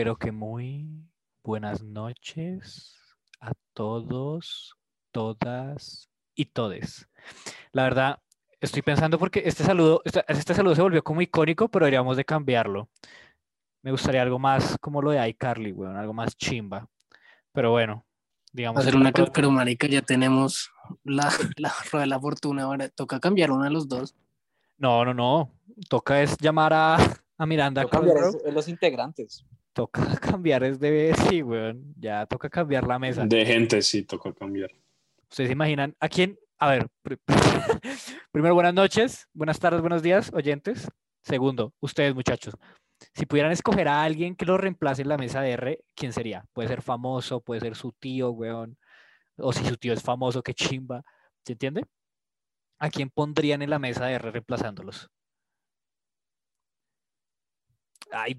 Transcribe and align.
pero 0.00 0.16
que 0.16 0.32
muy 0.32 0.88
buenas 1.44 1.82
noches 1.82 2.96
a 3.38 3.52
todos, 3.74 4.74
todas 5.10 6.08
y 6.34 6.46
todes. 6.46 7.06
La 7.72 7.82
verdad, 7.82 8.18
estoy 8.62 8.80
pensando 8.80 9.18
porque 9.18 9.42
este 9.44 9.62
saludo, 9.62 10.00
este, 10.06 10.24
este 10.26 10.54
saludo 10.54 10.74
se 10.74 10.80
volvió 10.80 11.04
como 11.04 11.20
icónico, 11.20 11.68
pero 11.68 11.84
deberíamos 11.84 12.16
de 12.16 12.24
cambiarlo. 12.24 12.88
Me 13.82 13.90
gustaría 13.90 14.22
algo 14.22 14.38
más 14.38 14.78
como 14.80 15.02
lo 15.02 15.10
de 15.10 15.28
iCarly, 15.28 15.72
weón, 15.72 15.98
algo 15.98 16.14
más 16.14 16.34
chimba. 16.34 16.88
Pero 17.52 17.70
bueno, 17.70 18.06
digamos. 18.54 18.80
Hacer 18.80 18.96
una, 18.96 19.12
pero 19.12 19.50
marica, 19.50 19.86
ya 19.86 20.00
tenemos 20.00 20.70
la, 21.04 21.28
la 21.58 21.74
rueda 21.92 22.04
de 22.04 22.08
la 22.08 22.20
fortuna, 22.20 22.62
ahora 22.62 22.88
toca 22.88 23.20
cambiar 23.20 23.50
uno 23.50 23.64
de 23.64 23.70
los 23.70 23.86
dos. 23.86 24.14
No, 24.78 25.04
no, 25.04 25.12
no. 25.12 25.52
Toca 25.90 26.22
es 26.22 26.38
llamar 26.38 26.72
a, 26.72 26.96
a 27.36 27.44
Miranda. 27.44 27.82
Toca 27.82 27.98
cambiar 27.98 28.32
los 28.50 28.66
integrantes. 28.66 29.44
Toca 29.72 30.02
cambiar 30.20 30.64
es 30.64 30.80
de 30.80 31.14
sí, 31.28 31.42
weón. 31.42 31.94
Ya 31.98 32.26
toca 32.26 32.48
cambiar 32.48 32.86
la 32.86 32.98
mesa. 32.98 33.24
De 33.26 33.44
gente 33.46 33.82
sí, 33.82 34.02
toca 34.02 34.32
cambiar. 34.32 34.70
¿Ustedes 35.30 35.48
se 35.48 35.52
imaginan 35.52 35.94
a 36.00 36.08
quién? 36.08 36.38
A 36.58 36.68
ver, 36.68 36.88
primero 38.32 38.54
buenas 38.54 38.74
noches, 38.74 39.26
buenas 39.32 39.58
tardes, 39.58 39.80
buenos 39.80 40.02
días, 40.02 40.30
oyentes. 40.34 40.88
Segundo, 41.22 41.72
ustedes 41.80 42.14
muchachos, 42.14 42.54
si 43.14 43.24
pudieran 43.24 43.52
escoger 43.52 43.88
a 43.88 44.02
alguien 44.02 44.36
que 44.36 44.44
lo 44.44 44.58
reemplace 44.58 45.02
en 45.02 45.08
la 45.08 45.16
mesa 45.16 45.40
de 45.40 45.52
R, 45.52 45.84
¿quién 45.94 46.12
sería? 46.12 46.44
Puede 46.52 46.68
ser 46.68 46.82
famoso, 46.82 47.40
puede 47.40 47.62
ser 47.62 47.76
su 47.76 47.92
tío, 47.92 48.30
weón. 48.30 48.76
O 49.38 49.52
si 49.52 49.64
su 49.64 49.76
tío 49.76 49.94
es 49.94 50.02
famoso, 50.02 50.42
qué 50.42 50.52
chimba. 50.52 51.02
¿Se 51.44 51.52
entiende? 51.52 51.84
¿A 52.78 52.90
quién 52.90 53.08
pondrían 53.08 53.62
en 53.62 53.70
la 53.70 53.78
mesa 53.78 54.06
de 54.06 54.14
R 54.14 54.30
reemplazándolos? 54.30 55.08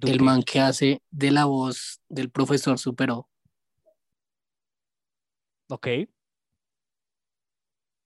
El 0.01 0.21
man 0.21 0.43
que 0.43 0.59
hace 0.59 1.01
de 1.09 1.31
la 1.31 1.45
voz 1.45 2.01
del 2.09 2.29
profesor 2.29 2.77
superó. 2.77 3.29
Ok. 5.69 5.87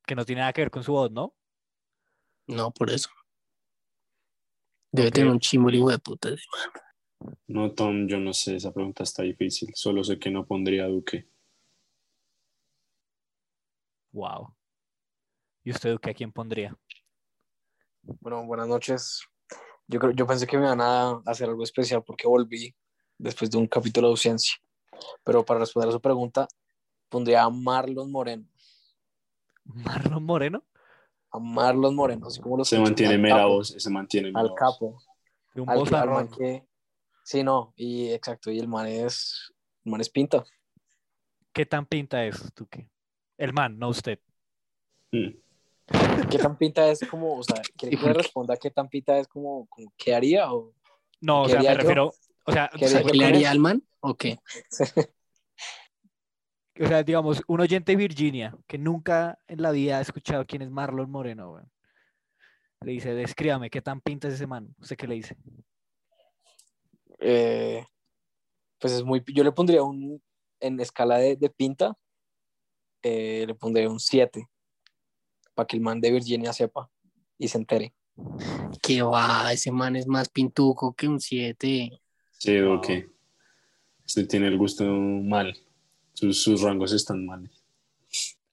Que 0.06 0.16
no 0.16 0.26
tiene 0.26 0.42
nada 0.42 0.54
que 0.54 0.62
ver 0.62 0.72
con 0.72 0.84
su 0.84 0.92
voz, 0.92 1.12
¿no? 1.12 1.34
No, 2.48 2.72
por 2.72 2.92
eso. 2.92 3.10
Debe 4.92 5.12
tener 5.12 5.32
un 5.32 5.40
chimbo 5.40 5.70
de 5.70 6.00
puta. 6.00 6.30
No, 7.48 7.72
Tom, 7.74 8.08
yo 8.08 8.20
no 8.20 8.34
sé, 8.34 8.56
esa 8.56 8.72
pregunta 8.72 9.04
está 9.04 9.24
difícil. 9.24 9.72
Solo 9.74 10.04
sé 10.04 10.20
que 10.20 10.30
no 10.30 10.46
pondría 10.46 10.86
a 10.86 10.88
Duque. 10.88 11.28
Wow. 14.12 14.56
¿Y 15.64 15.72
usted, 15.72 15.92
Duque, 15.92 16.12
a 16.12 16.14
quién 16.14 16.32
pondría? 16.32 16.78
Bueno, 18.04 18.46
buenas 18.46 18.68
noches. 18.68 19.28
Yo, 19.88 20.00
creo, 20.00 20.12
yo 20.12 20.26
pensé 20.26 20.48
que 20.48 20.58
me 20.58 20.66
iban 20.66 20.82
a 20.82 21.22
hacer 21.26 21.50
algo 21.50 21.64
especial 21.64 22.04
porque 22.04 22.28
volví 22.28 22.76
después 23.18 23.50
de 23.52 23.58
un 23.58 23.68
capítulo 23.68 24.08
de 24.08 24.12
ausencia. 24.12 24.56
Pero 25.24 25.46
para 25.46 25.60
responder 25.62 25.90
a 25.90 25.94
su 25.94 26.02
pregunta, 26.02 26.48
pondría 27.10 27.44
a 27.44 27.50
Marlon 27.50 28.12
Moreno. 28.12 28.48
¿Marlon 29.64 30.24
Moreno? 30.24 30.64
A 31.32 31.40
Marlon 31.40 31.96
Moreno, 31.96 32.28
así 32.28 32.40
como 32.40 32.58
los 32.58 32.70
Se 32.70 32.80
mantiene 32.80 33.18
mera 33.18 33.46
voz, 33.46 33.76
se 33.78 33.90
mantiene 33.90 34.32
Al 34.34 34.54
capo. 34.54 34.98
un 35.56 35.70
al, 35.70 35.80
voz 35.80 35.94
al 35.94 36.10
man 36.10 36.30
que... 36.30 36.68
Sí, 37.24 37.44
no, 37.44 37.74
y 37.76 38.12
exacto, 38.12 38.52
y 38.52 38.60
el 38.60 38.68
man 38.68 38.86
es, 38.86 39.52
el 39.84 39.92
man 39.92 40.02
es 40.02 40.10
pinta. 40.10 40.44
¿Qué 41.52 41.66
tan 41.66 41.86
pinta 41.88 42.24
es, 42.24 42.54
Duque? 42.54 42.88
El 43.38 43.52
man, 43.52 43.80
no 43.80 43.90
usted. 43.90 44.20
Mm. 45.12 45.45
¿Qué 46.30 46.38
tan 46.38 46.58
pinta 46.58 46.90
es 46.90 47.00
como, 47.08 47.38
o 47.38 47.44
sea, 47.44 47.62
¿quiere 47.78 47.98
que 47.98 48.06
le 48.06 48.14
responda 48.14 48.58
qué 48.58 48.72
tan 48.72 48.90
pinta 48.90 49.18
es 49.20 49.28
como, 49.28 49.68
como 49.68 49.94
qué 49.98 50.16
haría 50.16 50.52
o 50.52 50.74
No, 51.22 51.44
o 51.44 51.46
¿Qué 51.46 51.52
sea, 51.52 51.60
me 51.60 51.66
yo? 51.66 51.74
refiero. 51.76 52.14
O 52.46 52.52
sea, 52.52 52.70
¿Qué 52.78 52.86
o 52.86 52.88
sea, 52.88 53.00
haría 53.00 53.12
¿Qué 53.12 53.18
le 53.18 53.26
haría 53.26 53.52
al 53.52 53.60
man? 53.60 53.84
¿O 54.00 54.16
qué? 54.16 54.40
o 56.80 56.88
sea, 56.88 57.04
digamos, 57.04 57.44
un 57.48 57.62
oyente 57.62 57.92
de 57.92 57.96
Virginia 57.98 58.56
que 58.68 58.78
nunca 58.78 59.40
en 59.48 59.62
la 59.62 59.72
vida 59.72 59.98
ha 60.00 60.02
escuchado 60.02 60.46
quién 60.46 60.62
es 60.62 60.70
Marlon 60.70 61.10
Moreno. 61.10 61.62
Le 62.82 62.92
dice, 62.92 63.14
descríbame, 63.14 63.70
¿qué 63.70 63.82
tan 63.82 64.02
pinta 64.02 64.28
es 64.28 64.36
ese 64.36 64.48
man? 64.48 64.76
¿Usted 64.80 64.96
qué 64.96 65.08
le 65.08 65.16
dice? 65.16 65.38
Eh, 67.20 67.86
pues 68.80 68.94
es 68.94 69.04
muy, 69.04 69.24
yo 69.28 69.44
le 69.44 69.52
pondría 69.52 69.84
un, 69.84 70.22
en 70.60 70.80
escala 70.80 71.18
de, 71.18 71.36
de 71.36 71.50
pinta, 71.50 71.98
eh, 73.02 73.46
le 73.48 73.56
pondría 73.56 73.90
un 73.90 74.00
7, 74.00 74.48
para 75.56 75.66
que 75.66 75.78
el 75.78 75.82
man 75.82 76.00
de 76.02 76.12
Virginia 76.12 76.54
sepa 76.54 76.90
y 77.38 77.48
se 77.48 77.58
entere. 77.58 77.94
Que 78.82 79.02
va, 79.02 79.52
ese 79.52 79.72
man 79.72 79.96
es 79.96 80.08
más 80.08 80.30
pintuco 80.30 80.94
que 80.94 81.08
un 81.08 81.20
7. 81.20 81.92
Sí, 82.32 82.58
Duque. 82.58 83.10
Usted 84.06 84.28
tiene 84.28 84.48
el 84.48 84.58
gusto 84.58 84.86
mal. 84.86 85.58
Sus, 86.14 86.44
sus 86.44 86.62
rangos 86.62 86.94
están 86.94 87.26
mal. 87.26 87.50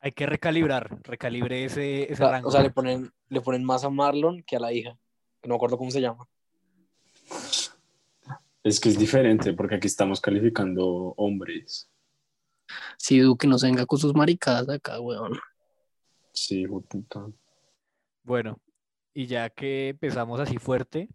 Hay 0.00 0.12
que 0.12 0.26
recalibrar, 0.26 0.98
recalibre 1.04 1.64
ese, 1.64 2.04
ese 2.04 2.14
O 2.14 2.16
sea, 2.16 2.30
rango. 2.30 2.48
o 2.48 2.50
sea, 2.50 2.62
le 2.62 2.70
ponen, 2.70 3.12
le 3.28 3.40
ponen 3.40 3.62
más 3.62 3.84
a 3.84 3.90
Marlon 3.90 4.42
que 4.42 4.56
a 4.56 4.60
la 4.60 4.72
hija, 4.72 4.98
que 5.40 5.48
no 5.48 5.54
me 5.54 5.56
acuerdo 5.56 5.78
cómo 5.78 5.92
se 5.92 6.00
llama. 6.00 6.26
Es 8.64 8.80
que 8.80 8.88
es 8.88 8.98
diferente 8.98 9.52
porque 9.52 9.76
aquí 9.76 9.86
estamos 9.86 10.20
calificando 10.20 10.86
hombres. 11.16 11.88
Si 12.96 13.18
Duque 13.18 13.46
no 13.46 13.58
se 13.58 13.66
venga 13.66 13.86
con 13.86 13.98
sus 13.98 14.14
maricadas 14.14 14.68
acá, 14.68 14.98
weón. 15.00 15.38
Sí, 16.32 16.62
hijo 16.62 16.80
de 16.80 16.86
puta. 16.86 17.26
Bueno, 18.22 18.60
y 19.12 19.26
ya 19.26 19.50
que 19.50 19.90
empezamos 19.90 20.40
así 20.40 20.58
fuerte, 20.58 21.08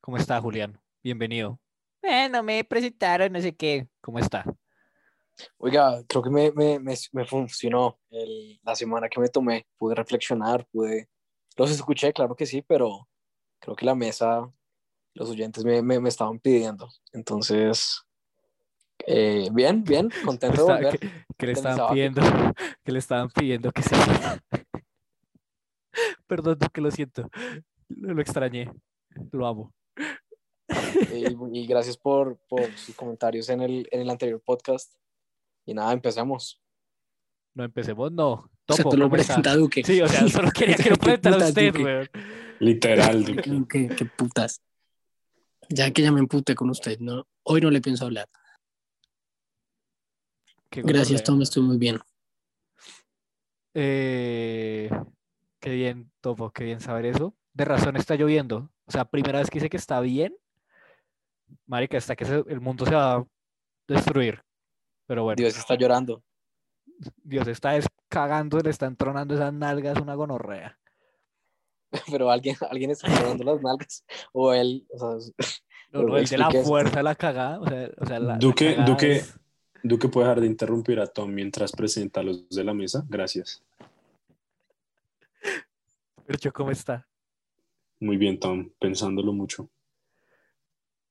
¿cómo 0.00 0.16
está 0.16 0.40
Julián? 0.40 0.80
Bienvenido. 1.02 1.60
Eh, 2.02 2.28
no 2.28 2.42
me 2.42 2.64
presentaron, 2.64 3.32
no 3.32 3.40
sé 3.40 3.54
qué. 3.54 3.88
¿Cómo 4.00 4.18
está? 4.18 4.44
Oiga, 5.58 6.02
creo 6.06 6.22
que 6.22 6.30
me, 6.30 6.52
me, 6.52 6.78
me, 6.78 6.94
me 7.12 7.24
funcionó 7.24 7.98
el- 8.10 8.60
la 8.62 8.74
semana 8.74 9.08
que 9.08 9.20
me 9.20 9.28
tomé. 9.28 9.66
Pude 9.76 9.94
reflexionar, 9.94 10.66
pude... 10.70 11.08
Los 11.56 11.70
escuché, 11.70 12.12
claro 12.12 12.34
que 12.34 12.46
sí, 12.46 12.62
pero 12.62 13.08
creo 13.60 13.76
que 13.76 13.86
la 13.86 13.94
mesa, 13.94 14.52
los 15.14 15.30
oyentes 15.30 15.64
me, 15.64 15.82
me, 15.82 16.00
me 16.00 16.08
estaban 16.08 16.38
pidiendo. 16.40 16.88
Entonces, 17.12 18.02
eh, 19.06 19.48
bien, 19.52 19.84
bien, 19.84 20.08
contento 20.24 20.66
de 20.66 20.72
Está- 20.72 20.74
volver. 20.76 20.98
que, 20.98 21.10
que 21.36 21.46
le 21.46 21.52
estaban 21.52 21.88
pidiendo, 21.92 22.20
que 22.84 22.92
le 22.92 22.98
estaban 22.98 23.28
pidiendo 23.30 23.72
que 23.72 23.82
se. 23.82 23.94
Perdón, 26.26 26.58
que 26.72 26.80
lo 26.80 26.90
siento. 26.90 27.28
Lo, 27.88 28.14
lo 28.14 28.20
extrañé. 28.20 28.70
Lo 29.32 29.46
amo. 29.46 29.72
Y, 31.12 31.58
y 31.60 31.66
gracias 31.66 31.96
por, 31.96 32.38
por 32.48 32.64
sus 32.76 32.94
comentarios 32.96 33.48
en 33.48 33.60
el, 33.60 33.86
en 33.90 34.00
el 34.00 34.10
anterior 34.10 34.40
podcast. 34.44 34.92
Y 35.66 35.74
nada, 35.74 35.92
empecemos. 35.92 36.60
No 37.54 37.64
empecemos, 37.64 38.10
no. 38.10 38.30
O 38.32 38.48
sea, 38.68 38.76
Topo, 38.82 38.90
tú 38.90 38.96
lo 38.96 39.10
presenta 39.10 39.54
Duque. 39.54 39.84
Sí, 39.84 40.00
o 40.00 40.08
sea, 40.08 40.26
solo 40.28 40.50
quería 40.50 40.74
que 40.76 40.90
lo 40.90 40.96
¿Qué 40.96 41.02
presentara 41.18 41.36
putas, 41.36 41.48
usted, 41.50 41.76
weón. 41.76 42.08
Literal, 42.58 43.24
Duque. 43.24 43.42
¿Qué, 43.42 43.64
qué- 43.88 43.94
qué 43.96 44.04
putas. 44.06 44.60
Ya 45.68 45.90
que 45.92 46.02
ya 46.02 46.10
me 46.12 46.20
emputé 46.20 46.54
con 46.54 46.70
usted, 46.70 46.98
¿no? 46.98 47.26
Hoy 47.44 47.60
no 47.60 47.70
le 47.70 47.80
pienso 47.80 48.04
hablar. 48.06 48.28
Qué 50.74 50.82
Gracias. 50.82 51.22
Tom, 51.22 51.40
estoy 51.40 51.62
muy 51.62 51.78
bien. 51.78 52.00
Eh, 53.74 54.90
qué 55.60 55.70
bien, 55.70 56.10
Topo, 56.20 56.50
qué 56.50 56.64
bien 56.64 56.80
saber 56.80 57.06
eso. 57.06 57.34
De 57.52 57.64
razón 57.64 57.96
está 57.96 58.16
lloviendo. 58.16 58.70
O 58.86 58.90
sea, 58.90 59.04
primera 59.04 59.38
vez 59.38 59.50
que 59.50 59.58
dice 59.58 59.70
que 59.70 59.76
está 59.76 60.00
bien. 60.00 60.36
Marica, 61.66 61.96
hasta 61.98 62.16
que 62.16 62.24
se- 62.24 62.44
el 62.48 62.60
mundo 62.60 62.84
se 62.86 62.94
va 62.94 63.14
a 63.18 63.26
destruir. 63.86 64.42
Pero 65.06 65.22
bueno, 65.22 65.36
Dios 65.36 65.56
está 65.56 65.76
llorando. 65.76 66.24
Dios 67.22 67.46
está 67.48 67.70
descagando, 67.72 68.58
le 68.58 68.70
están 68.70 68.96
tronando 68.96 69.34
esas 69.34 69.52
nalgas, 69.52 69.98
una 70.00 70.14
gonorrea. 70.14 70.78
Pero 72.18 72.30
alguien, 72.30 72.56
alguien 72.68 72.90
está 72.90 73.08
llorando 73.08 73.44
las 73.44 73.62
nalgas. 73.62 74.04
O 74.32 74.52
él, 74.52 74.86
o 74.90 74.98
sea, 74.98 75.32
No, 75.92 76.00
Pero 76.00 76.08
no, 76.08 76.16
el 76.16 76.26
de 76.26 76.38
la 76.38 76.50
fuerza 76.50 77.02
la 77.02 77.14
cagada. 77.14 77.60
O 77.60 77.66
sea, 77.68 77.90
o 77.98 78.06
sea, 78.06 78.18
la, 78.18 78.26
la 78.34 78.38
Duque- 78.38 78.70
cagada 78.74 78.86
Duque- 78.86 79.16
es- 79.18 79.38
Duque 79.86 80.08
puede 80.08 80.26
dejar 80.28 80.40
de 80.40 80.46
interrumpir 80.46 80.98
a 80.98 81.06
Tom 81.06 81.30
mientras 81.30 81.70
presenta 81.72 82.20
a 82.20 82.22
los 82.22 82.48
de 82.48 82.64
la 82.64 82.72
mesa. 82.72 83.04
Gracias. 83.06 83.62
Percho, 86.26 86.50
¿cómo 86.54 86.70
está? 86.70 87.06
Muy 88.00 88.16
bien, 88.16 88.40
Tom, 88.40 88.70
pensándolo 88.80 89.34
mucho. 89.34 89.68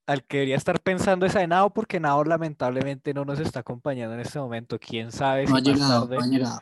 Al 0.08 0.24
que 0.24 0.38
debería 0.38 0.56
estar 0.56 0.80
pensando 0.82 1.28
es 1.28 1.36
a 1.36 1.46
Nao, 1.46 1.72
porque 1.72 2.00
Nao 2.00 2.24
lamentablemente 2.24 3.14
no 3.14 3.26
nos 3.26 3.40
está 3.40 3.60
acompañando 3.60 4.16
en 4.16 4.22
este 4.22 4.40
momento. 4.40 4.80
Quién 4.80 5.12
sabe 5.12 5.46
si 5.46 5.54
más 5.54 5.62
llegado, 5.64 6.08
tarde- 6.08 6.16
no 6.18 6.24
ha 6.24 6.28
llegado. 6.28 6.60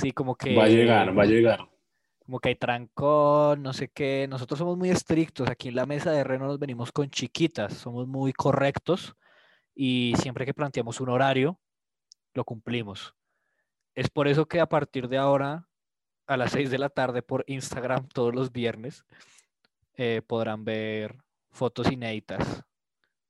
Sí, 0.00 0.12
como 0.12 0.34
que. 0.36 0.54
Va 0.54 0.64
a 0.64 0.68
llegar, 0.68 1.18
va 1.18 1.22
a 1.22 1.26
llegar. 1.26 1.60
Como 2.26 2.38
que 2.38 2.50
hay 2.50 2.54
trancón, 2.56 3.62
no 3.62 3.72
sé 3.72 3.88
qué. 3.88 4.26
Nosotros 4.28 4.58
somos 4.58 4.76
muy 4.76 4.90
estrictos. 4.90 5.48
Aquí 5.48 5.68
en 5.68 5.74
la 5.76 5.86
mesa 5.86 6.12
de 6.12 6.22
Reno 6.22 6.46
nos 6.46 6.58
venimos 6.58 6.92
con 6.92 7.08
chiquitas. 7.10 7.72
Somos 7.72 8.06
muy 8.06 8.34
correctos. 8.34 9.16
Y 9.82 10.12
siempre 10.18 10.44
que 10.44 10.52
planteamos 10.52 11.00
un 11.00 11.08
horario, 11.08 11.58
lo 12.34 12.44
cumplimos. 12.44 13.14
Es 13.94 14.10
por 14.10 14.28
eso 14.28 14.46
que 14.46 14.60
a 14.60 14.68
partir 14.68 15.08
de 15.08 15.16
ahora, 15.16 15.70
a 16.26 16.36
las 16.36 16.52
6 16.52 16.70
de 16.70 16.76
la 16.76 16.90
tarde 16.90 17.22
por 17.22 17.44
Instagram, 17.46 18.06
todos 18.08 18.34
los 18.34 18.52
viernes, 18.52 19.06
eh, 19.94 20.20
podrán 20.26 20.66
ver 20.66 21.16
fotos 21.50 21.90
inéditas 21.90 22.62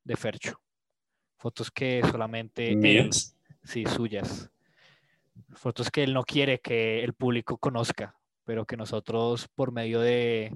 de 0.03 0.17
Fercho. 0.17 0.59
Fotos 1.37 1.71
que 1.71 2.01
solamente 2.11 2.75
Mías. 2.75 3.33
sí, 3.63 3.85
suyas. 3.85 4.51
Fotos 5.53 5.89
que 5.89 6.03
él 6.03 6.13
no 6.13 6.23
quiere 6.25 6.59
que 6.59 7.01
el 7.01 7.13
público 7.13 7.59
conozca, 7.59 8.19
pero 8.43 8.65
que 8.65 8.75
nosotros 8.75 9.47
por 9.55 9.71
medio 9.71 10.01
de, 10.01 10.53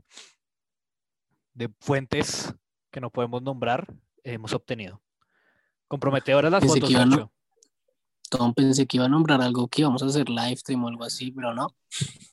de 1.53 1.69
fuentes 1.79 2.53
que 2.91 2.99
no 2.99 3.11
podemos 3.11 3.41
nombrar 3.41 3.87
hemos 4.25 4.51
obtenido. 4.51 5.04
Comprometedoras 5.87 6.51
las 6.51 6.61
Pensé 6.61 6.79
fotos, 6.81 6.89
que 6.89 6.97
a. 6.97 7.29
Tom 8.29 8.53
pensé 8.53 8.87
que 8.87 8.97
iba 8.97 9.05
a 9.05 9.09
nombrar 9.09 9.41
algo 9.41 9.67
que 9.67 9.81
íbamos 9.81 10.01
a 10.01 10.07
hacer 10.07 10.29
live 10.29 10.55
stream 10.55 10.83
o 10.83 10.87
algo 10.87 11.03
así, 11.03 11.31
pero 11.31 11.53
no. 11.53 11.67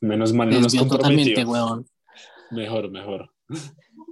Menos 0.01 0.33
mal 0.33 0.51
no 0.51 0.61
nos 0.61 0.73
totalmente, 0.73 1.45
weón. 1.45 1.87
Mejor, 2.51 2.91
mejor. 2.91 3.31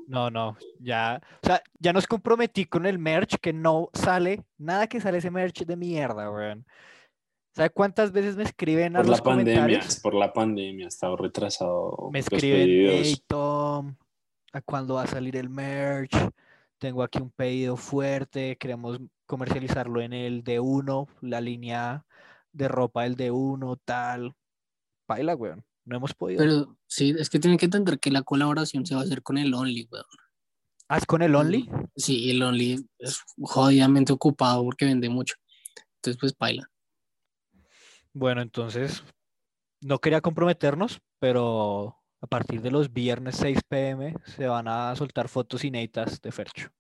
No, 0.07 0.29
no, 0.31 0.57
ya, 0.81 1.21
o 1.43 1.47
sea, 1.47 1.63
ya 1.79 1.93
nos 1.93 2.07
comprometí 2.07 2.65
con 2.65 2.85
el 2.85 2.99
merch 2.99 3.37
que 3.41 3.53
no 3.53 3.91
sale, 3.95 4.43
nada 4.59 4.89
que 4.89 5.01
sale 5.01 5.19
ese 5.19 5.31
merch 5.31 5.65
de 5.65 5.77
mierda, 5.77 6.31
weón. 6.31 6.67
¿Sabe 7.55 7.71
cuántas 7.71 8.13
veces 8.13 8.37
me 8.37 8.43
escriben 8.45 8.97
a 8.97 9.01
Por 9.01 9.09
los 9.09 9.19
la 9.19 9.25
pandemia, 9.25 9.55
comentarios? 9.55 10.01
por 10.01 10.15
la 10.15 10.33
pandemia, 10.33 10.89
estaba 10.89 11.17
retrasado. 11.17 12.11
Me 12.13 12.21
escriben, 12.21 12.69
hey 12.69 13.23
Tom, 13.27 13.97
¿a 14.53 14.61
cuándo 14.61 14.95
va 14.95 15.03
a 15.03 15.07
salir 15.07 15.37
el 15.37 15.49
merch? 15.49 16.13
Tengo 16.81 17.03
aquí 17.03 17.19
un 17.19 17.31
pedido 17.31 17.77
fuerte, 17.77 18.57
queremos 18.57 18.99
comercializarlo 19.27 20.01
en 20.01 20.15
el 20.15 20.43
D1, 20.43 21.07
la 21.21 21.43
línea 21.43 22.07
de 22.53 22.69
ropa 22.69 23.03
del 23.03 23.17
D1, 23.17 23.79
tal. 23.85 24.35
Baila, 25.07 25.37
weón, 25.37 25.63
no 25.85 25.97
hemos 25.97 26.15
podido. 26.15 26.39
Pero 26.39 26.79
sí, 26.87 27.15
es 27.19 27.29
que 27.29 27.39
tienen 27.39 27.59
que 27.59 27.67
entender 27.67 28.01
que 28.01 28.11
la 28.11 28.23
colaboración 28.23 28.87
se 28.87 28.95
va 28.95 29.03
a 29.03 29.05
hacer 29.05 29.23
con 29.23 29.37
el 29.37 29.53
Only, 29.53 29.89
weón. 29.93 30.07
¿Haz 30.89 31.05
con 31.05 31.21
el 31.21 31.35
Only? 31.35 31.69
Sí, 31.95 32.31
el 32.31 32.43
Only 32.43 32.83
es 32.99 33.23
jodidamente 33.43 34.15
ocupado 34.15 34.65
porque 34.65 34.87
vende 34.87 35.11
mucho. 35.11 35.35
Entonces, 35.97 36.19
pues, 36.19 36.39
baila. 36.39 36.67
Bueno, 38.15 38.41
entonces 38.41 39.05
no 39.83 39.99
quería 39.99 40.23
comprometernos, 40.23 41.03
pero 41.19 42.00
a 42.21 42.27
partir 42.27 42.61
de 42.61 42.71
los 42.71 42.93
viernes 42.93 43.37
6 43.37 43.61
pm 43.69 44.15
se 44.25 44.47
van 44.47 44.69
a 44.69 44.95
soltar 44.95 45.29
fotos 45.29 45.65
inéditas 45.65 46.21
de 46.21 46.33
Fercho. 46.33 46.71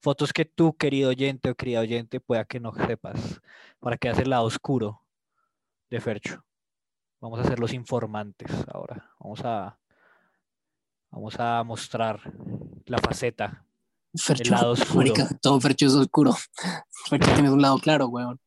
Fotos 0.00 0.32
que 0.32 0.44
tú, 0.44 0.76
querido 0.76 1.10
oyente 1.10 1.50
o 1.50 1.54
querida 1.54 1.80
oyente, 1.80 2.20
pueda 2.20 2.44
que 2.44 2.60
no 2.60 2.72
sepas, 2.74 3.40
para 3.78 3.96
que 3.96 4.08
hagas 4.08 4.20
el 4.20 4.30
lado 4.30 4.44
oscuro 4.44 5.02
de 5.88 6.00
Fercho. 6.00 6.44
Vamos 7.20 7.38
a 7.38 7.44
ser 7.44 7.60
los 7.60 7.72
informantes 7.72 8.50
ahora. 8.68 9.10
Vamos 9.20 9.40
a, 9.44 9.78
vamos 11.10 11.38
a 11.38 11.62
mostrar 11.62 12.20
la 12.86 12.98
faceta. 12.98 13.64
Fercho, 14.14 14.50
lado 14.50 14.72
oscuro. 14.72 14.96
marica, 14.96 15.28
todo 15.40 15.58
Fercho 15.60 15.86
es 15.86 15.94
oscuro. 15.94 16.34
Fercho 17.08 17.32
tiene 17.34 17.50
un 17.50 17.62
lado 17.62 17.78
claro, 17.78 18.08
weón. 18.08 18.40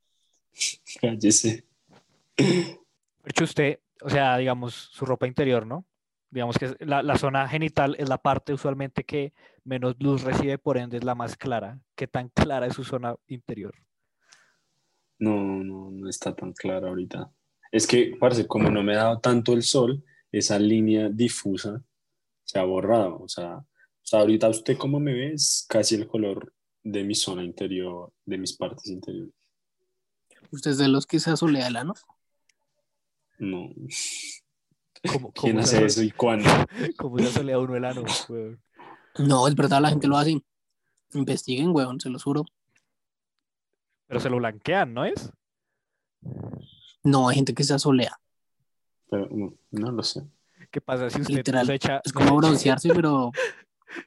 Cállese. 1.01 1.65
Fercho, 2.36 3.44
usted, 3.45 3.80
o 4.01 4.09
sea, 4.09 4.38
digamos, 4.38 4.74
su 4.92 5.06
ropa 5.06 5.25
interior, 5.25 5.65
¿no? 5.65 5.86
Digamos 6.36 6.58
que 6.58 6.76
la, 6.80 7.02
la 7.02 7.18
zona 7.18 7.48
genital 7.48 7.96
es 7.98 8.10
la 8.10 8.18
parte 8.18 8.52
usualmente 8.52 9.06
que 9.06 9.32
menos 9.64 9.96
luz 10.00 10.22
recibe, 10.22 10.58
por 10.58 10.78
ende 10.78 10.98
es 10.98 11.06
la 11.06 11.16
más 11.16 11.38
clara. 11.38 11.80
¿Qué 11.96 12.08
tan 12.08 12.28
clara 12.28 12.68
es 12.68 12.74
su 12.74 12.84
zona 12.84 13.16
interior? 13.28 13.74
No, 15.18 15.64
no, 15.64 15.92
no 15.92 16.10
está 16.10 16.36
tan 16.36 16.52
claro 16.52 16.90
ahorita. 16.90 17.32
Es 17.72 17.88
que, 17.88 18.18
parece, 18.20 18.48
como 18.48 18.70
no 18.70 18.84
me 18.84 18.96
ha 18.96 19.04
dado 19.04 19.20
tanto 19.22 19.54
el 19.54 19.64
sol, 19.64 20.04
esa 20.30 20.60
línea 20.60 21.08
difusa 21.08 21.82
se 22.44 22.60
ha 22.60 22.66
borrado. 22.66 23.22
O 23.22 23.30
sea, 23.30 23.56
o 23.56 23.66
sea, 24.02 24.20
ahorita 24.20 24.50
usted 24.50 24.78
como 24.78 25.00
me 25.00 25.14
ve 25.14 25.31
es 25.36 25.66
casi 25.70 25.96
el 25.96 26.06
color 26.06 26.54
de 26.84 27.06
mi 27.06 27.16
zona 27.16 27.46
interior, 27.46 28.12
de 28.26 28.38
mis 28.38 28.58
partes 28.58 28.88
interiores. 28.88 29.34
Usted 30.52 30.72
es 30.72 30.78
de 30.80 30.90
los 30.90 31.06
que 31.06 31.22
se 31.22 31.31
asolea 31.31 31.68
el 31.68 31.78
ano. 31.78 31.94
No. 33.40 33.70
¿Cómo, 35.12 35.31
¿Quién 35.31 35.60
hace 35.60 35.86
eso 35.86 36.02
y 36.04 36.12
cuándo? 36.12 36.50
¿Cómo 36.98 37.18
se 37.19 37.25
asolea 37.28 37.60
uno 37.60 37.75
el 37.75 37.86
ano? 37.86 38.04
weón? 38.30 38.62
No, 39.19 39.48
es 39.48 39.56
verdad, 39.56 39.81
la 39.81 39.90
gente 39.90 40.07
lo 40.07 40.18
hace. 40.18 40.42
Investiguen, 41.13 41.72
weón, 41.74 42.00
se 42.00 42.10
los 42.10 42.24
juro. 42.24 42.46
Pero 44.07 44.19
se 44.19 44.30
lo 44.30 44.38
blanquean, 44.38 44.94
¿no 44.94 45.06
es? 45.06 45.31
No, 47.04 47.30
hay 47.30 47.36
gente 47.36 47.54
que 47.54 47.63
se 47.63 47.74
asolea. 47.74 48.19
Pero 49.10 49.28
no, 49.31 49.54
no 49.72 49.92
lo 49.92 50.04
sé. 50.04 50.24
¿Qué 50.72 50.81
pasa 50.81 51.10
si 51.10 51.22
usted 51.22 51.36
Literal, 51.36 51.68
nos 51.68 51.75
echa... 51.75 52.02
Es 52.04 52.12
como 52.12 52.36
broncearse, 52.38 52.90
pero 52.94 53.31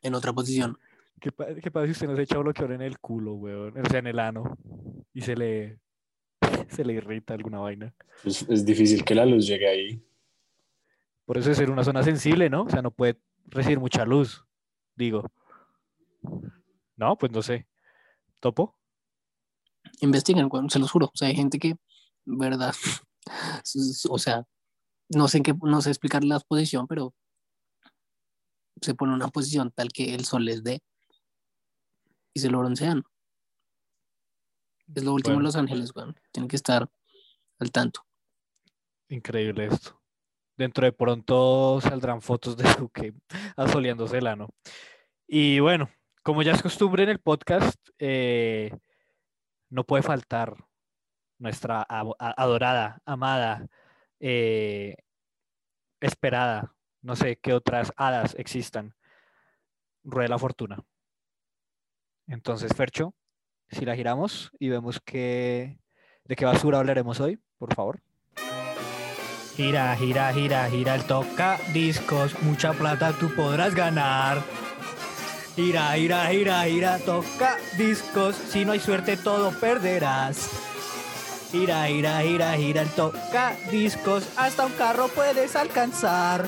en 0.03 0.15
otra 0.15 0.33
posición. 0.33 0.77
¿Qué, 1.21 1.33
pa- 1.33 1.55
qué 1.55 1.71
pasa 1.71 1.87
si 1.87 1.93
usted 1.93 2.09
nos 2.09 2.19
echa 2.19 2.39
bloqueador 2.39 2.73
en 2.75 2.83
el 2.83 2.99
culo, 2.99 3.35
weón? 3.35 3.75
O 3.79 3.89
sea, 3.89 4.01
en 4.01 4.07
el 4.09 4.19
ano. 4.19 4.57
Y 5.15 5.23
se 5.23 5.37
le... 5.37 5.79
Se 6.69 6.85
le 6.85 6.93
irrita 6.93 7.35
alguna 7.35 7.59
vaina. 7.61 7.95
Es, 8.25 8.43
es 8.49 8.65
difícil 8.65 9.03
que 9.05 9.15
la 9.15 9.25
luz 9.25 9.47
llegue 9.47 9.67
ahí. 9.69 10.03
Por 11.29 11.37
eso 11.37 11.51
es 11.51 11.59
ser 11.59 11.71
una 11.71 11.85
zona 11.85 12.03
sensible, 12.03 12.49
¿no? 12.49 12.63
O 12.63 12.71
sea, 12.71 12.81
no 12.81 12.91
puede 12.91 13.21
recibir 13.45 13.79
mucha 13.79 14.07
luz, 14.07 14.47
digo. 14.97 15.31
No, 16.97 17.19
pues 17.19 17.31
no 17.33 17.43
sé. 17.43 17.69
¿Topo? 18.41 18.79
Investiguen, 20.01 20.49
weón, 20.51 20.71
se 20.71 20.79
los 20.79 20.91
juro. 20.91 21.11
O 21.13 21.17
sea, 21.17 21.29
hay 21.29 21.35
gente 21.35 21.59
que, 21.59 21.77
verdad, 22.25 22.75
o 24.09 24.19
sea, 24.19 24.47
no 25.11 25.29
sé 25.29 25.37
en 25.37 25.43
qué, 25.43 25.55
no 25.61 25.83
sé 25.83 25.91
explicar 25.91 26.25
la 26.25 26.41
posición, 26.41 26.87
pero 26.87 27.15
se 28.81 28.95
pone 28.95 29.13
en 29.13 29.17
una 29.17 29.29
posición 29.29 29.71
tal 29.71 29.91
que 29.91 30.15
el 30.15 30.25
sol 30.25 30.47
les 30.47 30.65
dé 30.65 30.81
y 32.33 32.41
se 32.41 32.49
lo 32.49 32.61
broncean. 32.61 33.05
Es 34.95 35.05
lo 35.05 35.13
último 35.13 35.35
en 35.35 35.41
Bueno. 35.41 35.49
Los 35.49 35.57
Ángeles, 35.57 35.95
weón. 35.95 36.19
Tienen 36.33 36.49
que 36.49 36.57
estar 36.57 36.91
al 37.59 37.71
tanto. 37.71 38.01
Increíble 39.11 39.67
esto. 39.67 39.98
Dentro 40.59 40.85
de 40.85 40.93
pronto 40.93 41.81
saldrán 41.81 42.21
fotos 42.21 42.57
de 42.57 42.65
Duque 42.75 43.15
asoleándose 43.57 44.19
el 44.19 44.27
ano. 44.27 44.49
Y 45.29 45.61
bueno, 45.61 45.89
como 46.25 46.43
ya 46.43 46.53
es 46.53 46.63
costumbre 46.63 47.05
en 47.05 47.11
el 47.11 47.21
podcast, 47.21 47.79
eh, 48.01 48.77
no 49.71 49.85
puede 49.85 50.03
faltar 50.03 50.57
nuestra 51.39 51.87
adorada, 51.89 53.01
amada, 53.07 53.69
eh, 54.19 54.97
esperada, 56.01 56.75
no 57.03 57.15
sé 57.15 57.37
qué 57.37 57.53
otras 57.53 57.93
hadas 57.97 58.35
existan. 58.37 58.97
Rueda 60.03 60.31
la 60.31 60.39
fortuna. 60.39 60.85
Entonces, 62.27 62.75
Fercho, 62.75 63.15
si 63.71 63.85
la 63.85 63.95
giramos 63.95 64.51
y 64.59 64.71
vemos 64.71 65.01
que, 65.01 65.79
de 66.25 66.35
qué 66.35 66.45
basura 66.45 66.79
hablaremos 66.79 67.21
hoy, 67.21 67.39
por 67.59 67.73
favor. 67.75 68.03
Gira, 69.59 69.97
gira, 69.97 70.33
gira, 70.33 70.71
gira 70.71 70.95
el 70.95 71.03
toca 71.03 71.59
discos, 71.73 72.41
mucha 72.43 72.73
plata 72.75 73.13
tú 73.19 73.35
podrás 73.35 73.75
ganar. 73.75 74.41
Gira, 75.57 75.91
gira, 75.97 76.27
gira, 76.27 76.63
gira, 76.63 76.99
toca 77.01 77.57
discos, 77.77 78.37
si 78.37 78.65
no 78.65 78.71
hay 78.71 78.79
suerte 78.79 79.17
todo 79.17 79.51
perderás. 79.51 80.49
Gira, 81.51 81.89
gira, 81.89 82.21
gira, 82.23 82.57
gira 82.57 82.83
el 82.83 82.89
toca 82.91 83.57
discos, 83.69 84.29
hasta 84.37 84.65
un 84.65 84.73
carro 84.75 85.09
puedes 85.09 85.57
alcanzar. 85.57 86.47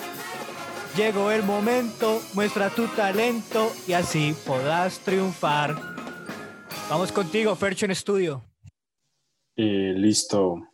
Llegó 0.97 1.33
el 1.33 1.43
momento, 1.43 2.23
muestra 2.35 2.71
tu 2.71 2.87
talento 2.87 3.73
y 3.89 3.95
así 3.95 4.37
podrás 4.47 5.01
triunfar. 5.01 5.75
Vamos 6.89 7.11
contigo, 7.11 7.57
Fercho 7.57 7.87
en 7.87 7.91
estudio. 7.91 8.45
Eh, 9.57 9.95
listo. 9.97 10.70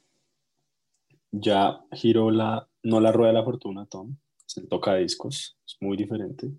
Ya 1.38 1.80
giró 1.92 2.30
la, 2.30 2.68
no 2.82 3.00
la 3.00 3.12
rueda 3.12 3.32
de 3.32 3.38
la 3.38 3.44
fortuna, 3.44 3.86
Tom. 3.86 4.16
Es 4.46 4.56
el 4.56 4.68
tocadiscos. 4.68 5.58
Es 5.66 5.76
muy 5.80 5.96
diferente. 5.96 6.50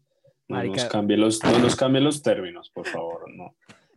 No 0.47 0.63
nos, 0.63 0.85
cambie 0.85 1.17
los, 1.17 1.43
no 1.43 1.59
nos 1.59 1.75
cambie 1.75 1.99
los 1.99 2.21
términos, 2.21 2.69
por 2.69 2.85
favor. 2.85 3.25
No. 3.33 3.55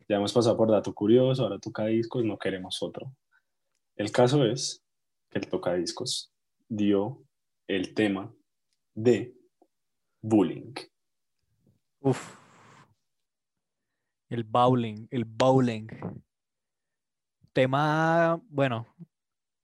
Ya 0.09 0.17
hemos 0.17 0.33
pasado 0.33 0.57
por 0.57 0.71
dato 0.71 0.93
curioso, 0.95 1.45
ahora 1.45 1.59
tocadiscos, 1.59 2.25
no 2.25 2.39
queremos 2.39 2.83
otro. 2.83 3.15
El 3.95 4.11
caso 4.11 4.45
es 4.45 4.83
que 5.29 5.39
el 5.39 5.49
tocadiscos 5.49 6.33
dio 6.69 7.23
el 7.69 7.95
tema 7.95 8.35
de 8.95 9.37
bullying. 10.23 10.75
Uf. 12.01 12.37
El 14.29 14.45
bowling, 14.45 15.07
el 15.11 15.25
bowling. 15.25 15.87
Tema, 17.53 18.41
bueno, 18.49 18.87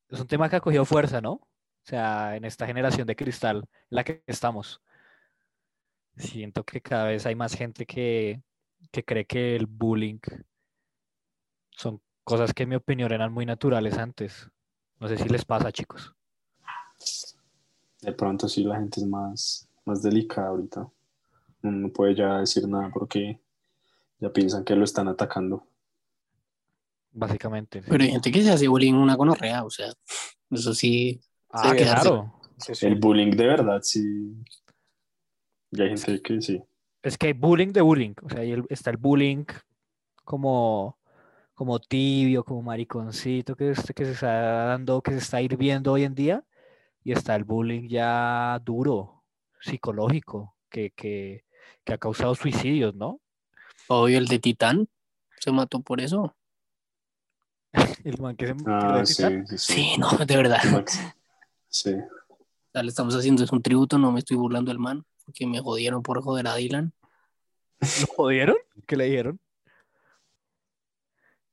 es 0.08 0.20
un 0.20 0.26
tema 0.26 0.48
que 0.48 0.56
ha 0.56 0.60
cogido 0.60 0.84
fuerza, 0.84 1.20
¿no? 1.20 1.32
O 1.32 1.88
sea, 1.88 2.36
en 2.36 2.44
esta 2.44 2.66
generación 2.66 3.06
de 3.06 3.16
cristal 3.16 3.58
en 3.58 3.64
la 3.90 4.04
que 4.04 4.22
estamos. 4.26 4.82
Siento 6.16 6.64
que 6.64 6.80
cada 6.80 7.04
vez 7.04 7.26
hay 7.26 7.34
más 7.34 7.54
gente 7.54 7.86
que, 7.86 8.42
que 8.90 9.04
cree 9.04 9.26
que 9.26 9.54
el 9.54 9.66
bullying 9.66 10.18
son 11.70 12.00
cosas 12.24 12.52
que 12.52 12.64
en 12.64 12.70
mi 12.70 12.76
opinión 12.76 13.12
eran 13.12 13.32
muy 13.32 13.46
naturales 13.46 13.98
antes. 13.98 14.50
No 14.98 15.08
sé 15.08 15.16
si 15.16 15.28
les 15.28 15.44
pasa, 15.44 15.70
chicos. 15.70 16.14
De 18.00 18.12
pronto 18.12 18.48
sí 18.48 18.64
la 18.64 18.76
gente 18.76 19.00
es 19.00 19.06
más, 19.06 19.68
más 19.84 20.02
delicada 20.02 20.48
ahorita. 20.48 20.88
No 21.62 21.88
puede 21.92 22.14
ya 22.14 22.38
decir 22.38 22.66
nada 22.68 22.90
porque 22.92 23.40
Ya 24.18 24.32
piensan 24.32 24.64
que 24.64 24.74
lo 24.74 24.84
están 24.84 25.08
atacando. 25.08 25.66
Básicamente. 27.18 27.80
sí. 27.80 27.86
Pero 27.88 28.04
hay 28.04 28.10
gente 28.10 28.30
que 28.30 28.42
se 28.42 28.50
hace 28.50 28.68
bullying 28.68 28.94
una 28.94 29.14
gonorrea, 29.14 29.64
o 29.64 29.70
sea, 29.70 29.90
eso 30.50 30.74
sí. 30.74 31.20
Ah, 31.50 31.74
claro. 31.76 32.34
Sí, 32.58 32.74
sí. 32.74 32.86
El 32.86 32.96
bullying 32.96 33.30
de 33.30 33.46
verdad, 33.46 33.80
sí. 33.82 34.34
Y 35.70 35.82
hay 35.82 35.88
gente 35.96 36.20
que 36.22 36.40
sí. 36.40 36.62
Es 37.02 37.16
que 37.16 37.28
hay 37.28 37.32
bullying 37.32 37.72
de 37.72 37.80
bullying. 37.80 38.14
O 38.22 38.28
sea, 38.28 38.40
ahí 38.40 38.54
está 38.68 38.90
el 38.90 38.96
bullying 38.98 39.44
como, 40.24 40.98
como 41.54 41.78
tibio, 41.78 42.44
como 42.44 42.62
mariconcito 42.62 43.56
que, 43.56 43.70
es- 43.70 43.92
que 43.94 44.04
se 44.04 44.12
está 44.12 44.66
dando, 44.66 45.00
que 45.00 45.12
se 45.12 45.18
está 45.18 45.40
hirviendo 45.40 45.92
hoy 45.92 46.04
en 46.04 46.14
día. 46.14 46.44
Y 47.02 47.12
está 47.12 47.34
el 47.36 47.44
bullying 47.44 47.88
ya 47.88 48.60
duro, 48.64 49.22
psicológico, 49.60 50.56
que, 50.68 50.90
que, 50.90 51.44
que 51.84 51.92
ha 51.94 51.98
causado 51.98 52.34
suicidios, 52.34 52.94
¿no? 52.94 53.20
Obvio, 53.88 54.18
el 54.18 54.26
de 54.26 54.38
Titán 54.38 54.88
se 55.38 55.50
mató 55.52 55.80
por 55.80 56.00
eso. 56.00 56.35
El 58.04 58.18
man 58.20 58.36
que 58.36 58.46
se 58.48 58.54
Ah, 58.66 59.04
sí, 59.04 59.14
sí, 59.14 59.58
sí. 59.58 59.72
Sí, 59.74 59.94
no, 59.98 60.10
de 60.24 60.36
verdad. 60.36 60.60
Sí. 61.68 61.94
Le 62.72 62.88
estamos 62.88 63.14
haciendo 63.14 63.42
es 63.44 63.52
un 63.52 63.62
tributo, 63.62 63.98
no 63.98 64.12
me 64.12 64.18
estoy 64.20 64.36
burlando 64.36 64.70
del 64.70 64.78
man, 64.78 65.04
porque 65.24 65.46
me 65.46 65.60
jodieron 65.60 66.02
por 66.02 66.22
joder 66.22 66.46
a 66.48 66.54
Dylan. 66.56 66.92
¿Lo 67.80 68.06
jodieron? 68.14 68.56
¿Qué 68.86 68.96
le 68.96 69.04
dijeron? 69.04 69.40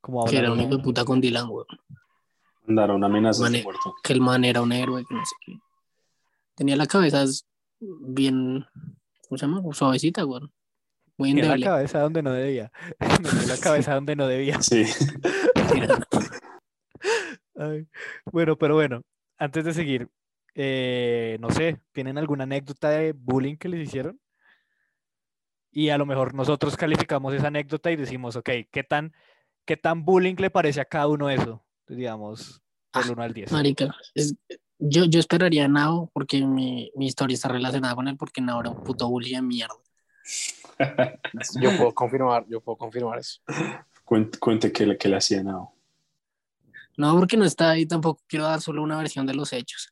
Como 0.01 0.25
Que 0.25 0.37
era 0.37 0.51
un 0.51 0.59
hijo 0.59 0.77
de 0.77 0.83
puta 0.83 1.05
con 1.05 1.21
Dylan, 1.21 1.47
weón. 1.49 1.65
Mandaron 2.65 3.03
amenazas 3.03 3.43
de 3.43 3.49
Mane- 3.49 3.63
muerte. 3.63 3.81
Que 4.03 4.13
el 4.13 4.21
man 4.21 4.43
era 4.43 4.61
un 4.61 4.71
héroe, 4.71 5.03
que 5.07 5.15
no 5.15 5.25
sé 5.25 5.35
qué. 5.45 5.59
Tenía 6.55 6.75
la 6.75 6.85
cabeza 6.87 7.23
bien, 7.79 8.65
¿cómo 9.27 9.37
se 9.37 9.45
llama? 9.45 9.61
Suavecita, 9.73 10.25
weón. 10.25 10.51
Muy 11.17 11.33
Metió 11.33 11.47
la 11.49 11.53
endeble. 11.55 11.65
cabeza 11.71 11.99
donde 11.99 12.23
no 12.23 12.31
debía. 12.31 12.71
Metió 13.21 13.47
la 13.47 13.57
cabeza 13.57 13.93
donde 13.95 14.15
no 14.15 14.27
debía. 14.27 14.61
Sí. 14.61 14.85
Ay, 17.55 17.87
Bueno, 18.31 18.57
pero 18.57 18.75
bueno, 18.75 19.01
antes 19.37 19.65
de 19.65 19.73
seguir, 19.73 20.09
eh, 20.55 21.37
no 21.39 21.49
sé, 21.51 21.79
¿tienen 21.91 22.17
alguna 22.17 22.43
anécdota 22.43 22.89
de 22.89 23.13
bullying 23.13 23.55
que 23.57 23.69
les 23.69 23.87
hicieron? 23.87 24.19
Y 25.71 25.89
a 25.89 25.97
lo 25.97 26.05
mejor 26.05 26.33
nosotros 26.33 26.77
calificamos 26.77 27.33
esa 27.33 27.47
anécdota 27.47 27.91
y 27.91 27.95
decimos, 27.95 28.35
ok, 28.35 28.49
¿qué 28.71 28.83
tan, 28.83 29.13
qué 29.65 29.77
tan 29.77 30.05
bullying 30.05 30.35
le 30.37 30.49
parece 30.51 30.81
a 30.81 30.85
cada 30.85 31.07
uno 31.07 31.29
eso? 31.29 31.63
Digamos, 31.87 32.61
del 32.93 33.03
Ah, 33.09 33.11
1 33.11 33.23
al 33.23 33.33
10. 33.33 33.51
Marica, 33.51 33.95
es- 34.15 34.35
yo, 34.79 35.05
yo 35.05 35.19
esperaría 35.19 35.65
a 35.65 35.67
Nao 35.67 36.09
porque 36.13 36.45
mi, 36.45 36.91
mi 36.95 37.05
historia 37.07 37.35
está 37.35 37.47
relacionada 37.47 37.95
con 37.95 38.07
él 38.07 38.17
porque 38.17 38.41
Nao 38.41 38.59
era 38.61 38.69
un 38.71 38.83
puto 38.83 39.07
bully 39.09 39.31
de 39.33 39.41
mierda. 39.41 39.75
Yo 41.59 41.75
puedo 41.77 41.93
confirmar, 41.93 42.45
yo 42.47 42.61
puedo 42.61 42.77
confirmar 42.77 43.19
eso. 43.19 43.41
Cuente, 44.05 44.37
cuente 44.39 44.71
que, 44.71 44.85
le- 44.85 44.97
que 44.97 45.09
le 45.09 45.17
hacían 45.17 45.47
a 45.47 45.67
No, 46.97 47.17
porque 47.17 47.37
no 47.37 47.45
está 47.45 47.71
ahí, 47.71 47.85
tampoco 47.85 48.21
quiero 48.27 48.45
dar 48.45 48.61
solo 48.61 48.83
una 48.83 48.97
versión 48.97 49.25
de 49.25 49.33
los 49.33 49.51
hechos. 49.53 49.89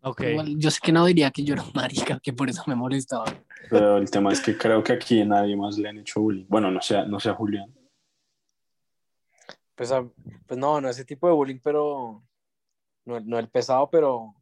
Ok, 0.00 0.20
Igual, 0.22 0.56
yo 0.58 0.70
sé 0.70 0.78
que 0.82 0.92
Nao 0.92 1.06
diría 1.06 1.30
que 1.32 1.42
yo 1.42 1.54
era 1.54 1.64
marica, 1.74 2.20
que 2.20 2.32
por 2.32 2.48
eso 2.48 2.62
me 2.66 2.74
molestaba. 2.76 3.24
Pero 3.68 3.96
el 3.98 4.08
tema 4.10 4.32
es 4.32 4.40
que 4.40 4.56
creo 4.56 4.82
que 4.82 4.92
aquí 4.92 5.24
nadie 5.24 5.56
más 5.56 5.76
le 5.76 5.88
han 5.88 5.98
hecho 5.98 6.20
bullying. 6.20 6.46
Bueno, 6.48 6.70
no 6.70 6.80
sea, 6.80 7.04
no 7.04 7.18
sea 7.18 7.34
Julián. 7.34 7.74
Pues, 9.74 9.90
a- 9.92 10.08
pues 10.46 10.58
no, 10.58 10.80
no 10.80 10.88
ese 10.88 11.04
tipo 11.04 11.26
de 11.26 11.34
bullying, 11.34 11.58
pero 11.62 12.22
no, 13.04 13.20
no 13.20 13.38
el 13.38 13.48
pesado, 13.48 13.90
pero, 13.90 14.34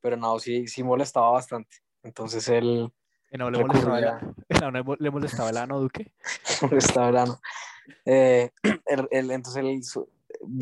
pero 0.00 0.16
no, 0.16 0.38
sí, 0.38 0.66
sí 0.68 0.82
molestaba 0.84 1.30
bastante. 1.30 1.78
Entonces 2.04 2.48
él 2.48 2.92
¿Y 3.36 3.38
no 3.38 3.50
le 3.50 3.58
molestaba, 3.64 3.98
el, 3.98 4.06
no 4.60 4.70
le 4.70 4.82
mo- 4.82 4.96
le 4.98 5.10
molestaba 5.10 5.50
el 5.50 5.56
ano 5.58 5.78
Duque? 5.80 6.12
molestaba 6.62 7.08
el 7.10 7.16
ano. 7.18 7.40
Eh, 8.04 8.50
él- 8.86 9.08
él- 9.10 9.30
entonces 9.30 9.62
él 9.62 9.82
su- 9.84 10.08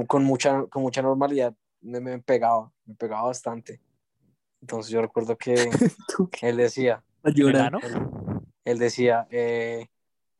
con 0.08 0.24
mucha, 0.24 0.64
con 0.66 0.82
mucha 0.82 1.00
normalidad 1.02 1.54
me, 1.80 2.00
me 2.00 2.18
pegaba, 2.20 2.72
me 2.84 2.94
pegaba 2.94 3.28
bastante. 3.28 3.80
Entonces 4.60 4.90
yo 4.92 5.00
recuerdo 5.02 5.36
que 5.36 5.54
él 6.42 6.56
decía, 6.56 7.02
¿El 7.22 7.56
ano? 7.56 7.78
él 8.64 8.78
decía, 8.78 9.26
eh, 9.30 9.86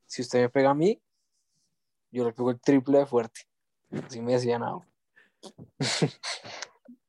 si 0.07 0.23
usted 0.23 0.41
me 0.41 0.49
pega 0.49 0.71
a 0.71 0.75
mí, 0.75 1.01
yo 2.11 2.25
le 2.25 2.33
pego 2.33 2.51
el 2.51 2.61
triple 2.61 2.99
de 2.99 3.07
fuerte. 3.07 3.43
Así 4.07 4.21
me 4.21 4.33
decía 4.33 4.59
nada. 4.59 4.79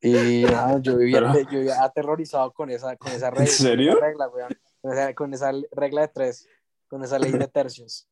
y 0.01 0.43
nada, 0.43 0.79
yo 0.81 0.97
vivía, 0.97 1.19
Pero- 1.19 1.49
yo 1.49 1.59
vivía 1.59 1.83
aterrorizado 1.83 2.51
con 2.53 2.69
esa, 2.69 2.95
con 2.97 3.11
esa 3.11 3.29
regla. 3.31 3.47
serio? 3.47 3.99
regla, 3.99 4.27
weón. 4.29 4.49
Con 4.85 4.93
esa, 4.93 5.13
con 5.15 5.33
esa 5.33 5.51
regla 5.71 6.01
de 6.01 6.07
tres, 6.09 6.47
con 6.87 7.03
esa 7.03 7.17
ley 7.17 7.31
de 7.31 7.47
tercios. 7.47 8.07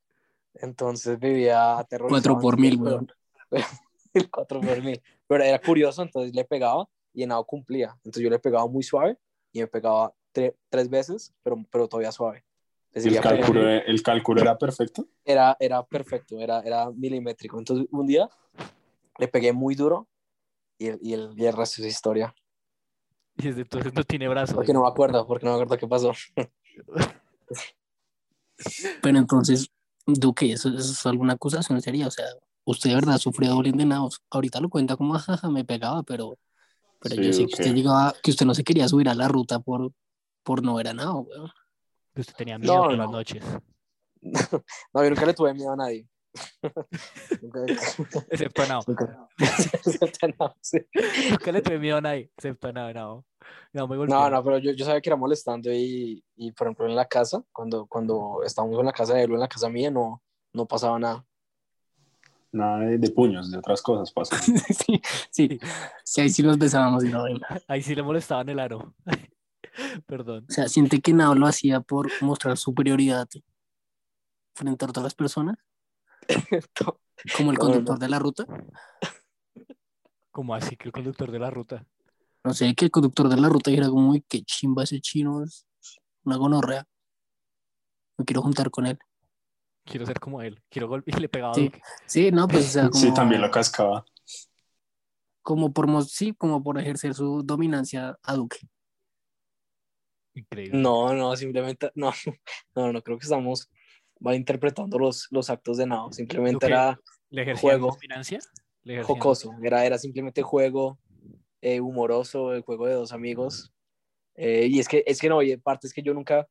Entonces 0.55 1.19
vivía 1.19 1.77
aterrorizado. 1.77 2.33
Cuatro 2.33 2.41
por 2.41 2.59
mil, 2.59 2.81
weón. 2.81 3.11
el 4.15 4.31
4 4.31 4.59
por 4.59 4.81
mil. 4.81 4.99
Pero 5.27 5.43
era 5.43 5.59
curioso, 5.59 6.01
entonces 6.01 6.33
le 6.33 6.43
pegaba 6.45 6.89
y 7.13 7.21
Henao 7.21 7.45
cumplía. 7.45 7.91
Entonces 7.97 8.23
yo 8.23 8.29
le 8.31 8.39
pegaba 8.39 8.65
muy 8.67 8.81
suave 8.81 9.19
y 9.51 9.59
me 9.59 9.67
pegaba 9.67 10.15
tre- 10.33 10.55
tres 10.69 10.89
veces, 10.89 11.31
pero, 11.43 11.63
pero 11.69 11.87
todavía 11.87 12.11
suave. 12.11 12.43
El 12.91 13.19
cálculo, 13.21 13.69
el 13.69 14.01
cálculo 14.01 14.41
era 14.41 14.57
perfecto. 14.57 15.05
Era, 15.23 15.55
era 15.59 15.83
perfecto, 15.83 16.39
era, 16.39 16.61
era 16.61 16.89
milimétrico. 16.89 17.59
Entonces 17.59 17.87
un 17.91 18.07
día 18.07 18.27
le 19.19 19.27
pegué 19.27 19.53
muy 19.53 19.75
duro 19.75 20.07
y 20.79 20.87
el, 20.87 20.99
y 21.03 21.13
el, 21.13 21.33
y 21.37 21.45
el 21.45 21.53
resto 21.55 21.83
es 21.83 21.87
historia. 21.87 22.33
Y 23.37 23.47
desde 23.47 23.61
entonces 23.61 23.93
no 23.93 24.03
tiene 24.03 24.27
brazos. 24.27 24.55
Porque 24.55 24.73
no 24.73 24.81
me 24.83 24.87
acuerdo, 24.87 25.25
porque 25.25 25.45
no 25.45 25.51
me 25.51 25.55
acuerdo 25.63 25.77
qué 25.77 25.87
pasó. 25.87 26.11
Pero 29.01 29.17
entonces, 29.17 29.69
Duque, 30.05 30.51
¿eso, 30.53 30.69
eso 30.69 30.91
es 30.91 31.05
alguna 31.05 31.33
acusación 31.33 31.81
seria? 31.81 32.07
O 32.07 32.11
sea, 32.11 32.25
usted 32.65 32.89
de 32.91 32.95
verdad 32.95 33.17
sufrió 33.17 33.55
bullying 33.55 33.73
de 33.73 33.85
Nao. 33.85 34.09
Ahorita 34.29 34.59
lo 34.59 34.69
cuenta 34.69 34.95
como, 34.95 35.13
jaja, 35.19 35.49
me 35.49 35.65
pegaba, 35.65 36.03
pero, 36.03 36.37
pero 36.99 37.15
Sí, 37.15 37.23
yo 37.23 37.33
sé 37.33 37.39
que 37.39 37.43
Duque. 37.45 37.53
usted 37.61 37.73
llegaba, 37.75 38.13
que 38.21 38.31
usted 38.31 38.45
no 38.45 38.53
se 38.55 38.63
quería 38.63 38.87
subir 38.87 39.09
a 39.09 39.15
la 39.15 39.27
ruta 39.27 39.59
por, 39.59 39.91
por 40.43 40.63
no 40.63 40.75
ver 40.75 40.87
a 40.89 40.93
weón. 40.93 41.51
Que 42.13 42.21
usted 42.21 42.35
tenía 42.35 42.57
miedo 42.57 42.73
No, 42.75 42.81
por 42.83 42.91
no. 42.91 42.97
las 42.97 43.11
noches. 43.11 43.43
No, 44.93 45.03
yo 45.03 45.09
nunca 45.09 45.25
le 45.25 45.33
tuve 45.33 45.53
miedo 45.53 45.73
a 45.73 45.75
nadie. 45.75 46.07
Nunca- 47.41 47.65
Excepto 48.31 48.61
a 48.63 48.67
Nao. 48.67 48.83
Nunca 51.29 51.51
le 51.51 51.61
tuve 51.61 51.77
miedo 51.79 51.97
a 51.97 52.01
nadie. 52.01 52.31
Excepto 52.37 52.67
a 52.69 52.71
Nao. 52.93 53.25
No, 53.73 54.29
no, 54.29 54.43
pero 54.43 54.57
yo, 54.59 54.71
yo 54.71 54.85
sabía 54.85 55.01
que 55.01 55.09
era 55.09 55.15
molestando 55.15 55.71
y, 55.73 56.23
y, 56.35 56.51
por 56.51 56.67
ejemplo, 56.67 56.85
en 56.87 56.95
la 56.95 57.05
casa, 57.05 57.43
cuando, 57.51 57.87
cuando 57.87 58.41
estábamos 58.45 58.79
en 58.79 58.85
la 58.85 58.93
casa 58.93 59.15
de 59.15 59.23
él 59.23 59.31
o 59.31 59.33
en 59.35 59.41
la 59.41 59.47
casa 59.47 59.69
mía, 59.69 59.89
no, 59.89 60.21
no 60.53 60.65
pasaba 60.67 60.99
nada. 60.99 61.25
Nada 62.51 62.79
de, 62.81 62.97
de 62.99 63.09
puños, 63.09 63.49
de 63.49 63.57
otras 63.57 63.81
cosas 63.81 64.11
pasa. 64.11 64.37
sí, 64.41 65.01
sí, 65.31 65.59
sí, 66.03 66.21
ahí 66.21 66.29
sí 66.29 66.43
nos 66.43 66.57
besábamos 66.57 67.03
y 67.03 67.09
no. 67.09 67.25
Ahí 67.67 67.81
sí 67.81 67.95
le 67.95 68.03
molestaban 68.03 68.47
el 68.49 68.59
aro. 68.59 68.93
Perdón. 70.05 70.45
O 70.47 70.53
sea, 70.53 70.67
siente 70.67 71.01
que 71.01 71.13
Nao 71.13 71.33
lo 71.33 71.47
hacía 71.47 71.79
por 71.79 72.11
mostrar 72.21 72.57
superioridad 72.57 73.27
frente 74.53 74.85
a 74.85 74.87
todas 74.87 75.03
las 75.03 75.15
personas, 75.15 75.57
como 77.35 77.51
el 77.51 77.57
conductor 77.57 77.97
de 77.97 78.09
la 78.09 78.19
ruta. 78.19 78.45
Como 80.31 80.53
así 80.53 80.75
que 80.77 80.89
el 80.89 80.91
conductor 80.91 81.31
de 81.31 81.39
la 81.39 81.49
ruta. 81.49 81.85
No 82.43 82.53
sé, 82.53 82.73
que 82.75 82.85
el 82.85 82.91
conductor 82.91 83.29
de 83.29 83.37
la 83.37 83.47
ruta 83.49 83.71
dijera 83.71 83.89
como, 83.89 84.11
uy, 84.11 84.23
qué 84.27 84.41
chimba 84.43 84.83
ese 84.83 84.99
chino, 84.99 85.43
es 85.43 85.65
una 86.25 86.35
gonorrea. 86.37 86.85
Me 88.17 88.25
quiero 88.25 88.41
juntar 88.41 88.69
con 88.69 88.85
él. 88.85 88.99
Quiero 89.85 90.05
ser 90.05 90.19
como 90.19 90.41
él. 90.41 90.61
Quiero 90.69 90.87
golpear 90.87 91.17
y 91.19 91.21
le 91.21 91.29
pegaba 91.29 91.51
a 91.51 91.55
Sí. 91.55 91.63
Duque. 91.65 91.81
Sí, 92.05 92.31
no, 92.31 92.47
pues, 92.47 92.65
o 92.67 92.69
sea, 92.69 92.83
como, 92.89 93.01
Sí, 93.01 93.13
también 93.13 93.41
lo 93.41 93.49
cascaba. 93.51 94.05
como 95.41 95.71
por, 95.73 95.87
mo- 95.87 96.01
sí, 96.01 96.33
como 96.33 96.61
por 96.63 96.79
ejercer 96.79 97.13
su 97.13 97.43
dominancia 97.43 98.17
a 98.23 98.33
Duque. 98.33 98.59
Increíble. 100.35 100.77
No, 100.79 101.13
no, 101.13 101.35
simplemente, 101.35 101.91
no, 101.95 102.11
no, 102.75 102.91
no 102.91 103.01
creo 103.01 103.17
que 103.17 103.23
estamos 103.25 103.69
malinterpretando 104.19 104.97
los, 104.99 105.27
los 105.31 105.49
actos 105.49 105.77
de 105.77 105.85
Nao. 105.85 106.11
Simplemente 106.11 106.65
era 106.65 106.99
¿Le 107.29 107.55
Juego. 107.55 107.91
dominancia? 107.91 108.39
¿Le 108.83 108.95
ejercían- 108.95 109.05
jocoso, 109.07 109.51
era, 109.63 109.85
era 109.85 109.97
simplemente 109.97 110.41
juego 110.41 110.99
eh, 111.63 111.79
humoroso, 111.79 112.53
el 112.53 112.61
juego 112.61 112.87
de 112.87 112.93
dos 112.93 113.13
amigos. 113.13 113.73
Eh, 114.35 114.67
y 114.69 114.79
es 114.79 114.87
que, 114.89 115.03
es 115.07 115.19
que 115.21 115.29
no, 115.29 115.41
y 115.41 115.51
en 115.53 115.61
parte 115.61 115.87
es 115.87 115.93
que 115.93 116.01
yo 116.01 116.13
nunca 116.13 116.45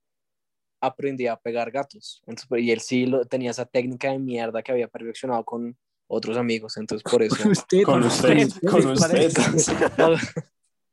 aprendí 0.80 1.26
a 1.26 1.36
pegar 1.36 1.70
gatos. 1.70 2.22
Entonces, 2.22 2.48
pues, 2.48 2.62
y 2.62 2.72
él 2.72 2.80
sí 2.80 3.04
lo, 3.04 3.26
tenía 3.26 3.50
esa 3.50 3.66
técnica 3.66 4.10
de 4.10 4.18
mierda 4.18 4.62
que 4.62 4.72
había 4.72 4.88
perfeccionado 4.88 5.44
con 5.44 5.76
otros 6.08 6.38
amigos. 6.38 6.78
Entonces, 6.78 7.02
por 7.08 7.22
eso. 7.22 7.46
usted, 7.46 7.82
Con 7.84 8.04
usted, 8.04 8.50
con 8.64 8.86
usted. 8.92 9.32
No, 9.98 10.14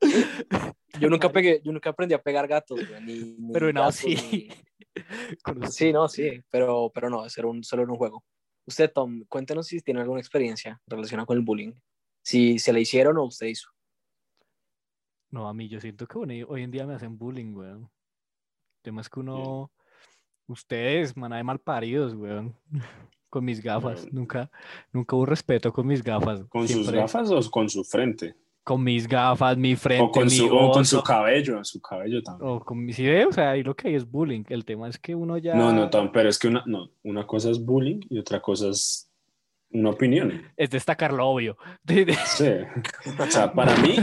yo 0.99 1.09
nunca 1.09 1.31
pegué, 1.31 1.61
yo 1.63 1.71
nunca 1.71 1.91
aprendí 1.91 2.13
a 2.13 2.21
pegar 2.21 2.45
gatos, 2.45 2.85
güey, 2.85 3.01
ni, 3.01 3.35
ni 3.37 3.53
Pero 3.53 3.71
no, 3.71 3.81
gatos, 3.81 3.95
sí. 3.95 4.15
ni- 4.15 4.49
Con 5.41 5.63
usted. 5.63 5.71
Sí, 5.71 5.93
no, 5.93 6.09
sí, 6.09 6.43
pero, 6.51 6.91
pero 6.93 7.09
no, 7.09 7.25
eso 7.25 7.39
era 7.39 7.47
un, 7.47 7.63
solo 7.63 7.83
era 7.83 7.91
un 7.91 7.97
juego. 7.97 8.25
Usted, 8.65 8.91
Tom, 8.91 9.23
cuéntenos 9.29 9.67
si 9.67 9.79
tiene 9.79 10.01
alguna 10.01 10.19
experiencia 10.19 10.81
relacionada 10.87 11.25
con 11.25 11.37
el 11.37 11.43
bullying. 11.43 11.71
Si 12.21 12.59
se 12.59 12.73
le 12.73 12.81
hicieron 12.81 13.17
o 13.17 13.23
usted 13.23 13.47
hizo. 13.47 13.69
No, 15.31 15.47
a 15.47 15.53
mí 15.53 15.67
yo 15.67 15.79
siento 15.79 16.07
que 16.07 16.17
bueno, 16.17 16.33
hoy 16.47 16.63
en 16.63 16.71
día 16.71 16.85
me 16.85 16.95
hacen 16.95 17.17
bullying, 17.17 17.53
weón. 17.53 17.81
El 17.83 18.81
tema 18.83 19.01
es 19.01 19.09
que 19.09 19.19
uno, 19.19 19.71
Ustedes, 20.49 21.15
maná 21.15 21.37
de 21.37 21.43
malparidos, 21.43 22.15
weón. 22.15 22.55
Con 23.29 23.45
mis 23.45 23.61
gafas. 23.61 24.11
Nunca, 24.11 24.49
nunca 24.91 25.15
hubo 25.15 25.23
respeto 25.23 25.71
con 25.71 25.85
mis 25.85 26.01
gafas. 26.03 26.41
¿Con 26.49 26.67
sus 26.67 26.77
Siempre 26.77 26.97
gafas 26.97 27.29
o 27.29 27.51
con 27.51 27.69
su 27.69 27.83
frente? 27.83 28.33
Con 28.63 28.83
mis 28.83 29.07
gafas, 29.07 29.55
mi 29.55 29.75
frente, 29.75 30.03
O 30.03 30.09
con, 30.09 30.23
mi 30.23 30.31
su, 30.31 30.47
o 30.47 30.71
con 30.71 30.83
su 30.83 31.03
cabello, 31.03 31.63
su 31.63 31.79
cabello 31.79 32.23
también. 32.23 32.49
o 32.49 32.59
con 32.59 32.83
mi 32.83 32.91
sí, 32.91 33.05
ve, 33.05 33.27
o 33.27 33.31
sea, 33.31 33.51
ahí 33.51 33.61
lo 33.61 33.75
que 33.75 33.89
hay 33.89 33.93
es 33.93 34.09
bullying. 34.09 34.45
El 34.49 34.65
tema 34.65 34.89
es 34.89 34.97
que 34.97 35.13
uno 35.13 35.37
ya 35.37 35.53
No, 35.53 35.71
no, 35.71 35.91
Tom, 35.91 36.11
pero 36.11 36.27
es 36.27 36.39
que 36.39 36.47
una, 36.47 36.63
no, 36.65 36.89
una 37.03 37.27
cosa 37.27 37.51
es 37.51 37.63
bullying 37.63 37.99
y 38.09 38.17
otra 38.17 38.41
cosa 38.41 38.69
es 38.69 39.11
una 39.69 39.91
opinión. 39.91 40.41
es 40.57 40.71
destacar 40.71 41.13
lo 41.13 41.27
obvio. 41.27 41.55
Sí. 42.25 42.49
O 43.19 43.25
sea, 43.29 43.53
para 43.53 43.75
mí, 43.77 43.95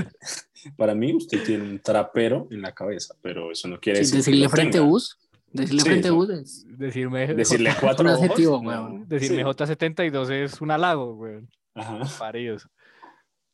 para 0.76 0.94
mí 0.94 1.14
usted 1.14 1.42
tiene 1.44 1.64
un 1.64 1.78
trapero 1.80 2.48
en 2.50 2.62
la 2.62 2.72
cabeza, 2.72 3.14
pero 3.22 3.50
eso 3.52 3.68
no 3.68 3.78
quiere 3.80 3.98
Sí, 3.98 4.02
decir 4.04 4.14
que 4.14 4.18
decirle 4.18 4.44
lo 4.44 4.50
frente 4.50 4.78
tenga. 4.78 4.86
bus. 4.90 5.18
Decirle 5.52 5.80
Sí, 5.82 5.88
frente 5.88 6.08
no. 6.08 6.14
bus 6.16 6.30
es 6.30 6.66
Decirme, 6.78 7.26
Decirle 7.34 7.70
J- 7.70 7.80
cuatro 7.80 8.04
un 8.06 8.10
ojos. 8.14 8.24
adjetivo, 8.24 8.62
no. 8.62 9.04
decirme 9.06 9.38
Sí. 9.38 9.44
J72 9.44 10.30
es 10.30 10.60
un 10.60 10.70
halago, 10.70 11.14
weón. 11.14 11.48
Ajá. 11.74 12.00
Paridos. 12.18 12.68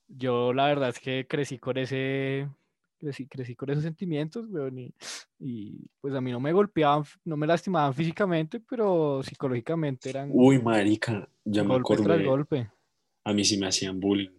Yo 0.09 0.53
la 0.53 0.67
verdad 0.67 0.91
es 0.91 0.99
que 1.01 1.27
crecí 1.27 1.59
con 1.59 1.77
ese, 1.79 2.49
crecí, 2.99 3.27
crecí 3.27 3.55
con 3.57 3.71
esos 3.71 3.83
sentimientos, 3.83 4.47
weón, 4.49 4.79
y, 4.79 4.95
y, 5.39 5.87
pues 6.01 6.15
a 6.15 6.21
mí 6.21 6.31
no 6.31 6.39
me 6.41 6.53
golpeaban, 6.53 7.05
no 7.25 7.37
me 7.37 7.47
lastimaban 7.47 7.95
físicamente, 7.95 8.61
pero 8.61 9.23
psicológicamente 9.23 10.11
eran 10.11 10.29
Uy, 10.33 10.61
marica, 10.61 11.29
ya 11.45 11.63
me 11.63 11.71
golpe 11.79 11.95
tras 11.97 12.07
acordé. 12.09 12.25
golpe, 12.27 12.71
A 13.25 13.33
mí 13.33 13.45
sí 13.45 13.57
me 13.59 13.67
hacían 13.69 13.99
bullying. 14.01 14.31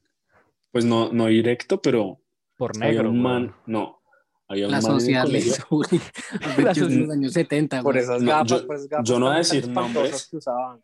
Pues 0.72 0.86
no, 0.86 1.12
no 1.12 1.28
directo, 1.28 1.82
pero 1.82 2.20
por 2.58 2.72
había 2.76 2.90
negro, 2.90 3.10
un 3.10 3.26
weón. 3.26 3.44
man, 3.46 3.56
no, 3.66 4.00
había 4.48 4.66
un 4.66 4.72
la 4.72 4.82
man 4.82 4.86
en 4.92 4.94
el 4.96 5.00
sociedad 5.02 5.24
colegio. 5.26 5.54
La 6.64 6.74
los 6.74 7.10
años 7.12 7.34
70, 7.34 7.82
Por 7.84 7.98
esas 7.98 8.22
No, 8.22 8.32
gafas, 8.32 8.48
yo- 8.62 8.68
por 8.68 8.76
esas 8.76 8.90
gafas 8.90 9.10
yo 9.10 9.20
no 9.20 9.26
voy 9.28 9.36
a 9.36 9.38
decir 9.40 9.68
nombres. 9.70 10.28
que 10.30 10.38
usaban. 10.38 10.82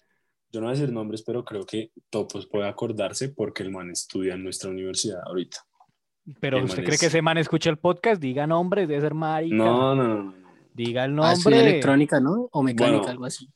Yo 0.52 0.60
no 0.62 0.66
voy 0.68 0.76
a 0.76 0.80
decir 0.80 0.92
nombres, 0.94 1.22
pero 1.22 1.46
creo 1.46 1.64
que 1.66 1.92
Topos 2.10 2.48
puede 2.48 2.68
acordarse 2.68 3.30
porque 3.30 3.62
el 3.64 3.72
man 3.72 3.92
estudia 3.92 4.34
en 4.34 4.44
nuestra 4.44 4.70
universidad 4.72 5.22
ahorita. 5.26 5.58
Pero 6.40 6.58
el 6.58 6.66
usted 6.66 6.84
cree 6.84 6.96
es- 6.96 7.00
que 7.00 7.06
ese 7.08 7.22
man 7.22 7.38
escucha 7.38 7.70
el 7.70 7.78
podcast, 7.78 8.20
diga 8.22 8.48
nombres, 8.48 8.88
debe 8.88 9.00
ser 9.02 9.14
marica, 9.14 9.56
No, 9.56 9.94
no, 9.96 10.06
no, 10.24 10.34
diga 10.74 11.06
el 11.06 11.12
Ah, 11.20 11.34
nombre. 11.34 11.60
electrónica, 11.60 12.20
¿no? 12.20 12.50
O 12.52 12.64
mecánica, 12.64 12.98
Bueno. 12.98 13.12
algo 13.12 13.26
así. 13.26 13.48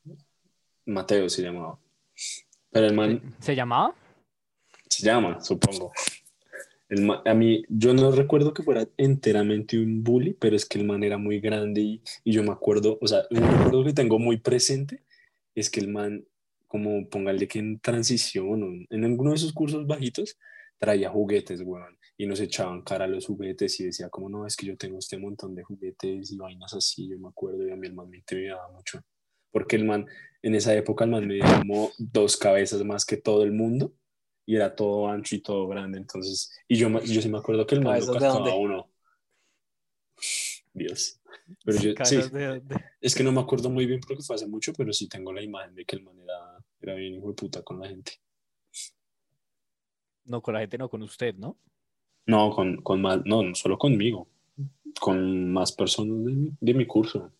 Mateo 0.86 1.30
se 1.30 1.42
llamaba. 1.42 1.80
Pero 2.72 2.86
el 2.88 2.94
man 2.94 3.22
¿Se, 3.40 3.46
se 3.48 3.56
llamaba? 3.56 3.94
se 4.88 5.04
llama, 5.06 5.40
supongo. 5.42 5.92
El 6.94 7.02
ma- 7.02 7.24
a 7.26 7.34
mí, 7.34 7.64
yo 7.70 7.92
no 7.96 8.12
recuerdo 8.12 8.54
que 8.54 8.62
fuera 8.62 8.88
enteramente 8.98 9.80
un 9.80 10.04
bully, 10.04 10.36
pero 10.36 10.56
es 10.56 10.64
que 10.64 10.78
el 10.78 10.86
man 10.86 11.04
era 11.04 11.18
muy 11.18 11.40
grande 11.40 11.82
y, 11.82 12.04
y 12.24 12.34
yo 12.34 12.44
me 12.44 12.52
acuerdo, 12.52 13.00
o 13.02 13.08
sea, 13.08 13.24
un 13.32 13.42
recuerdo 13.42 13.84
que 13.84 13.94
tengo 13.94 14.20
muy 14.20 14.38
presente 14.38 15.02
es 15.56 15.72
que 15.72 15.80
el 15.80 15.88
man, 15.88 16.24
como 16.68 17.10
póngale 17.10 17.48
que 17.48 17.58
en 17.58 17.80
transición 17.80 18.62
o 18.62 18.96
en, 18.96 19.04
alguno 19.06 19.32
de 19.32 19.38
esos 19.38 19.54
cursos 19.54 19.88
bajitos, 19.88 20.38
traía 20.78 21.10
juguetes, 21.10 21.62
weón, 21.62 21.98
y 22.16 22.28
nos 22.28 22.40
echaban 22.40 22.84
cara 22.84 23.06
a 23.06 23.08
los 23.08 23.26
juguetes 23.26 23.80
y 23.80 23.86
decía 23.86 24.10
como, 24.10 24.30
no, 24.30 24.46
es 24.46 24.56
que 24.56 24.68
yo 24.68 24.78
tengo 24.78 25.00
este 25.00 25.18
montón 25.18 25.56
de 25.56 25.64
juguetes 25.64 26.32
y 26.32 26.38
vainas 26.38 26.76
así, 26.76 27.10
yo 27.10 27.18
me 27.18 27.30
acuerdo 27.30 27.68
y 27.68 27.72
a 27.72 27.76
mí 27.76 27.88
el 27.88 27.96
man 27.96 28.08
me 28.08 28.18
intimidaba 28.18 28.72
mucho, 28.72 29.02
porque 29.50 29.78
el 29.78 29.86
man, 29.86 30.06
en 30.44 30.54
esa 30.54 30.76
época 30.76 31.06
el 31.06 31.10
man 31.10 31.28
medía 31.28 31.58
como 31.58 31.90
dos 31.98 32.38
cabezas 32.38 32.86
más 32.86 33.04
que 33.04 33.18
todo 33.18 33.42
el 33.44 33.52
mundo 33.52 33.96
y 34.46 34.56
era 34.56 34.76
todo 34.76 35.08
ancho 35.10 35.36
y 35.36 35.42
todo 35.42 35.68
grande, 35.68 35.98
entonces, 36.00 36.52
y 36.68 36.76
yo, 36.78 36.90
yo 37.04 37.22
sí 37.22 37.30
me 37.30 37.38
acuerdo 37.40 37.66
que 37.66 37.76
el 37.76 37.82
man 37.82 38.00
lo 38.00 38.00
¿Cabezas 38.00 38.14
de 38.20 38.26
cascaba 38.26 38.28
dónde? 38.28 38.52
a 38.52 38.56
uno. 38.56 38.90
Dios. 40.74 41.20
Pero 41.64 41.78
yo, 41.80 41.92
sí, 42.04 42.18
de- 42.18 42.60
de- 42.62 42.84
es 43.02 43.16
que 43.16 43.24
no 43.24 43.32
me 43.32 43.42
acuerdo 43.42 43.70
muy 43.70 43.86
bien 43.86 44.00
porque 44.06 44.24
fue 44.24 44.36
hace 44.36 44.48
mucho, 44.48 44.74
pero 44.74 44.94
sí 44.94 45.08
tengo 45.10 45.34
la 45.34 45.42
imagen 45.44 45.76
de 45.76 45.86
que 45.86 45.98
el 45.98 46.04
man 46.04 46.20
era, 46.20 46.64
era 46.82 46.96
bien 46.96 47.16
hijo 47.16 47.30
de 47.30 47.34
puta 47.36 47.62
con 47.64 47.80
la 47.80 47.88
gente. 47.90 48.14
No, 50.26 50.42
con 50.42 50.54
la 50.54 50.60
gente, 50.62 50.78
no, 50.78 50.90
con 50.90 51.02
usted, 51.02 51.36
¿no? 51.36 51.58
No, 52.26 52.52
con, 52.52 52.78
con 52.82 53.02
más, 53.02 53.20
no, 53.26 53.44
no 53.44 53.56
solo 53.56 53.78
conmigo, 53.78 54.28
con 55.02 55.52
más 55.54 55.72
personas 55.74 56.26
de, 56.26 56.34
mi- 56.34 56.52
de 56.60 56.74
mi 56.74 56.86
curso. 56.88 57.32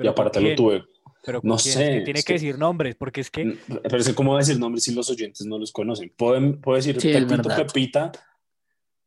y 0.00 0.06
Pero 0.06 0.14
¿con 0.14 0.24
aparte 0.24 0.40
lo 0.40 0.54
tuve. 0.54 0.84
Pero 1.24 1.40
¿con 1.40 1.50
no 1.50 1.56
quién? 1.56 1.74
sé, 1.74 1.82
Es 1.84 1.98
que 1.98 2.04
tiene 2.04 2.18
es 2.20 2.24
que 2.24 2.32
que- 2.34 2.38
decir 2.40 2.58
nombres, 2.58 2.96
porque 2.96 3.20
es 3.20 3.30
que 3.30 3.56
Pero 3.82 3.96
es 3.98 4.08
que, 4.08 4.14
¿cómo 4.14 4.36
decir 4.36 4.58
nombres 4.58 4.84
si 4.84 4.92
los 4.94 5.08
oyentes 5.08 5.46
no 5.46 5.58
los 5.58 5.70
conocen? 5.72 6.12
Puedo, 6.16 6.60
puedo 6.60 6.76
decir 6.76 7.00
Sí, 7.00 7.12
Pepito. 7.12 7.48
Pepita, 7.48 8.12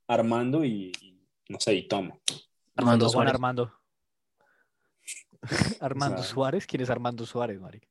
Armando 0.07 0.63
y, 0.63 0.91
y, 1.01 1.19
no 1.49 1.59
sé, 1.59 1.73
y 1.75 1.87
Tomo. 1.87 2.21
Armando 2.75 3.05
Juan 3.05 3.11
Suárez. 3.11 3.33
Armando. 3.33 3.73
Armando 5.81 6.15
O 6.21 6.23
sea- 6.23 6.31
Suárez, 6.33 6.65
¿quién 6.67 6.81
es 6.83 6.89
Armando 6.89 7.25
Suárez, 7.25 7.59
marica? 7.59 7.87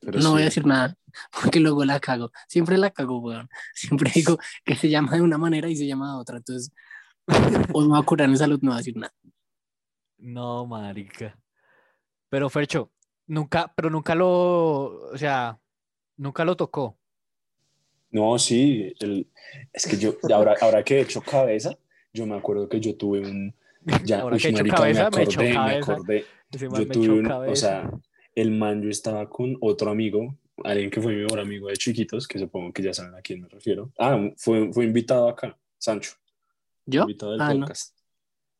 Pero 0.00 0.18
No 0.20 0.30
voy 0.32 0.40
a 0.40 0.44
sí. 0.44 0.44
decir 0.46 0.66
nada, 0.66 0.96
porque 1.42 1.60
luego 1.60 1.84
la 1.84 2.00
cago. 2.00 2.30
Siempre 2.48 2.76
la 2.78 2.90
cago, 2.90 3.18
weón. 3.18 3.48
Siempre 3.74 4.10
digo 4.14 4.38
que 4.64 4.74
se 4.76 4.88
llama 4.88 5.12
de 5.16 5.22
una 5.22 5.38
manera 5.38 5.68
y 5.68 5.76
se 5.76 5.86
llama 5.86 6.12
de 6.14 6.18
otra. 6.20 6.36
Entonces, 6.38 6.72
hoy 7.72 7.84
me 7.84 7.90
voy 7.90 8.00
a 8.00 8.04
curar 8.06 8.28
en 8.28 8.36
salud, 8.38 8.58
no 8.62 8.70
voy 8.70 8.76
a 8.76 8.78
decir 8.78 8.96
nada. 8.96 9.14
No, 10.18 10.66
marica. 10.66 11.36
Pero 12.32 12.48
Fercho, 12.48 12.90
nunca, 13.26 13.70
pero 13.76 13.90
nunca 13.90 14.14
lo, 14.14 15.10
o 15.12 15.18
sea, 15.18 15.60
nunca 16.16 16.46
lo 16.46 16.56
tocó. 16.56 16.96
No, 18.10 18.38
sí, 18.38 18.94
el- 19.00 19.28
es 19.70 19.86
que 19.86 19.98
yo, 19.98 20.14
ahora, 20.34 20.54
ahora 20.62 20.82
que 20.82 20.96
he 20.96 21.00
hecho 21.02 21.20
cabeza, 21.20 21.76
yo 22.10 22.24
me 22.26 22.34
acuerdo 22.34 22.70
que 22.70 22.80
yo 22.80 22.96
tuve 22.96 23.20
un... 23.20 23.54
Ya, 24.06 24.20
Ahora 24.22 24.36
uy, 24.36 24.40
que 24.40 24.48
he 24.48 24.50
hecho 24.50 24.60
marica, 24.60 24.76
cabeza, 24.78 25.10
me 25.10 25.22
acordé, 25.22 25.48
me 25.48 25.54
cabeza. 25.54 25.92
acordé. 25.92 26.24
Yo 26.52 26.70
me 26.70 26.86
tuve 26.86 27.50
o 27.50 27.56
sea, 27.56 27.90
el 28.34 28.50
man, 28.52 28.80
yo 28.80 28.88
estaba 28.88 29.28
con 29.28 29.58
otro 29.60 29.90
amigo, 29.90 30.34
alguien 30.64 30.90
que 30.90 31.02
fue 31.02 31.14
mi 31.14 31.20
mejor 31.24 31.38
amigo 31.40 31.68
de 31.68 31.76
chiquitos, 31.76 32.26
que 32.26 32.38
supongo 32.38 32.72
que 32.72 32.82
ya 32.82 32.94
saben 32.94 33.14
a 33.14 33.20
quién 33.20 33.42
me 33.42 33.48
refiero. 33.48 33.92
Ah, 33.98 34.18
fue, 34.38 34.72
fue 34.72 34.86
invitado 34.86 35.28
acá, 35.28 35.58
Sancho, 35.76 36.12
¿Yo? 36.86 37.02
invitado 37.02 37.32
del 37.32 37.42
Ah, 37.42 37.52
no. 37.52 37.60
podcast. 37.60 37.94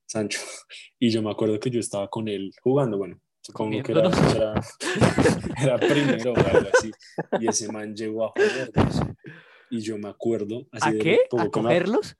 Sancho. 0.04 0.40
Y 0.98 1.08
yo 1.08 1.22
me 1.22 1.30
acuerdo 1.30 1.58
que 1.58 1.70
yo 1.70 1.80
estaba 1.80 2.08
con 2.11 2.28
él 2.28 2.52
jugando, 2.62 2.98
bueno, 2.98 3.18
supongo 3.42 3.83
que 3.83 3.92
era, 3.92 4.09
era, 4.35 4.55
era 5.62 5.78
primero 5.78 6.33
o 6.33 6.37
algo 6.37 6.68
así. 6.78 6.90
Y 7.40 7.48
ese 7.48 7.70
man 7.70 7.94
llegó 7.94 8.24
a 8.26 8.28
jodernos. 8.31 9.00
Y 9.70 9.81
yo 9.81 9.98
me 9.98 10.09
acuerdo, 10.09 10.66
así 10.70 10.88
¿A 10.88 10.92
de 10.92 10.98
qué? 10.98 11.18
¿A 11.38 11.44
me- 11.44 11.50
cogerlos? 11.50 12.16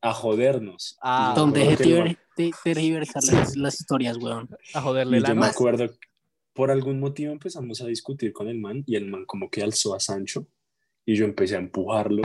a 0.00 0.12
jodernos. 0.12 0.96
Ah, 1.00 1.32
me 1.46 1.62
acuerdo 1.62 2.04
deje 2.36 2.56
tergiversar 2.64 3.22
las, 3.24 3.56
las 3.56 3.80
historias, 3.80 4.16
weón. 4.16 4.48
A 4.74 4.80
joderle 4.80 5.18
Y 5.18 5.20
la 5.20 5.28
yo 5.28 5.34
me 5.34 5.40
mano. 5.42 5.52
acuerdo, 5.52 5.86
por 6.52 6.70
algún 6.70 6.98
motivo 6.98 7.32
empezamos 7.32 7.80
a 7.82 7.86
discutir 7.86 8.32
con 8.32 8.48
el 8.48 8.58
man 8.58 8.82
y 8.86 8.96
el 8.96 9.06
man 9.06 9.24
como 9.26 9.48
que 9.50 9.62
alzó 9.62 9.94
a 9.94 10.00
Sancho 10.00 10.46
y 11.04 11.14
yo 11.14 11.24
empecé 11.24 11.54
a 11.54 11.58
empujarlo. 11.58 12.22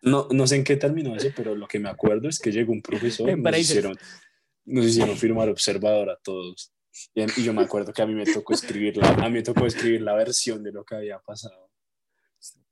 No, 0.00 0.26
no 0.32 0.46
sé 0.48 0.56
en 0.56 0.64
qué 0.64 0.76
terminó 0.76 1.14
eso, 1.14 1.28
pero 1.36 1.54
lo 1.54 1.68
que 1.68 1.78
me 1.78 1.88
acuerdo 1.88 2.28
es 2.28 2.38
que 2.40 2.50
llegó 2.50 2.72
un 2.72 2.82
profesor 2.82 3.28
nos 3.38 3.58
hicieron, 3.58 3.96
nos 4.64 4.84
hicieron 4.86 5.16
firmar 5.16 5.48
observador 5.48 6.10
a 6.10 6.16
todos. 6.16 6.72
Y, 7.14 7.42
yo 7.42 7.52
me 7.52 7.62
acuerdo 7.62 7.92
que 7.92 8.02
a 8.02 8.06
mí 8.06 8.14
me 8.14 8.24
tocó 8.26 8.52
escribir 8.52 8.96
la, 8.96 9.08
a 9.10 9.28
mí 9.28 9.34
me 9.34 9.42
tocó 9.42 9.66
escribir 9.66 10.02
la 10.02 10.14
versión 10.14 10.62
de 10.62 10.72
lo 10.72 10.84
que 10.84 10.94
había 10.96 11.18
pasado, 11.18 11.70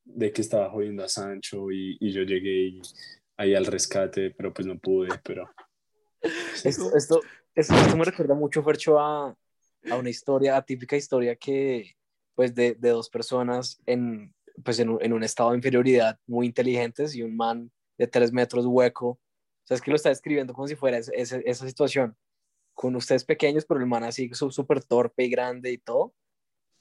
de 0.04 0.32
que 0.32 0.40
estaba 0.42 0.70
jodiendo 0.70 1.04
a 1.04 1.08
Sancho 1.08 1.70
y, 1.70 1.96
y 2.00 2.12
yo 2.12 2.22
llegué 2.22 2.68
y- 2.68 2.82
ahí 3.36 3.54
al 3.54 3.64
rescate, 3.64 4.30
pero 4.32 4.52
pues 4.52 4.66
no 4.66 4.78
pude, 4.78 5.08
pero 5.24 5.50
Esto, 6.64 6.94
esto, 6.94 7.20
esto, 7.54 7.74
esto 7.74 7.96
me 7.96 8.04
recuerda 8.04 8.34
mucho, 8.34 8.62
Fercho, 8.62 8.98
a, 8.98 9.34
a 9.90 9.96
una 9.96 10.10
historia, 10.10 10.56
a 10.56 10.62
típica 10.62 10.96
historia 10.96 11.34
que, 11.36 11.96
pues, 12.34 12.54
de, 12.54 12.74
de 12.74 12.90
dos 12.90 13.08
personas 13.08 13.80
en, 13.86 14.34
pues, 14.62 14.78
en, 14.78 14.90
un, 14.90 14.98
en 15.02 15.12
un 15.14 15.22
estado 15.24 15.50
de 15.50 15.56
inferioridad 15.56 16.18
muy 16.26 16.46
inteligentes 16.46 17.14
y 17.14 17.22
un 17.22 17.36
man 17.36 17.70
de 17.96 18.06
tres 18.06 18.32
metros 18.32 18.66
hueco. 18.66 19.08
O 19.08 19.18
sea, 19.64 19.76
es 19.76 19.80
que 19.82 19.90
lo 19.90 19.96
está 19.96 20.10
describiendo 20.10 20.52
como 20.52 20.68
si 20.68 20.76
fuera 20.76 20.98
ese- 20.98 21.42
esa 21.46 21.66
situación. 21.66 22.14
Con 22.80 22.96
ustedes 22.96 23.24
pequeños, 23.24 23.66
pero 23.66 23.78
el 23.80 23.86
man 23.86 24.04
así 24.04 24.30
súper 24.32 24.82
torpe 24.82 25.24
y 25.24 25.28
grande 25.28 25.70
y 25.70 25.76
todo. 25.78 26.14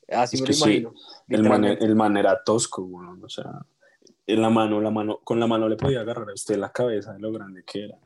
Así 0.08 0.38
Es 0.38 0.42
me 0.42 0.48
que 0.48 0.54
lo 0.54 0.58
sí, 0.58 0.64
imagino. 0.64 0.94
El 1.28 1.44
man, 1.44 1.62
literalmente. 1.62 1.86
el 1.86 1.96
man 1.96 2.16
era 2.18 2.44
tosco, 2.44 2.84
weón, 2.84 3.22
o 3.24 3.28
sea, 3.30 3.52
en 4.26 4.42
la 4.42 4.50
mano, 4.50 4.80
la 4.80 4.92
mano, 4.92 5.20
con 5.26 5.40
la 5.42 5.48
mano 5.48 5.68
le 5.68 5.76
podía 5.76 6.00
agarrar 6.00 6.30
a 6.30 6.34
usted 6.34 6.56
la 6.58 6.72
cabeza 6.72 7.12
de 7.14 7.20
lo 7.20 7.32
grande 7.34 7.64
que 7.66 7.84
era. 7.86 7.98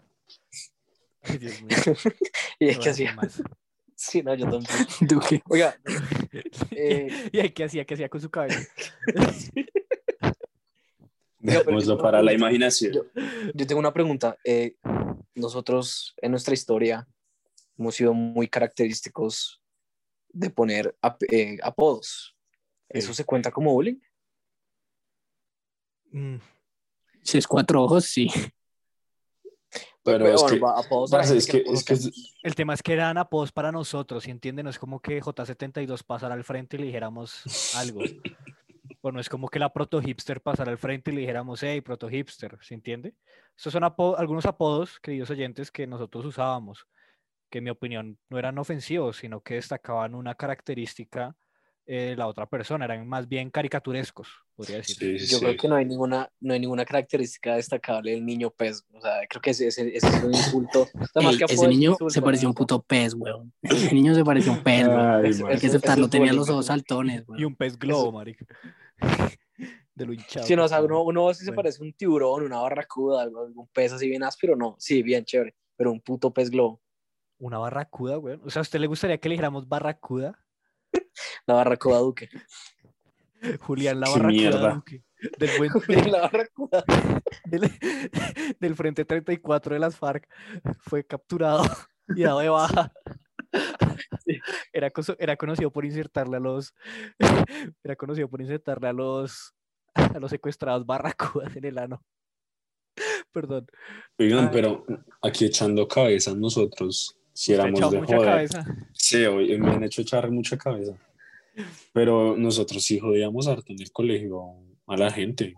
Ay, 1.21 1.38
Dios 1.38 1.62
mío, 1.62 1.77
y 2.60 2.67
es 2.69 2.79
que 2.79 2.89
hacía. 2.89 3.13
más. 3.13 3.41
Sí, 3.95 4.21
no, 4.23 4.34
yo 4.36 4.49
tampoco. 4.49 4.73
¿Tú 5.08 5.19
qué? 5.29 5.41
Oiga, 5.47 5.77
eh, 6.71 7.29
¿Y 7.32 7.49
qué 7.51 7.63
hacía? 7.63 7.86
¿Qué 7.86 7.93
hacía 7.93 8.10
con 8.10 8.19
su 8.19 8.29
cabeza? 8.29 8.60
Dejémoslo 11.39 11.95
yo- 11.97 12.01
para 12.01 12.21
la 12.21 12.34
imaginación. 12.34 12.91
yo- 12.93 13.06
Yo 13.53 13.67
tengo 13.67 13.79
una 13.79 13.93
pregunta. 13.93 14.36
Eh, 14.43 14.75
nosotros 15.36 16.15
en 16.21 16.32
nuestra 16.32 16.53
historia 16.53 17.08
hemos 17.77 17.95
sido 17.95 18.13
muy 18.13 18.47
característicos 18.47 19.62
de 20.29 20.49
poner 20.49 20.95
ap- 21.01 21.23
eh, 21.31 21.57
apodos. 21.63 22.36
¿Eso 22.89 23.13
se 23.13 23.25
cuenta 23.25 23.51
como 23.51 23.71
bullying? 23.73 23.99
Mm, 26.12 26.38
Si 27.21 27.38
es 27.38 27.47
cuatro 27.47 27.83
ojos, 27.83 28.05
sí. 28.05 28.27
Pero 30.03 30.17
Pero 30.25 30.27
es 30.27 30.41
bueno, 30.41 30.57
que, 30.75 30.81
apodos 30.81 31.12
es 31.31 31.47
que, 31.47 31.63
no 31.63 31.73
es 31.73 31.83
que 31.86 31.93
conocemos. 31.93 32.39
El 32.43 32.55
tema 32.55 32.73
es 32.73 32.83
que 32.83 32.93
eran 32.93 33.17
apodos 33.17 33.51
para 33.53 33.71
nosotros, 33.71 34.23
¿sí 34.25 34.31
entienden? 34.31 34.65
No 34.65 34.69
es 34.69 34.77
como 34.77 34.99
que 34.99 35.21
J72 35.21 36.03
pasara 36.03 36.33
al 36.36 36.43
frente 36.43 36.75
y 36.75 36.79
le 36.81 36.86
dijéramos 36.88 37.69
algo. 37.73 38.03
O 39.01 39.12
no 39.12 39.19
es 39.19 39.29
como 39.29 39.47
que 39.49 39.59
la 39.59 39.71
proto 39.71 40.01
hipster 40.01 40.41
pasara 40.41 40.71
al 40.71 40.77
frente 40.77 41.12
y 41.12 41.15
le 41.15 41.21
dijéramos, 41.21 41.63
hey, 41.63 41.79
proto 41.81 42.09
hipster, 42.09 42.57
¿se 42.62 42.73
entiende? 42.73 43.15
Estos 43.55 43.71
son 43.73 43.83
apo- 43.83 44.17
algunos 44.17 44.45
apodos, 44.45 44.99
queridos 44.99 45.29
oyentes, 45.29 45.71
que 45.71 45.88
nosotros 45.88 46.25
usábamos, 46.25 46.86
que 47.53 47.59
en 47.59 47.65
mi 47.65 47.69
opinión 47.69 48.17
no 48.31 48.39
eran 48.39 48.57
ofensivos, 48.57 49.17
sino 49.17 49.41
que 49.41 49.53
destacaban 49.53 50.15
una 50.15 50.33
característica 50.33 51.35
eh, 51.85 52.01
de 52.05 52.15
la 52.15 52.25
otra 52.25 52.47
persona, 52.47 52.85
eran 52.85 53.07
más 53.07 53.27
bien 53.27 53.51
caricaturescos, 53.51 54.27
podría 54.55 54.77
decir. 54.77 54.95
sí, 55.19 55.27
Yo 55.27 55.37
sí. 55.37 55.45
creo 55.45 55.55
que 55.57 55.67
no 55.67 55.75
hay 55.75 55.85
ninguna, 55.85 56.31
no 56.39 56.53
hay 56.55 56.59
ninguna 56.59 56.83
característica 56.83 57.55
destacable 57.55 58.09
del 58.09 58.25
niño 58.25 58.49
pez. 58.49 58.83
O 58.91 58.99
sea, 58.99 59.19
creo 59.29 59.39
que 59.39 59.51
ese, 59.51 59.67
ese, 59.67 59.95
ese 59.95 60.07
es 60.07 60.23
un 60.23 60.33
insulto. 60.33 60.87
Ey, 61.15 61.37
que 61.37 61.45
ese 61.53 61.67
niño 61.67 61.91
insulto, 61.91 62.09
se 62.09 62.23
parecía 62.23 62.47
un 62.47 62.53
¿no? 62.53 62.55
puto 62.55 62.81
pez, 62.81 63.13
weón. 63.13 63.53
Ese 63.61 63.93
niño 63.93 64.15
se 64.15 64.23
parecía 64.23 64.51
un 64.51 64.63
pez, 64.63 64.87
weón. 64.87 65.23
Ay. 65.23 65.31
Hay 65.51 65.59
que 65.59 65.67
aceptarlo, 65.67 66.09
tenía 66.09 66.33
los 66.33 66.49
ojos 66.49 66.65
saltones, 66.65 67.21
Y 67.21 67.31
weón. 67.33 67.45
un 67.45 67.55
pez 67.55 67.77
globo, 67.77 68.11
marica. 68.13 68.47
De 69.93 70.07
lo 70.07 70.13
hinchado. 70.13 70.47
Sí, 70.47 70.55
no, 70.55 70.63
o 70.63 70.67
sea, 70.67 70.81
uno, 70.81 71.03
uno 71.03 71.31
sí 71.35 71.41
se 71.45 71.51
Bueno. 71.51 71.57
parece 71.57 71.77
a 71.79 71.85
un 71.85 71.93
tiburón, 71.93 72.41
una 72.43 72.59
barracuda, 72.61 73.21
algo- 73.21 73.45
algún 73.45 73.67
pez 73.67 73.93
así 73.93 74.09
bien 74.09 74.23
áspero, 74.23 74.55
no. 74.55 74.75
Sí, 74.79 75.03
bien 75.03 75.23
chévere. 75.23 75.53
Pero 75.75 75.91
un 75.91 76.01
puto 76.01 76.33
pez 76.33 76.49
globo. 76.49 76.81
Una 77.43 77.58
barracuda, 77.58 78.15
güey. 78.15 78.39
O 78.45 78.49
sea, 78.49 78.62
¿a 78.62 78.63
usted 78.63 78.79
le 78.79 78.88
gustaría 78.88 79.17
que 79.17 79.27
le 79.27 79.34
dijéramos 79.34 79.67
barracuda? 79.67 80.39
La 81.45 81.56
barracuda 81.56 81.97
Duque. 81.97 82.29
Julián, 83.60 83.99
la 83.99 84.08
barracuda 84.10 84.27
mierda. 84.32 84.73
Duque, 84.75 85.03
Del, 85.38 85.49
buen, 85.58 85.71
la 86.12 86.21
barracuda. 86.21 86.86
del, 87.43 87.69
del 88.62 88.75
Frente 88.75 89.03
34 89.03 89.73
de 89.73 89.79
las 89.82 89.97
FARC 89.97 90.25
fue 90.79 91.06
capturado 91.06 91.63
y 92.15 92.21
dado 92.23 92.39
de 92.39 92.47
baja. 92.47 92.93
Era, 94.71 94.89
coso- 94.91 95.17
era 95.19 95.36
conocido 95.36 95.69
por 95.71 95.84
insertarle 95.84 96.38
a 96.38 96.39
los 96.39 96.73
era 97.84 97.97
conocido 97.97 98.29
por 98.29 98.39
insertarle 98.39 98.88
a 98.88 98.93
los 98.93 99.53
a 99.93 100.19
los 100.19 100.32
secuestrados 100.32 100.86
barracudas 100.86 101.53
en 101.58 101.65
el 101.65 101.77
ano. 101.77 102.01
Perdón. 103.34 103.67
Oigan, 104.17 104.45
Ay. 104.45 104.49
pero 104.53 104.86
aquí 105.21 105.43
echando 105.45 105.86
cabeza 105.88 106.34
nosotros, 106.34 107.17
si 107.34 107.54
éramos 107.54 107.80
echado 107.80 107.91
de 107.91 108.00
mucha 108.02 108.15
joder. 108.17 108.30
cabeza. 108.32 108.65
Sí, 108.93 109.26
hoy 109.26 109.58
me 109.60 109.72
han 109.72 109.84
hecho 109.84 110.02
echar 110.02 110.30
mucha 110.32 110.58
cabeza. 110.58 110.93
Pero 111.91 112.36
nosotros 112.38 112.84
sí 112.84 113.00
jodíamos 113.00 113.48
harto 113.48 113.72
en 113.74 113.82
el 113.82 113.91
colegio 113.91 114.56
a 114.88 114.98
la 114.98 115.12
gente. 115.12 115.56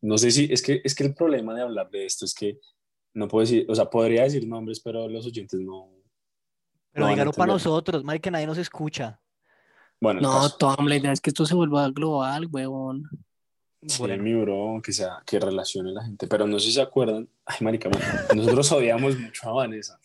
No 0.00 0.18
sé 0.18 0.30
si, 0.30 0.48
es 0.52 0.62
que, 0.62 0.80
es 0.84 0.94
que 0.94 1.04
el 1.04 1.14
problema 1.14 1.54
de 1.54 1.62
hablar 1.62 1.90
de 1.90 2.04
esto 2.06 2.24
es 2.24 2.34
que 2.34 2.58
no 3.14 3.28
puedo 3.28 3.42
decir, 3.42 3.66
o 3.68 3.74
sea, 3.74 3.86
podría 3.90 4.22
decir 4.24 4.46
nombres, 4.46 4.80
pero 4.80 5.08
los 5.08 5.26
oyentes 5.26 5.60
no. 5.60 5.88
Pero 6.92 7.06
No 7.06 7.10
dígalo 7.12 7.32
para 7.32 7.52
nosotros, 7.52 8.02
que 8.20 8.30
nadie 8.30 8.46
nos 8.46 8.58
escucha. 8.58 9.20
Bueno, 10.00 10.20
No. 10.20 10.50
Tom, 10.50 10.86
la 10.86 10.96
idea 10.96 11.12
es 11.12 11.20
que 11.20 11.30
esto 11.30 11.46
se 11.46 11.54
vuelva 11.54 11.88
global, 11.90 12.48
weón. 12.50 13.08
Sí, 13.86 13.98
Bueno. 13.98 14.22
mi 14.22 14.34
bro, 14.34 14.80
que 14.82 14.92
sea, 14.92 15.22
que 15.26 15.40
relacione 15.40 15.92
la 15.92 16.04
gente. 16.04 16.26
Pero 16.28 16.46
no 16.46 16.58
sé 16.58 16.66
si 16.66 16.72
se 16.74 16.82
acuerdan. 16.82 17.28
Ay, 17.44 17.56
marica, 17.60 17.88
man, 17.88 18.00
nosotros 18.36 18.70
odiamos 18.72 19.18
mucho 19.18 19.48
a 19.48 19.52
Vanessa. 19.52 19.98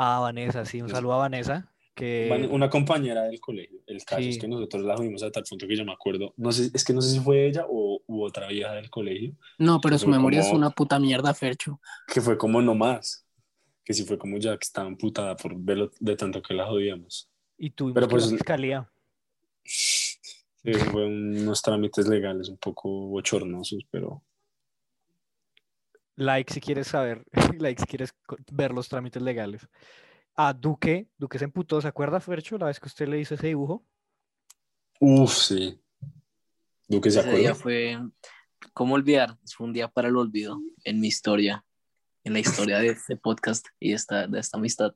Ah, 0.00 0.20
Vanessa, 0.20 0.64
sí, 0.64 0.80
un 0.80 0.88
saludo 0.88 1.14
a 1.14 1.18
Vanessa. 1.18 1.68
Que 1.92 2.48
Una 2.52 2.70
compañera 2.70 3.24
del 3.24 3.40
colegio. 3.40 3.80
El 3.88 4.04
caso 4.04 4.22
es 4.22 4.38
que 4.38 4.46
nosotros 4.46 4.84
la 4.84 4.96
jodimos 4.96 5.24
a 5.24 5.32
tal 5.32 5.42
punto 5.42 5.66
que 5.66 5.76
yo 5.76 5.84
me 5.84 5.92
acuerdo. 5.92 6.32
No 6.36 6.52
sé, 6.52 6.70
es 6.72 6.84
que 6.84 6.92
no 6.92 7.02
sé 7.02 7.10
si 7.10 7.18
fue 7.18 7.48
ella 7.48 7.66
o 7.68 8.00
u 8.06 8.22
otra 8.22 8.46
vieja 8.46 8.72
del 8.74 8.88
colegio. 8.90 9.34
No, 9.58 9.80
pero 9.80 9.98
su 9.98 10.06
memoria 10.06 10.38
es 10.40 10.52
una 10.52 10.70
puta 10.70 11.00
mierda, 11.00 11.34
Fercho. 11.34 11.80
que 12.06 12.20
fue 12.20 12.38
como 12.38 12.62
no 12.62 12.76
más, 12.76 13.26
que 13.84 13.92
sí 13.92 14.04
fue 14.04 14.16
como 14.18 14.38
ya 14.38 14.52
que 14.56 14.62
estaba 14.62 14.86
emputada 14.86 15.34
por 15.36 15.56
verlo 15.58 15.90
de 15.98 16.14
tanto 16.14 16.40
que 16.40 16.54
la 16.54 16.66
jodíamos. 16.66 17.28
y 17.56 17.70
tuvimos 17.70 17.94
pero 17.94 18.06
a 18.06 18.08
pues- 18.08 18.30
fiscalía. 18.30 18.88
Sí, 19.64 20.74
fue 20.92 21.06
unos 21.06 21.60
trámites 21.60 22.06
legales 22.06 22.48
un 22.48 22.58
poco 22.58 22.88
bochornosos, 23.08 23.84
pero 23.90 24.22
Like 26.18 26.52
si 26.52 26.60
quieres 26.60 26.88
saber, 26.88 27.24
like 27.60 27.80
si 27.80 27.86
quieres 27.86 28.12
ver 28.50 28.72
los 28.72 28.88
trámites 28.88 29.22
legales. 29.22 29.68
A 30.34 30.52
Duque, 30.52 31.08
Duque 31.16 31.38
se 31.38 31.44
emputó, 31.44 31.80
¿se 31.80 31.86
acuerda, 31.86 32.18
Fercho, 32.18 32.58
la 32.58 32.66
vez 32.66 32.80
que 32.80 32.88
usted 32.88 33.06
le 33.06 33.20
hizo 33.20 33.34
ese 33.34 33.46
dibujo? 33.46 33.84
uff, 34.98 35.32
sí. 35.32 35.80
Duque 36.88 37.08
se 37.12 37.20
Ese 37.20 37.28
día 37.36 37.50
acuerda. 37.50 37.54
fue, 37.54 37.98
¿cómo 38.72 38.94
olvidar? 38.94 39.38
Fue 39.46 39.64
un 39.68 39.72
día 39.72 39.86
para 39.86 40.08
el 40.08 40.16
olvido 40.16 40.58
en 40.82 40.98
mi 40.98 41.06
historia, 41.06 41.64
en 42.24 42.32
la 42.32 42.40
historia 42.40 42.78
de 42.78 42.88
este 42.88 43.16
podcast 43.16 43.66
y 43.78 43.92
esta, 43.92 44.26
de 44.26 44.40
esta 44.40 44.58
amistad. 44.58 44.94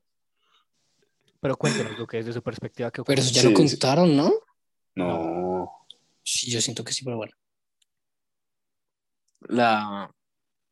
Pero 1.39 1.55
cuéntenos, 1.55 1.97
Duque, 1.97 2.17
desde 2.17 2.33
su 2.33 2.43
perspectiva, 2.43 2.91
¿qué 2.91 3.01
Pero 3.01 3.21
ocurrió? 3.21 3.23
eso 3.23 3.33
ya 3.33 3.41
Sí, 3.43 3.47
lo 3.47 3.55
sí. 3.69 3.77
contaron, 3.77 4.17
¿no? 4.17 4.29
No, 4.95 5.71
Sí, 6.21 6.51
yo 6.51 6.59
siento 6.59 6.83
que 6.83 6.91
sí, 6.91 7.05
pero 7.05 7.15
bueno. 7.15 7.33
La, 9.49 10.09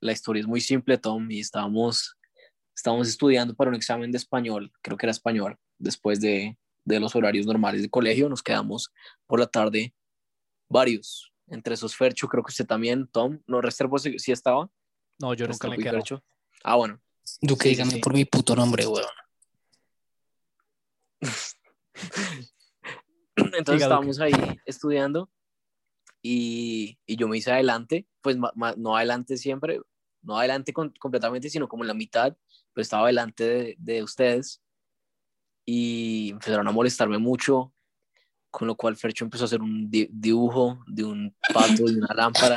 la 0.01 0.11
historia 0.11 0.41
es 0.41 0.47
muy 0.47 0.59
simple, 0.61 0.97
Tom, 0.97 1.29
y 1.31 1.39
estábamos, 1.39 2.17
estábamos 2.75 3.07
estudiando 3.07 3.55
para 3.55 3.69
un 3.69 3.75
examen 3.75 4.11
de 4.11 4.17
español, 4.17 4.71
creo 4.81 4.97
que 4.97 5.05
era 5.05 5.11
español, 5.11 5.57
después 5.77 6.19
de, 6.19 6.57
de 6.85 6.99
los 6.99 7.15
horarios 7.15 7.45
normales 7.45 7.81
de 7.81 7.89
colegio, 7.89 8.27
nos 8.27 8.43
quedamos 8.43 8.91
por 9.27 9.39
la 9.39 9.47
tarde 9.47 9.93
varios, 10.69 11.31
entre 11.47 11.75
esos 11.75 11.95
Fercho, 11.95 12.27
creo 12.27 12.43
que 12.43 12.51
usted 12.51 12.65
también, 12.65 13.07
Tom, 13.07 13.39
no 13.47 13.61
reservo 13.61 13.97
si, 13.99 14.17
si 14.19 14.31
estaba. 14.31 14.69
No, 15.19 15.33
yo 15.33 15.47
nunca 15.47 15.69
me. 15.69 15.77
Fercho. 15.77 16.23
Ah, 16.63 16.75
bueno. 16.75 16.99
Duque, 17.41 17.63
Sí, 17.65 17.69
dígame 17.71 17.91
sí. 17.91 17.99
por 17.99 18.13
mi 18.13 18.25
puto 18.25 18.55
nombre, 18.55 18.87
weón. 18.87 19.05
Entonces 23.35 23.65
Diga, 23.65 23.85
estábamos 23.85 24.19
ahí 24.19 24.33
estudiando 24.65 25.29
y, 26.21 26.97
y 27.05 27.15
yo 27.15 27.27
me 27.27 27.37
hice 27.37 27.51
adelante, 27.51 28.07
pues 28.21 28.37
ma- 28.37 28.51
ma- 28.55 28.75
no 28.77 28.95
adelante 28.95 29.37
siempre, 29.37 29.79
no 30.23 30.37
adelante 30.37 30.73
completamente, 30.73 31.49
sino 31.49 31.67
como 31.67 31.83
en 31.83 31.87
la 31.89 31.93
mitad, 31.93 32.35
pero 32.73 32.81
estaba 32.81 33.03
adelante 33.03 33.43
de, 33.43 33.75
de 33.79 34.03
ustedes 34.03 34.61
y 35.65 36.31
empezaron 36.31 36.67
a 36.67 36.71
molestarme 36.71 37.17
mucho, 37.17 37.73
con 38.49 38.67
lo 38.67 38.75
cual 38.75 38.95
Fercho 38.97 39.23
empezó 39.23 39.43
a 39.43 39.47
hacer 39.47 39.61
un 39.61 39.89
di- 39.89 40.09
dibujo 40.11 40.83
de 40.87 41.03
un 41.03 41.35
pato 41.53 41.83
y 41.87 41.95
una 41.95 42.13
lámpara, 42.15 42.55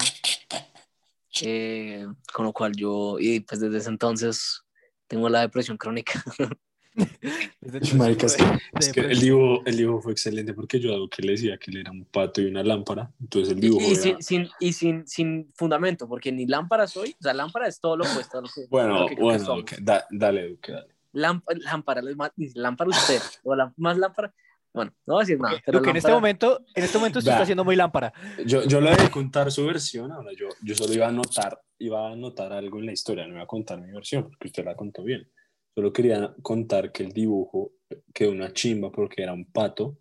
eh, 1.42 2.06
con 2.32 2.44
lo 2.46 2.52
cual 2.52 2.72
yo, 2.74 3.16
y 3.18 3.40
pues 3.40 3.60
desde 3.60 3.78
ese 3.78 3.88
entonces 3.90 4.62
tengo 5.06 5.28
la 5.28 5.40
depresión 5.40 5.76
crónica. 5.76 6.22
Marica, 7.96 8.26
es 8.26 8.36
que, 8.36 8.44
de 8.44 8.58
es 8.78 8.92
que 8.92 9.00
el, 9.00 9.20
dibujo, 9.20 9.62
el 9.66 9.76
dibujo 9.76 10.02
fue 10.02 10.12
excelente 10.12 10.54
porque 10.54 10.78
yo 10.78 10.92
a 10.94 10.96
Duque 10.96 11.22
le 11.22 11.32
decía 11.32 11.56
que 11.58 11.70
él 11.70 11.78
era 11.78 11.90
un 11.90 12.04
pato 12.04 12.40
y 12.40 12.46
una 12.46 12.62
lámpara, 12.62 13.10
entonces 13.20 13.52
el 13.52 13.58
Y, 13.58 13.60
dibujo 13.62 13.82
y 13.82 13.92
era- 13.92 14.00
sin, 14.00 14.22
sin- 14.22 14.48
y 14.60 14.72
sin, 14.72 15.06
sin 15.06 15.52
fundamento, 15.54 16.08
porque 16.08 16.30
ni 16.30 16.46
lámpara 16.46 16.86
soy, 16.86 17.10
o 17.18 17.22
sea, 17.22 17.34
lámpara 17.34 17.66
es 17.68 17.80
todo 17.80 17.96
lo 17.96 18.04
opuesto 18.04 18.38
a 18.38 18.42
lo 18.42 18.48
que, 18.48 18.66
Bueno, 18.70 19.00
lo 19.00 19.06
que 19.08 19.16
que 19.16 19.22
bueno. 19.22 19.56
Duque, 19.56 19.76
da- 19.80 20.06
dale, 20.10 20.48
Duque, 20.50 20.72
dale. 20.72 20.88
Lámp- 21.14 21.44
lámpara, 21.60 22.00
es 22.08 22.16
más- 22.16 22.32
dice, 22.36 22.58
lámpara 22.58 22.90
usted, 22.90 23.20
o 23.44 23.54
lá- 23.54 23.72
más 23.76 23.96
lámpara, 23.98 24.32
bueno, 24.72 24.92
no 25.06 25.14
voy 25.14 25.20
a 25.22 25.24
decir 25.24 25.40
nada. 25.40 25.60
pero 25.64 25.78
Duque, 25.78 25.90
en 25.90 25.96
este 25.96 26.08
lámpara- 26.08 26.20
momento, 26.20 26.64
en 26.74 26.84
este 26.84 26.98
momento 26.98 27.18
usted 27.20 27.30
Da. 27.30 27.34
está 27.36 27.42
haciendo 27.44 27.64
muy 27.64 27.76
lámpara. 27.76 28.12
Yo, 28.44 28.64
yo 28.66 28.80
le 28.80 28.90
voy 28.94 29.04
a 29.06 29.10
contar 29.10 29.50
su 29.52 29.64
versión, 29.66 30.12
ahora 30.12 30.30
yo, 30.36 30.48
yo 30.62 30.74
solo 30.74 30.92
iba 30.92 31.06
a 31.06 31.08
anotar, 31.10 31.60
iba 31.78 32.08
a 32.08 32.12
anotar 32.12 32.52
algo 32.52 32.78
en 32.78 32.86
la 32.86 32.92
historia, 32.92 33.26
no 33.26 33.34
iba 33.34 33.42
a 33.42 33.46
contar 33.46 33.80
mi 33.80 33.90
versión, 33.92 34.24
porque 34.24 34.48
usted 34.48 34.64
la 34.64 34.74
contó 34.74 35.02
bien. 35.04 35.28
Solo 35.74 35.92
quería 35.92 36.34
contar 36.42 36.92
que 36.92 37.02
el 37.02 37.12
dibujo 37.12 37.72
quedó 38.12 38.30
una 38.30 38.52
chimba 38.52 38.92
porque 38.92 39.22
era 39.22 39.32
un 39.32 39.50
pato, 39.50 39.98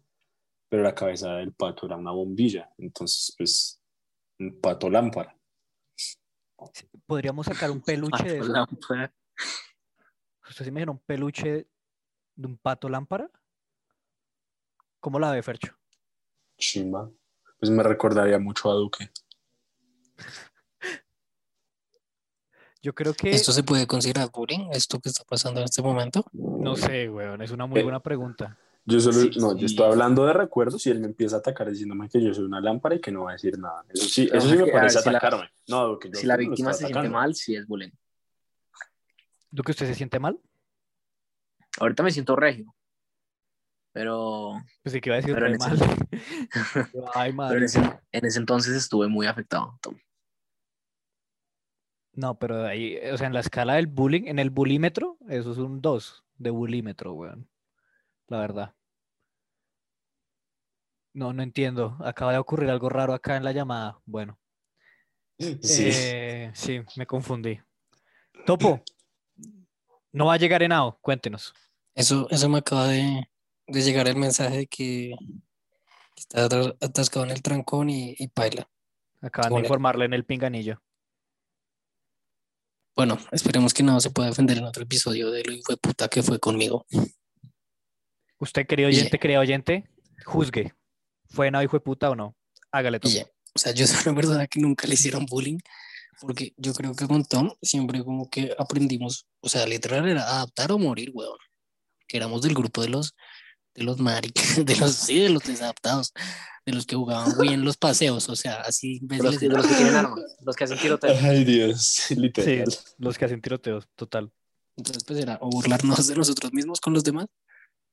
pero 0.69 0.83
la 0.83 0.93
cabeza 0.93 1.33
del 1.35 1.53
pato 1.53 1.85
era 1.87 1.97
una 1.97 2.11
bombilla, 2.11 2.71
entonces 2.77 3.33
pues 3.37 3.81
un 4.39 4.59
pato 4.61 4.89
lámpara. 4.89 5.35
Podríamos 7.05 7.47
sacar 7.47 7.71
un 7.71 7.81
peluche 7.81 8.23
de 8.23 8.39
Pato, 8.39 8.43
eso. 8.43 8.53
lámpara. 8.53 9.13
¿Usted 10.47 10.63
se 10.65 10.69
imagina 10.69 10.91
un 10.91 10.99
peluche 10.99 11.67
de 12.35 12.47
un 12.47 12.57
pato 12.57 12.87
lámpara? 12.89 13.29
¿Cómo 14.99 15.19
la 15.19 15.31
ve, 15.31 15.41
Fercho? 15.41 15.75
Chimba. 16.57 17.11
Pues 17.59 17.71
me 17.71 17.81
recordaría 17.83 18.37
mucho 18.39 18.69
a 18.69 18.75
Duque. 18.75 19.09
Yo 22.83 22.93
creo 22.93 23.13
que, 23.13 23.29
¿Esto 23.31 23.53
se 23.53 23.63
puede 23.63 23.87
considerar 23.87 24.29
bullying? 24.29 24.67
¿Esto 24.73 24.99
que 24.99 25.07
está 25.07 25.23
pasando 25.23 25.61
en 25.61 25.65
este 25.65 25.81
momento? 25.81 26.25
no 26.33 26.75
sé, 26.75 27.09
weón, 27.09 27.41
es 27.41 27.51
una 27.51 27.65
muy 27.65 27.79
Eh, 27.79 27.83
buena 27.83 28.01
pregunta. 28.01 28.57
Yo 28.85 28.99
solo, 28.99 29.17
Sí, 29.19 29.31
no, 29.39 29.53
sí. 29.53 29.59
yo 29.61 29.65
estoy 29.67 29.85
hablando 29.85 30.25
de 30.25 30.33
recuerdos 30.33 30.85
y 30.85 30.89
él 30.89 30.99
me 30.99 31.05
empieza 31.07 31.37
a 31.37 31.39
atacar 31.39 31.69
diciéndome 31.69 32.09
que 32.09 32.21
yo 32.21 32.33
soy 32.33 32.43
una 32.43 32.59
lámpara 32.59 32.95
y 32.95 32.99
que 32.99 33.13
no 33.13 33.23
va 33.23 33.29
a 33.29 33.33
decir 33.33 33.57
nada. 33.57 33.85
Eso 33.87 34.09
sí, 34.09 34.25
Pero 34.27 34.39
eso 34.39 34.47
sí 34.49 34.53
es 34.55 34.59
me 34.59 34.65
que, 34.65 34.71
parece 34.73 34.99
si 34.99 35.09
la- 35.09 35.17
atacarme. 35.17 35.49
no, 35.69 35.87
Duque, 35.87 36.09
yo 36.13 36.19
Si 36.19 36.27
la 36.27 36.33
lo 36.35 36.39
víctima 36.39 36.73
se 36.73 36.87
siente 36.87 37.07
mal, 37.09 37.33
sí 37.35 37.55
es 37.55 37.65
bullying. 37.65 37.91
¿Duque 39.49 39.71
usted 39.71 39.87
se 39.87 39.95
siente 39.95 40.19
mal? 40.19 40.37
Ahorita 41.79 42.03
me 42.03 42.11
siento 42.11 42.35
regio, 42.35 42.75
pero, 43.93 44.61
Pues 44.83 44.91
sí 44.91 44.99
que 44.99 45.09
iba 45.09 45.15
a 45.15 45.21
decir 45.21 45.33
Pero 45.33 45.47
en 45.47 45.57
mal. 45.57 45.77
Ay, 47.15 47.31
pero 47.31 47.35
madre. 47.35 47.57
en, 47.59 47.63
ese, 47.63 47.79
en 48.11 48.25
ese 48.25 48.39
entonces 48.39 48.75
estuve 48.75 49.07
muy 49.07 49.25
afectado, 49.27 49.79
Tom. 49.81 49.95
No, 52.15 52.37
pero 52.37 52.65
ahí, 52.65 52.97
o 53.11 53.17
sea, 53.17 53.27
en 53.27 53.33
la 53.33 53.39
escala 53.39 53.75
del 53.75 53.87
bullying, 53.87 54.23
en 54.27 54.37
el 54.39 54.49
bulímetro, 54.51 55.17
eso 55.29 55.51
es 55.51 55.57
un 55.57 55.81
2 55.81 56.23
de 56.37 56.49
bulímetro, 56.51 57.13
weón. 57.13 57.49
La 58.27 58.39
verdad. 58.39 58.75
No, 61.13 61.33
no 61.33 61.43
entiendo. 61.43 61.97
Acaba 62.03 62.31
de 62.31 62.37
ocurrir 62.37 62.69
algo 62.69 62.89
raro 62.89 63.13
acá 63.13 63.35
en 63.37 63.43
la 63.43 63.51
llamada. 63.51 63.99
Bueno, 64.05 64.39
Sí. 65.39 65.57
eh, 65.63 66.51
sí, 66.53 66.81
me 66.95 67.05
confundí. 67.05 67.59
Topo, 68.45 68.81
no 70.11 70.27
va 70.27 70.33
a 70.35 70.37
llegar 70.37 70.61
Henao, 70.63 70.97
cuéntenos. 71.01 71.53
Eso, 71.95 72.27
eso 72.29 72.49
me 72.49 72.59
acaba 72.59 72.87
de, 72.87 73.27
de 73.67 73.81
llegar 73.81 74.07
el 74.07 74.15
mensaje 74.15 74.57
de 74.57 74.67
que 74.67 75.15
está 76.15 76.45
atascado 76.81 77.25
en 77.25 77.31
el 77.31 77.41
trancón 77.41 77.89
y, 77.89 78.15
y 78.17 78.27
paila. 78.27 78.69
Acaban 79.21 79.53
de 79.53 79.59
informarle 79.61 80.05
en 80.05 80.13
el 80.13 80.25
pinganillo. 80.25 80.81
Bueno, 82.95 83.17
esperemos 83.31 83.73
que 83.73 83.81
no 83.81 83.99
se 83.99 84.11
pueda 84.11 84.29
defender 84.29 84.59
en 84.59 84.65
otro 84.65 84.83
episodio 84.83 85.31
de 85.31 85.43
lo 85.43 85.51
hijo 85.51 85.73
de 85.73 85.77
puta 85.77 86.07
que 86.07 86.21
fue 86.21 86.39
conmigo. 86.39 86.85
Usted, 88.37 88.67
querido 88.67 88.89
oyente, 88.89 89.17
querido 89.17 89.41
oyente, 89.41 89.89
juzgue. 90.25 90.73
¿Fue 91.29 91.47
Henao 91.47 91.63
hijo 91.63 91.77
de 91.77 91.81
puta 91.81 92.11
o 92.11 92.15
no? 92.15 92.35
Hágale, 92.71 92.99
ya, 93.03 93.25
o 93.55 93.59
sea, 93.59 93.71
yo 93.73 93.87
soy 93.87 93.97
una 94.05 94.15
persona 94.15 94.47
que 94.47 94.59
nunca 94.59 94.87
le 94.87 94.93
hicieron 94.93 95.25
bullying, 95.25 95.57
porque 96.21 96.53
yo 96.57 96.73
creo 96.73 96.95
que 96.95 97.07
con 97.07 97.25
Tom 97.25 97.51
siempre 97.61 98.03
como 98.03 98.29
que 98.29 98.53
aprendimos, 98.59 99.27
o 99.41 99.49
sea, 99.49 99.65
literal 99.65 100.07
era 100.07 100.23
adaptar 100.23 100.71
o 100.71 100.77
morir, 100.77 101.11
weón. 101.13 101.37
Que 102.07 102.17
éramos 102.17 102.43
del 102.43 102.53
grupo 102.53 102.81
de 102.81 102.89
los, 102.89 103.15
de 103.75 103.83
los 103.83 103.99
maricas, 103.99 104.55
de 104.65 104.75
los, 104.75 104.93
sí, 104.95 105.19
de 105.19 105.29
los 105.29 105.43
desadaptados, 105.43 106.13
de 106.65 106.73
los 106.73 106.85
que 106.85 106.95
jugaban 106.95 107.33
Wii 107.37 107.53
en 107.53 107.65
los 107.65 107.77
paseos, 107.77 108.29
o 108.29 108.35
sea, 108.35 108.61
así 108.61 109.01
los, 109.01 109.39
de 109.39 109.49
los 109.49 109.65
que 109.67 109.75
tienen 109.75 109.95
armas, 109.95 110.19
los 110.41 110.55
que 110.55 110.63
hacen 110.63 110.77
tiroteo. 110.79 111.15
Ay, 111.21 111.43
Dios, 111.43 111.81
Sí, 112.07 112.15
literal. 112.15 112.65
los 112.97 113.17
que 113.17 113.25
hacen 113.25 113.41
tiroteos, 113.41 113.87
total. 113.95 114.31
Entonces, 114.75 115.03
pues 115.03 115.19
era 115.19 115.37
o 115.41 115.49
burlarnos 115.49 116.07
de 116.07 116.15
nosotros 116.15 116.51
mismos 116.53 116.79
con 116.79 116.93
los 116.93 117.03
demás, 117.03 117.27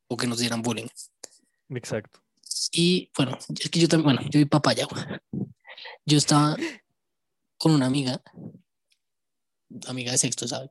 o 0.09 0.17
que 0.17 0.27
nos 0.27 0.39
dieran 0.39 0.63
bullying. 0.63 0.89
Exacto. 1.71 2.23
Y 2.73 3.11
bueno, 3.17 3.39
es 3.59 3.71
que 3.71 3.81
yo 3.81 3.89
también, 3.89 4.15
bueno, 4.15 4.31
yo 4.31 4.39
vi 4.39 4.45
papaya. 4.45 4.87
Yo 6.05 6.19
estaba 6.19 6.57
con 7.59 7.73
una 7.73 7.87
amiga, 7.87 8.23
amiga 9.87 10.13
de 10.13 10.19
sexto, 10.19 10.49
¿sabes? 10.49 10.71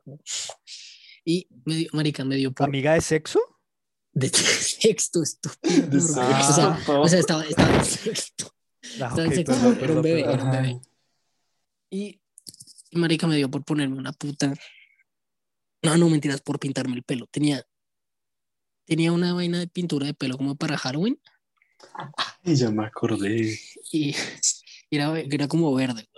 Y 1.24 1.48
me 1.66 1.76
dio, 1.76 1.90
marica, 1.94 2.26
me 2.26 2.36
dio 2.36 2.52
por 2.52 2.68
¿Amiga 2.68 2.94
de 2.94 3.02
sexo? 3.02 3.40
de 4.28 4.30
sexto, 4.30 5.24
estúpido. 5.24 5.88
De 5.88 6.02
sexto. 6.02 6.22
O 6.22 6.54
sea, 6.54 7.00
o 7.00 7.08
sea, 7.08 7.20
estaba, 7.20 7.44
estaba 7.44 7.76
en 7.76 7.86
sexto. 7.86 8.54
Ah, 9.02 9.08
Estaba 9.10 9.26
en 9.26 9.34
sexto, 9.36 9.54
perdón, 9.54 9.78
era 9.82 9.94
un 9.94 10.02
bebé, 10.02 10.24
perdón. 10.24 10.40
era 10.40 10.44
un 10.46 10.52
bebé. 10.52 10.82
Y, 11.92 12.22
y 12.92 12.98
marica 12.98 13.28
me 13.28 13.36
dio 13.36 13.50
por 13.50 13.64
ponerme 13.64 13.98
una 13.98 14.12
puta. 14.14 14.54
No, 15.82 15.98
no, 15.98 16.10
mentiras, 16.10 16.42
por 16.42 16.60
pintarme 16.60 16.96
el 16.96 17.04
pelo. 17.04 17.28
Tenía, 17.28 17.66
tenía 18.86 19.12
una 19.12 19.34
vaina 19.34 19.60
de 19.60 19.68
pintura 19.68 20.08
de 20.08 20.14
pelo 20.14 20.38
como 20.38 20.56
para 20.56 20.78
Halloween. 20.78 21.20
Ay, 22.44 22.56
ya 22.56 22.70
me 22.72 22.86
acordé. 22.86 23.58
y 23.92 24.16
era, 24.92 25.20
era 25.20 25.48
como 25.48 25.74
verde. 25.74 26.10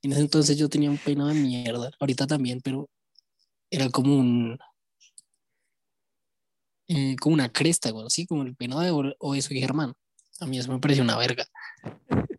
Y 0.00 0.06
en 0.06 0.12
ese 0.12 0.20
entonces 0.20 0.56
yo 0.56 0.68
tenía 0.68 0.90
un 0.90 0.98
peinado 0.98 1.30
de 1.30 1.36
mierda, 1.36 1.90
ahorita 1.98 2.26
también, 2.26 2.60
pero 2.62 2.90
era 3.70 3.88
como 3.88 4.16
un, 4.18 4.58
eh, 6.88 7.16
como 7.20 7.34
una 7.34 7.50
cresta, 7.52 7.90
güey, 7.90 8.06
así 8.06 8.26
como 8.26 8.42
el 8.42 8.54
peinado 8.56 8.80
de 8.82 8.90
O- 8.90 9.16
Obeso 9.18 9.54
y 9.54 9.60
Germán. 9.60 9.94
A 10.40 10.46
mí 10.46 10.58
eso 10.58 10.72
me 10.72 10.78
pareció 10.80 11.02
una 11.04 11.16
verga. 11.16 11.46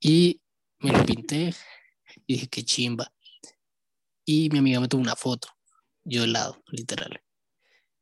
Y 0.00 0.40
me 0.78 0.92
lo 0.92 1.04
pinté 1.04 1.54
y 2.26 2.34
dije, 2.34 2.48
qué 2.48 2.64
chimba. 2.64 3.12
Y 4.24 4.48
mi 4.50 4.58
amiga 4.58 4.80
me 4.80 4.88
tomó 4.88 5.02
una 5.02 5.16
foto, 5.16 5.48
yo 6.04 6.22
al 6.22 6.32
lado, 6.32 6.62
literal. 6.68 7.20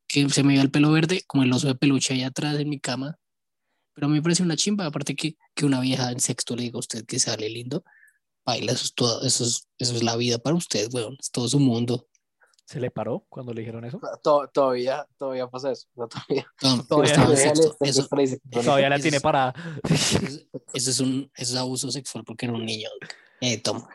Que 0.07 0.29
se 0.31 0.43
me 0.43 0.51
veía 0.51 0.63
el 0.63 0.71
pelo 0.71 0.93
verde, 0.93 1.25
como 1.27 1.43
el 1.43 1.53
oso 1.53 1.67
de 1.67 1.75
peluche 1.75 2.15
ahí 2.15 2.23
atrás 2.23 2.59
en 2.59 2.69
mi 2.69 2.79
cama, 2.79 3.19
pero 3.95 4.07
a 4.07 4.11
mí 4.11 4.17
me 4.17 4.23
parece 4.23 4.43
una 4.43 4.57
chimba, 4.57 4.87
aparte 4.87 5.17
que, 5.17 5.37
que 5.55 5.67
una 5.67 5.81
vieja 5.81 6.11
en 6.13 6.21
sexto 6.21 6.55
le 6.55 6.63
diga 6.65 6.77
a 6.77 6.81
usted 6.81 7.05
que 7.05 7.19
sale 7.19 7.49
lindo, 7.49 7.85
baila, 8.47 8.73
eso 8.73 8.85
es 8.85 8.95
todo, 8.95 9.23
eso 9.27 9.45
es, 9.45 9.67
eso 9.79 9.95
es 9.97 10.03
la 10.03 10.17
vida 10.17 10.39
para 10.39 10.55
usted, 10.57 10.89
weón, 10.93 11.17
es 11.19 11.31
todo 11.31 11.49
su 11.49 11.59
mundo. 11.59 12.07
¿Se 12.69 12.79
le 12.81 12.91
paró 12.91 13.25
cuando 13.31 13.55
le 13.55 13.63
dijeron 13.63 13.87
eso? 13.87 13.99
To- 14.23 14.47
Todavía, 14.53 15.07
todavía 15.17 15.47
pasa 15.49 15.73
eso. 15.73 15.87
o 15.95 16.07
sea, 16.07 16.07
Todavía, 16.07 16.47
No, 16.63 16.85
Todavía 16.85 17.15
todavía 17.15 17.35
le- 17.55 17.89
eso, 17.89 18.09
le 18.15 18.23
dice- 18.23 18.41
Todavía 18.51 18.91
la 18.91 18.97
eso 18.97 19.03
tiene 19.03 19.17
es- 19.17 19.23
para... 19.23 19.55
eso, 19.89 20.19
eso 20.75 20.91
es 20.91 21.01
un 21.01 21.31
eso 21.35 21.55
es 21.55 21.59
abuso 21.59 21.91
sexual 21.91 22.25
porque 22.25 22.45
era 22.45 22.55
un 22.55 22.67
niño. 22.67 22.91
Eh, 23.41 23.57
toma. 23.63 23.89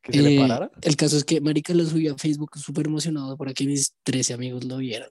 ¿Que 0.00 0.12
se 0.12 0.22
le 0.22 0.36
Eh, 0.36 0.38
parara? 0.38 0.70
el 0.80 0.94
caso 0.94 1.16
es 1.16 1.24
que 1.24 1.40
Marica 1.40 1.74
lo 1.74 1.84
subió 1.84 2.14
a 2.14 2.18
Facebook 2.18 2.56
súper 2.56 2.86
emocionado 2.86 3.36
para 3.36 3.52
que 3.52 3.64
mis 3.66 3.94
13 4.04 4.34
amigos 4.34 4.62
lo 4.64 4.76
vieran. 4.76 5.10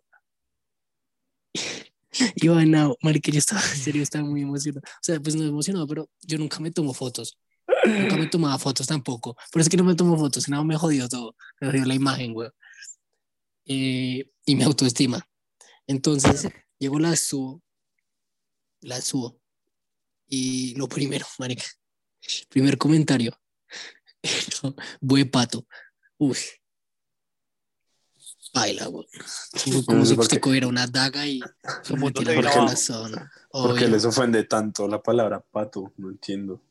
Y 2.38 2.48
bueno, 2.48 2.96
Marica, 3.02 3.30
yo 3.30 3.40
estaba, 3.40 3.60
en 3.60 3.76
serio, 3.78 4.02
estaba 4.02 4.24
muy 4.24 4.42
emocionado. 4.44 4.82
O 4.88 5.00
sea, 5.02 5.20
pues 5.20 5.36
no 5.36 5.44
emocionado, 5.44 5.86
pero 5.86 6.10
yo 6.22 6.38
nunca 6.38 6.62
me 6.62 6.72
tomo 6.72 6.94
fotos. 6.94 7.38
Nunca 7.86 8.18
me 8.18 8.28
tomaba 8.28 8.58
fotos 8.60 8.88
tampoco. 8.88 9.36
Pero 9.52 9.62
es 9.62 9.70
que 9.70 9.78
no 9.78 9.84
me 9.84 9.96
tomo 9.96 10.18
fotos, 10.18 10.48
nada, 10.50 10.64
me 10.64 10.78
jodió 10.78 11.08
todo. 11.10 11.36
Me 11.60 11.68
jodió 11.70 11.86
la 11.86 11.96
imagen, 11.96 12.34
güey. 12.34 12.50
Eh, 13.66 14.32
y 14.46 14.56
mi 14.56 14.64
autoestima. 14.64 15.28
Entonces, 15.88 16.48
llego, 16.80 17.00
la 17.00 17.16
subo. 17.16 17.62
La 18.82 19.02
subo. 19.02 19.40
Y 20.28 20.76
lo 20.76 20.88
primero, 20.88 21.26
marica. 21.40 21.64
Primer 22.50 22.78
comentario. 22.78 23.38
Buen 25.02 25.30
pato. 25.30 25.66
Uy. 26.18 26.38
Baila, 28.54 28.86
güey. 28.88 29.06
Como, 29.86 30.00
No 30.00 30.06
si 30.06 30.16
por 30.16 30.24
usted 30.24 30.40
cogiera 30.40 30.68
una 30.68 30.88
daga 30.88 31.28
y 31.28 31.42
se 31.84 31.94
el 31.94 32.00
vino 32.00 32.40
abajo. 32.40 32.60
corazón. 32.62 33.12
¿Por 33.52 33.76
qué 33.76 33.86
Obvio. 33.86 33.88
les 33.90 34.06
ofende 34.06 34.44
tanto 34.46 34.88
la 34.88 35.02
palabra 35.04 35.42
pato? 35.42 35.94
No 35.98 36.10
entiendo. 36.10 36.62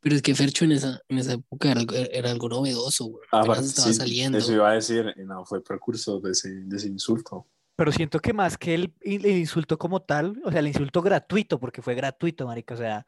Pero 0.00 0.14
es 0.16 0.22
que 0.22 0.34
Fercho 0.34 0.64
en 0.64 0.72
esa, 0.72 1.00
en 1.08 1.18
esa 1.18 1.32
época 1.34 1.70
era, 1.72 1.80
algo- 1.80 1.94
era 1.94 2.30
algo 2.30 2.48
novedoso, 2.48 3.06
güey. 3.06 3.26
Ah, 3.32 3.40
estaba 3.42 3.62
sí, 3.62 3.94
saliendo. 3.94 4.38
Eso 4.38 4.52
iba 4.52 4.70
a 4.70 4.74
decir, 4.74 5.12
y 5.16 5.24
no, 5.24 5.44
fue 5.44 5.62
precursor 5.62 6.22
de 6.22 6.30
ese, 6.30 6.50
de 6.50 6.76
ese 6.76 6.88
insulto. 6.88 7.46
Pero 7.76 7.90
siento 7.90 8.20
que 8.20 8.32
más 8.32 8.56
que 8.56 8.74
el, 8.74 8.94
el 9.00 9.26
insulto 9.26 9.76
como 9.76 10.00
tal, 10.00 10.40
o 10.44 10.50
sea, 10.50 10.60
el 10.60 10.68
insulto 10.68 11.02
gratuito, 11.02 11.58
porque 11.58 11.82
fue 11.82 11.94
gratuito, 11.96 12.46
marica, 12.46 12.74
o 12.74 12.76
sea, 12.78 13.04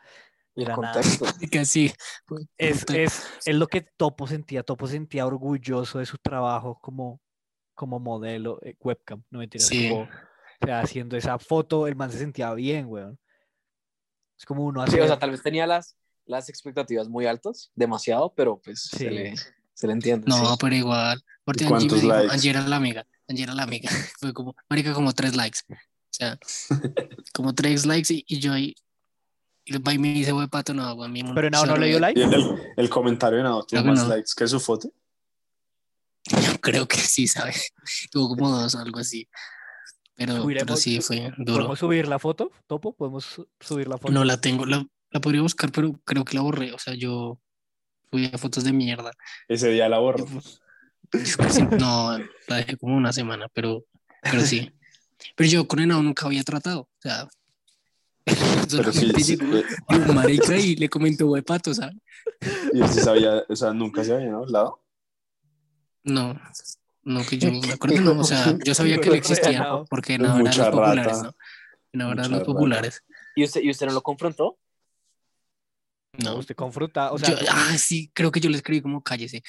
el 0.56 0.64
Era 0.64 0.76
nada. 0.76 0.94
contexto. 0.94 1.24
Casi. 1.52 1.92
es, 2.58 2.84
es, 2.88 3.26
es 3.44 3.54
lo 3.54 3.68
que 3.68 3.82
Topo 3.96 4.26
sentía. 4.26 4.64
Topo 4.64 4.88
sentía 4.88 5.24
orgulloso 5.26 6.00
de 6.00 6.06
su 6.06 6.18
trabajo 6.18 6.80
como, 6.82 7.20
como 7.74 8.00
modelo 8.00 8.58
eh, 8.62 8.74
webcam, 8.80 9.22
no 9.30 9.38
mentiras, 9.38 9.68
Sí. 9.68 9.88
como, 9.88 10.02
o 10.02 10.66
sea, 10.66 10.80
haciendo 10.80 11.16
esa 11.16 11.38
foto, 11.38 11.86
el 11.86 11.94
man 11.94 12.10
se 12.10 12.18
sentía 12.18 12.52
bien, 12.54 12.86
weón. 12.86 13.18
Es 14.38 14.44
como 14.44 14.64
uno 14.64 14.84
Sí, 14.86 14.94
hace... 14.94 15.02
o 15.02 15.06
sea, 15.06 15.18
tal 15.18 15.30
vez 15.30 15.42
tenía 15.42 15.66
las, 15.66 15.96
las 16.26 16.48
expectativas 16.48 17.08
muy 17.08 17.26
altas, 17.26 17.70
demasiado, 17.74 18.32
pero 18.34 18.60
pues 18.62 18.82
Sí. 18.90 18.98
se, 18.98 19.10
le, 19.10 19.34
se 19.74 19.86
le 19.86 19.92
entiende. 19.92 20.26
No, 20.28 20.36
sí. 20.52 20.56
pero 20.60 20.74
igual. 20.74 21.22
Porque 21.44 21.64
¿Y 21.64 21.66
Angie 21.66 21.88
cuántos 21.88 22.02
me 22.02 22.22
dijo? 22.22 22.32
Angie 22.32 22.50
era 22.50 22.66
la 22.66 22.76
amiga. 22.76 23.06
Angie 23.28 23.44
era 23.44 23.54
la 23.54 23.62
amiga. 23.62 23.90
Fue 24.20 24.32
como, 24.32 24.54
marica, 24.68 24.92
como 24.92 25.12
tres 25.12 25.36
likes. 25.36 25.60
O 25.68 25.74
sea, 26.10 26.38
como 27.34 27.54
tres 27.54 27.86
likes 27.86 28.12
y, 28.12 28.24
y 28.26 28.38
yo 28.40 28.52
ahí. 28.52 28.74
Y 29.64 29.74
el 29.74 29.82
país 29.82 29.98
me 29.98 30.12
dice, 30.12 30.30
güey, 30.30 30.46
pato, 30.46 30.72
no, 30.74 30.94
güey, 30.94 31.08
a 31.08 31.12
mí 31.12 31.22
Pero 31.34 31.50
no, 31.50 31.66
no 31.66 31.76
le 31.76 31.88
dio 31.88 31.98
like. 31.98 32.18
Y 32.18 32.22
el, 32.22 32.72
el, 32.76 32.88
comentario 32.88 33.38
de 33.38 33.64
Creo 33.66 33.82
que 33.82 33.88
más 33.88 34.04
no. 34.04 34.08
likes 34.08 34.30
que 34.36 34.46
su 34.46 34.60
foto. 34.60 34.90
Yo 36.24 36.60
creo 36.60 36.86
que 36.86 36.98
sí, 36.98 37.26
¿sabes? 37.26 37.72
Tuvo 38.10 38.28
como 38.28 38.50
dos 38.50 38.74
o 38.74 38.78
algo 38.78 38.98
así. 39.00 39.28
Pero, 40.16 40.44
pero 40.46 40.76
sí, 40.76 41.00
fue 41.00 41.32
duro. 41.36 41.58
¿Podemos 41.58 41.78
subir 41.78 42.08
la 42.08 42.18
foto, 42.18 42.50
Topo? 42.66 42.94
¿Podemos 42.94 43.24
su- 43.24 43.48
subir 43.60 43.86
la 43.86 43.98
foto? 43.98 44.12
No 44.12 44.24
la 44.24 44.40
tengo, 44.40 44.64
la, 44.64 44.86
la 45.16 45.20
podría 45.20 45.42
buscar, 45.42 45.72
pero 45.72 45.98
creo 46.04 46.24
que 46.24 46.36
la 46.36 46.42
borré. 46.42 46.72
O 46.72 46.78
sea, 46.78 46.94
yo 46.94 47.38
subía 48.10 48.36
fotos 48.36 48.64
de 48.64 48.72
mierda. 48.72 49.12
Ese 49.48 49.70
día 49.70 49.88
la 49.88 49.98
borro. 49.98 50.26
Casi- 51.10 51.62
no, 51.62 52.18
la 52.48 52.56
dejé 52.56 52.76
como 52.76 52.96
una 52.96 53.12
semana, 53.12 53.48
pero, 53.52 53.84
pero 54.22 54.42
sí. 54.42 54.70
Pero 55.34 55.48
yo 55.48 55.66
con 55.66 55.80
Henao 55.80 56.02
nunca 56.02 56.26
había 56.26 56.42
tratado. 56.42 56.80
O 56.80 57.00
sea, 57.00 57.28
Pero 58.76 58.92
sí, 58.92 59.12
sí, 59.22 59.38
eh, 59.40 59.64
un 59.88 60.14
marica 60.14 60.56
y 60.56 60.74
le 60.74 60.88
comentó 60.88 61.28
güey 61.28 61.42
pato, 61.42 61.72
¿sabes? 61.72 61.94
y 62.72 62.80
él 62.80 62.88
sí 62.88 62.98
sabía, 62.98 63.44
o 63.48 63.54
sea, 63.54 63.72
nunca 63.72 64.02
se 64.02 64.14
habían 64.14 64.34
hablado. 64.34 64.82
No, 66.02 66.38
no 67.04 67.24
que 67.24 67.38
yo 67.38 67.52
me 67.52 67.72
acuerdo, 67.72 68.00
no. 68.00 68.20
O 68.20 68.24
sea, 68.24 68.58
yo 68.64 68.74
sabía 68.74 69.00
que 69.00 69.08
él 69.10 69.14
existía 69.14 69.64
porque 69.88 70.18
de 70.18 70.28
mucha 70.28 70.64
los 70.64 70.74
populares. 70.74 71.22
¿no? 71.22 71.34
Henao 71.92 72.12
era 72.12 72.22
de 72.24 72.28
Mucha 72.28 72.38
los 72.38 72.46
populares. 72.46 73.04
¿Y, 73.36 73.44
usted, 73.44 73.60
¿Y 73.62 73.70
usted 73.70 73.86
no 73.86 73.92
lo 73.92 74.02
confrontó? 74.02 74.58
No. 76.22 76.36
Usted 76.36 76.54
confronta, 76.54 77.12
o 77.12 77.18
sea... 77.18 77.30
Yo- 77.30 77.46
ah, 77.50 77.76
sí, 77.78 78.10
creo 78.14 78.30
que 78.30 78.40
yo 78.40 78.48
le 78.50 78.56
escribí 78.56 78.80
como 78.80 79.02
cállese. 79.02 79.42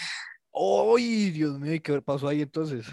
¡Ay, 0.54 1.32
Dios 1.32 1.60
mío! 1.60 1.74
¿y 1.74 1.80
¿Qué 1.80 2.02
pasó 2.02 2.28
ahí 2.28 2.42
entonces? 2.42 2.88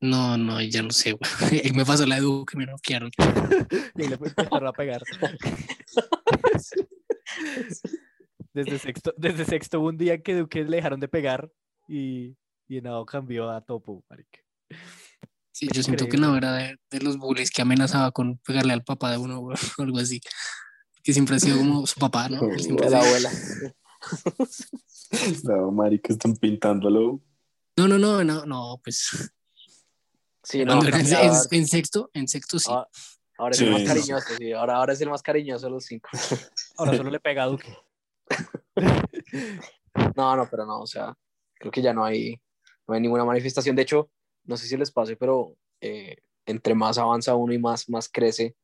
No, 0.00 0.36
no, 0.36 0.60
ya 0.60 0.82
no 0.82 0.90
sé, 0.90 1.12
güey. 1.12 1.22
Y 1.64 1.72
me 1.72 1.84
pasó 1.84 2.04
la 2.06 2.18
edu 2.18 2.44
que 2.44 2.56
me 2.58 2.66
noquearon. 2.66 3.10
Y 3.96 4.08
le 4.08 4.14
empezaron 4.14 4.66
a 4.66 4.72
pegar. 4.72 5.02
Desde 8.52 8.78
sexto, 8.78 9.12
desde 9.18 9.44
sexto 9.44 9.80
un 9.80 9.98
día 9.98 10.22
que 10.22 10.34
Duque 10.34 10.64
le 10.64 10.76
dejaron 10.76 10.98
de 10.98 11.08
pegar 11.08 11.50
y, 11.88 12.36
y 12.68 12.78
Henao 12.78 13.04
cambió 13.04 13.50
a 13.50 13.60
Topo, 13.60 14.02
marica. 14.08 14.40
Sí, 15.52 15.68
yo 15.72 15.82
siento 15.82 16.06
que 16.06 16.16
no 16.16 16.36
era 16.36 16.54
de, 16.54 16.78
de 16.90 17.00
los 17.00 17.18
bullies 17.18 17.50
que 17.50 17.62
amenazaba 17.62 18.12
con 18.12 18.38
pegarle 18.38 18.72
al 18.72 18.82
papá 18.84 19.10
de 19.10 19.18
uno 19.18 19.40
o 19.40 19.52
algo 19.78 19.98
así. 19.98 20.20
Que 21.06 21.12
siempre 21.12 21.36
ha 21.36 21.38
sido 21.38 21.58
como 21.58 21.86
su 21.86 22.00
papá, 22.00 22.28
¿no? 22.28 22.40
Siempre 22.58 22.90
la 22.90 22.98
abuela. 23.00 23.30
No, 25.44 25.70
marica, 25.70 26.12
están 26.12 26.34
pintándolo. 26.34 27.20
No, 27.76 27.86
no, 27.86 27.96
no, 27.96 28.24
no, 28.24 28.44
no, 28.44 28.80
pues. 28.82 29.32
Sí, 30.42 30.64
no, 30.64 30.82
en, 30.84 30.94
en- 30.94 31.32
en 31.52 31.66
sexto, 31.68 32.10
en 32.12 32.26
sexto 32.26 32.58
sí. 32.58 32.66
Ah, 32.70 32.86
Ahora 33.38 33.54
es 33.54 33.60
el 33.60 33.70
más 33.70 33.82
cariñoso, 33.84 34.26
sí. 34.36 34.52
Ahora, 34.52 34.76
ahora 34.76 34.92
es 34.94 35.00
el 35.00 35.10
más 35.10 35.22
cariñoso 35.22 35.66
de 35.66 35.72
los 35.72 35.84
cinco. 35.84 36.08
Ahora 36.76 36.96
solo 36.96 37.10
le 37.10 37.20
pega 37.20 37.44
a 37.44 37.46
Duque. 37.46 37.76
No, 40.16 40.36
no, 40.36 40.48
pero 40.50 40.66
no, 40.66 40.80
o 40.80 40.86
sea, 40.86 41.14
creo 41.54 41.70
que 41.72 41.80
ya 41.82 41.92
no 41.94 42.04
hay, 42.04 42.38
no 42.86 42.94
hay 42.94 43.00
ninguna 43.00 43.24
manifestación. 43.24 43.76
De 43.76 43.82
hecho, 43.82 44.10
no 44.44 44.56
sé 44.56 44.66
si 44.66 44.76
les 44.76 44.90
pase, 44.90 45.16
pero 45.16 45.56
eh, 45.80 46.16
entre 46.46 46.74
más 46.74 46.98
avanza 46.98 47.34
uno 47.34 47.52
y 47.54 47.58
más, 47.58 47.88
más 47.88 48.08
crece, 48.08 48.54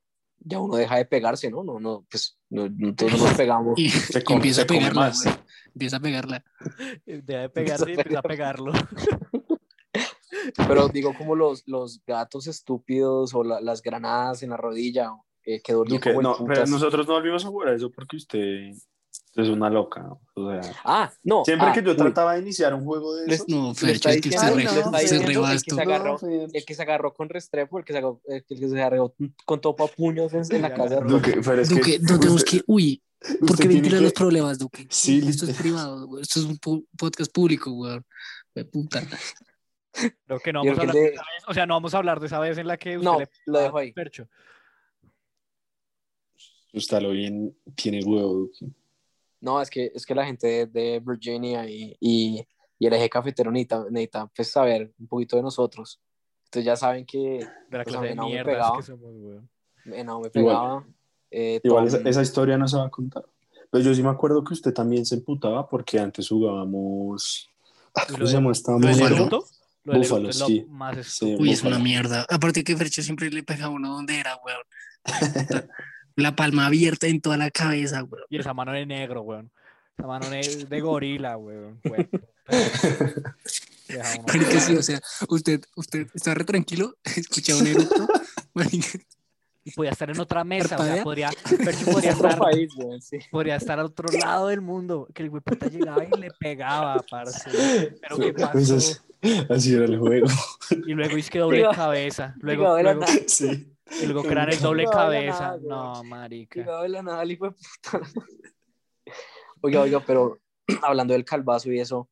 ya 0.45 0.59
uno 0.61 0.77
deja 0.77 0.97
de 0.97 1.05
pegarse, 1.05 1.51
¿no? 1.51 1.63
No, 1.65 1.79
no, 1.81 2.05
pues 2.11 2.39
no, 2.51 2.69
no 2.69 2.95
todos 2.95 3.13
nos 3.21 3.33
pegamos. 3.37 3.79
Y, 3.79 3.89
Se 3.91 4.23
come- 4.25 4.37
empieza 4.37 4.63
a 4.63 4.65
se 4.65 4.67
pegarla, 4.69 5.01
más. 5.01 5.25
Empieza 5.75 5.97
a 5.97 6.01
pegarla. 6.01 6.45
Deja 7.07 7.41
de 7.41 7.49
pegarse 7.49 7.91
y 7.91 7.95
empieza 7.95 8.19
a 8.19 8.23
pegarlo. 8.23 8.73
Pero 10.69 10.89
digo, 10.93 11.15
como 11.17 11.35
los, 11.35 11.63
los 11.67 12.03
gatos 12.07 12.47
estúpidos 12.47 13.35
o 13.35 13.45
la- 13.45 13.61
las 13.61 13.83
granadas 13.83 14.43
en 14.43 14.51
la 14.51 14.57
rodilla, 14.57 15.13
eh, 15.45 15.61
que 15.63 15.73
como 15.73 15.85
el 15.85 16.23
no, 16.23 16.37
pero 16.47 16.67
nosotros 16.67 17.07
no 17.07 17.15
volvimos 17.15 17.45
a 17.45 17.49
jugar 17.49 17.69
a 17.71 17.75
eso 17.77 17.91
porque 17.91 18.17
usted 18.17 18.71
es 19.35 19.49
una 19.49 19.71
loca. 19.71 20.07
O 20.35 20.51
sea, 20.51 20.61
Ah, 20.85 21.13
no. 21.25 21.45
siempre 21.45 21.69
ah, 21.69 21.73
que 21.73 21.83
yo 21.83 21.93
uy, 21.93 21.97
trataba 21.97 22.35
de 22.35 22.41
iniciar 22.43 22.75
un 22.75 22.85
juego 22.85 23.15
de 23.17 23.27
Les- 23.27 23.37
eso, 23.41 23.45
No, 23.49 23.75
Fercho, 23.75 24.09
es 24.11 24.21
que 24.21 24.29
usted 24.29 24.55
re- 24.55 24.65
no, 24.65 24.71
se 24.71 25.01
diciendo 25.01 25.27
reba 25.29 25.51
el 25.53 25.57
el 26.55 26.65
que 26.65 26.75
se 26.75 26.83
agarró 26.83 27.15
con 27.15 27.29
Restrepo, 27.29 27.79
el 27.79 27.85
que 27.85 27.93
se 27.93 27.99
agarró, 27.99 28.21
el 28.27 28.45
que 28.45 28.57
se 28.69 28.81
agarró 28.83 29.15
con 29.47 29.61
topa 29.61 29.87
puños 29.87 30.33
en, 30.35 30.43
en 30.55 30.63
la 30.63 30.75
casa. 30.75 31.01
Duque, 31.01 31.41
pero 31.45 31.63
es 31.63 31.69
que 31.69 31.75
Duque, 31.75 31.99
no 32.01 32.19
tenemos 32.21 32.45
que. 32.45 32.63
Uy, 32.67 33.03
usted 33.21 33.39
¿por 33.41 33.51
qué 33.57 33.63
tiene 33.63 33.75
ventilar 33.75 33.99
que- 34.01 34.05
los 34.05 34.13
problemas, 34.13 34.59
Duque? 34.59 34.87
Sí, 34.91 35.23
Esto 35.27 35.47
es 35.47 35.57
privado, 35.57 36.07
güey. 36.07 36.23
Esto 36.23 36.41
es 36.41 36.47
un 36.47 36.59
podcast 36.99 37.33
público, 37.33 37.71
güey. 37.71 38.01
De 38.55 38.65
puta. 38.67 39.03
Creo 40.27 40.41
que 40.41 40.53
no 40.53 40.61
vamos 40.65 40.79
a 40.79 40.81
hablar 40.83 40.95
de 40.95 41.01
de- 41.03 41.09
esa 41.15 41.23
vez. 41.23 41.45
O 41.49 41.55
sea, 41.55 41.67
no 41.67 41.75
vamos 41.75 41.95
a 41.95 41.99
hablar 41.99 42.21
de 42.21 42.27
esa 42.27 42.39
vez 42.39 42.59
en 42.59 42.67
la 42.67 42.77
que 42.77 42.97
usted 42.99 43.05
No, 43.11 43.19
le 43.19 43.29
lo 43.47 43.59
dejo 43.61 43.79
ahí. 43.79 43.93
Percho. 43.93 44.27
Usted 46.75 47.01
lo 47.03 47.11
bien 47.11 47.55
tiene 47.75 48.03
huevo, 48.03 48.33
Duque. 48.35 48.67
No, 49.43 49.61
es 49.61 49.69
que, 49.69 49.91
es 49.95 50.07
que 50.07 50.15
la 50.15 50.25
gente 50.25 50.47
de, 50.47 50.67
de 50.67 51.01
Virginia 51.05 51.69
y, 51.69 51.95
y, 52.01 52.47
y 52.79 52.87
el 52.87 52.93
eje 52.95 53.11
cafetero 53.11 53.51
necesita, 53.51 53.85
necesita 53.91 54.27
pues, 54.35 54.49
saber 54.49 54.91
un 54.99 55.07
poquito 55.09 55.37
de 55.37 55.43
nosotros. 55.43 56.01
Entonces 56.47 56.65
ya 56.65 56.77
saben 56.77 57.05
que 57.05 57.19
De 57.69 57.79
la 57.79 57.83
Pues 57.85 57.95
a 57.97 57.99
clase 57.99 58.07
de 58.09 58.15
no 58.15 58.23
me 58.25 58.29
mierdas 58.31 58.55
pegaba. 58.55 58.77
que 58.79 58.83
somos, 58.85 59.11
weón. 59.15 59.51
Henao 59.85 60.21
me 60.21 60.31
Igual. 60.33 60.33
pegaba. 60.33 60.87
eh, 61.31 61.61
Igual 61.63 61.87
esa, 61.89 61.99
esa 62.09 62.23
historia 62.23 62.57
no 62.57 62.67
se 62.69 62.77
va 62.79 62.87
a 62.87 62.91
contar. 62.91 63.25
Pero 63.71 63.85
yo 63.85 63.95
sí 63.95 64.03
me 64.03 64.11
acuerdo 64.11 64.45
que 64.45 64.55
usted 64.55 64.73
también 64.73 65.05
se 65.05 65.17
emputaba 65.17 65.69
porque 65.69 65.99
antes 65.99 66.29
jugábamos. 66.29 67.51
¿Y 67.97 68.07
¿Cómo 68.13 68.19
lo 68.19 68.27
se 68.27 68.33
llama 68.35 68.53
esta 68.53 68.73
¿Lo 68.73 68.79
Búfalo. 68.79 69.17
mierda? 69.17 70.29
Es 70.31 70.39
lo 70.39 70.47
sí. 70.47 70.67
más 70.69 71.07
Sí. 71.07 71.35
Uy, 71.41 71.51
es 71.51 71.61
Búfalo. 71.63 71.77
una 71.77 71.85
mierda. 71.85 72.27
Aparte 72.31 72.63
que 72.63 72.77
Fercho 72.77 73.03
siempre 73.03 73.29
le 73.31 73.43
pega 73.43 73.65
a 73.67 73.69
uno 73.71 73.93
donde 73.95 74.21
era, 74.21 74.39
weón. 74.45 74.63
La 76.17 76.35
palma 76.37 76.67
abierta 76.67 77.07
en 77.07 77.21
toda 77.21 77.37
la 77.37 77.51
cabeza, 77.51 78.05
weón. 78.05 78.25
Y 78.31 78.39
esa 78.39 78.55
mano 78.55 78.73
de 78.73 78.87
negro, 78.87 79.23
weón. 79.23 79.51
Esa 79.99 80.07
mano 80.07 80.29
de, 80.31 80.67
de 80.69 80.81
gorila, 80.81 81.37
weón. 81.37 81.81
weón. 81.85 82.09
Marica, 84.27 84.61
sí, 84.61 84.77
o 84.77 84.83
sea, 84.83 85.01
usted, 85.29 85.61
usted 85.77 86.07
está 86.15 86.35
re 86.35 86.45
tranquilo, 86.45 86.95
escucha 87.05 87.57
un 87.57 87.67
eructo, 87.67 88.07
Y 89.65 89.71
podía 89.71 89.93
estar 89.93 90.11
en 90.11 90.19
otra 90.19 90.43
mesa, 90.43 90.77
o 90.77 90.83
sea, 90.83 91.05
podría, 91.05 91.31
podría 91.85 92.15
otro 92.17 92.29
estar, 92.29 92.39
país, 92.39 92.75
güey, 92.75 93.01
sí. 93.01 93.19
podría 93.31 93.55
estar 93.55 93.79
al 93.79 93.87
otro 93.87 94.09
lado 94.19 94.49
del 94.49 94.61
mundo, 94.61 95.07
que 95.15 95.23
el 95.23 95.29
hueputa 95.31 95.69
llegaba 95.69 96.05
y 96.05 96.11
le 96.19 96.33
pegaba, 96.33 97.01
parce. 97.09 97.49
Pero 98.01 98.17
qué 98.17 98.33
Pues 98.33 98.73
pasó. 98.73 99.01
así, 99.51 99.73
era 99.75 99.85
el 99.85 100.01
juego. 100.01 100.27
Y 100.85 100.95
luego 100.95 101.17
es 101.17 101.31
que 101.31 101.39
doble 101.39 101.65
cabeza. 101.73 102.35
Luego, 102.41 102.77
luego. 102.83 103.05
Sí. 103.29 103.72
Y 104.03 104.07
luego 104.07 104.23
eran 104.31 104.51
el 104.51 104.61
doble 104.61 104.85
cabeza. 104.85 105.57
nada. 105.59 105.61
No, 105.63 106.05
marica. 106.05 106.83
De 106.83 106.89
la 106.89 107.03
nada, 107.03 107.23
el 107.23 107.33
hijo 107.33 107.47
de 107.47 107.53
puta. 107.53 108.01
Oiga, 109.61 109.81
oiga, 109.81 110.03
pero 110.05 110.39
hablando 110.83 111.15
del 111.15 111.25
calvazo 111.25 111.71
y 111.71 111.79
eso, 111.79 112.09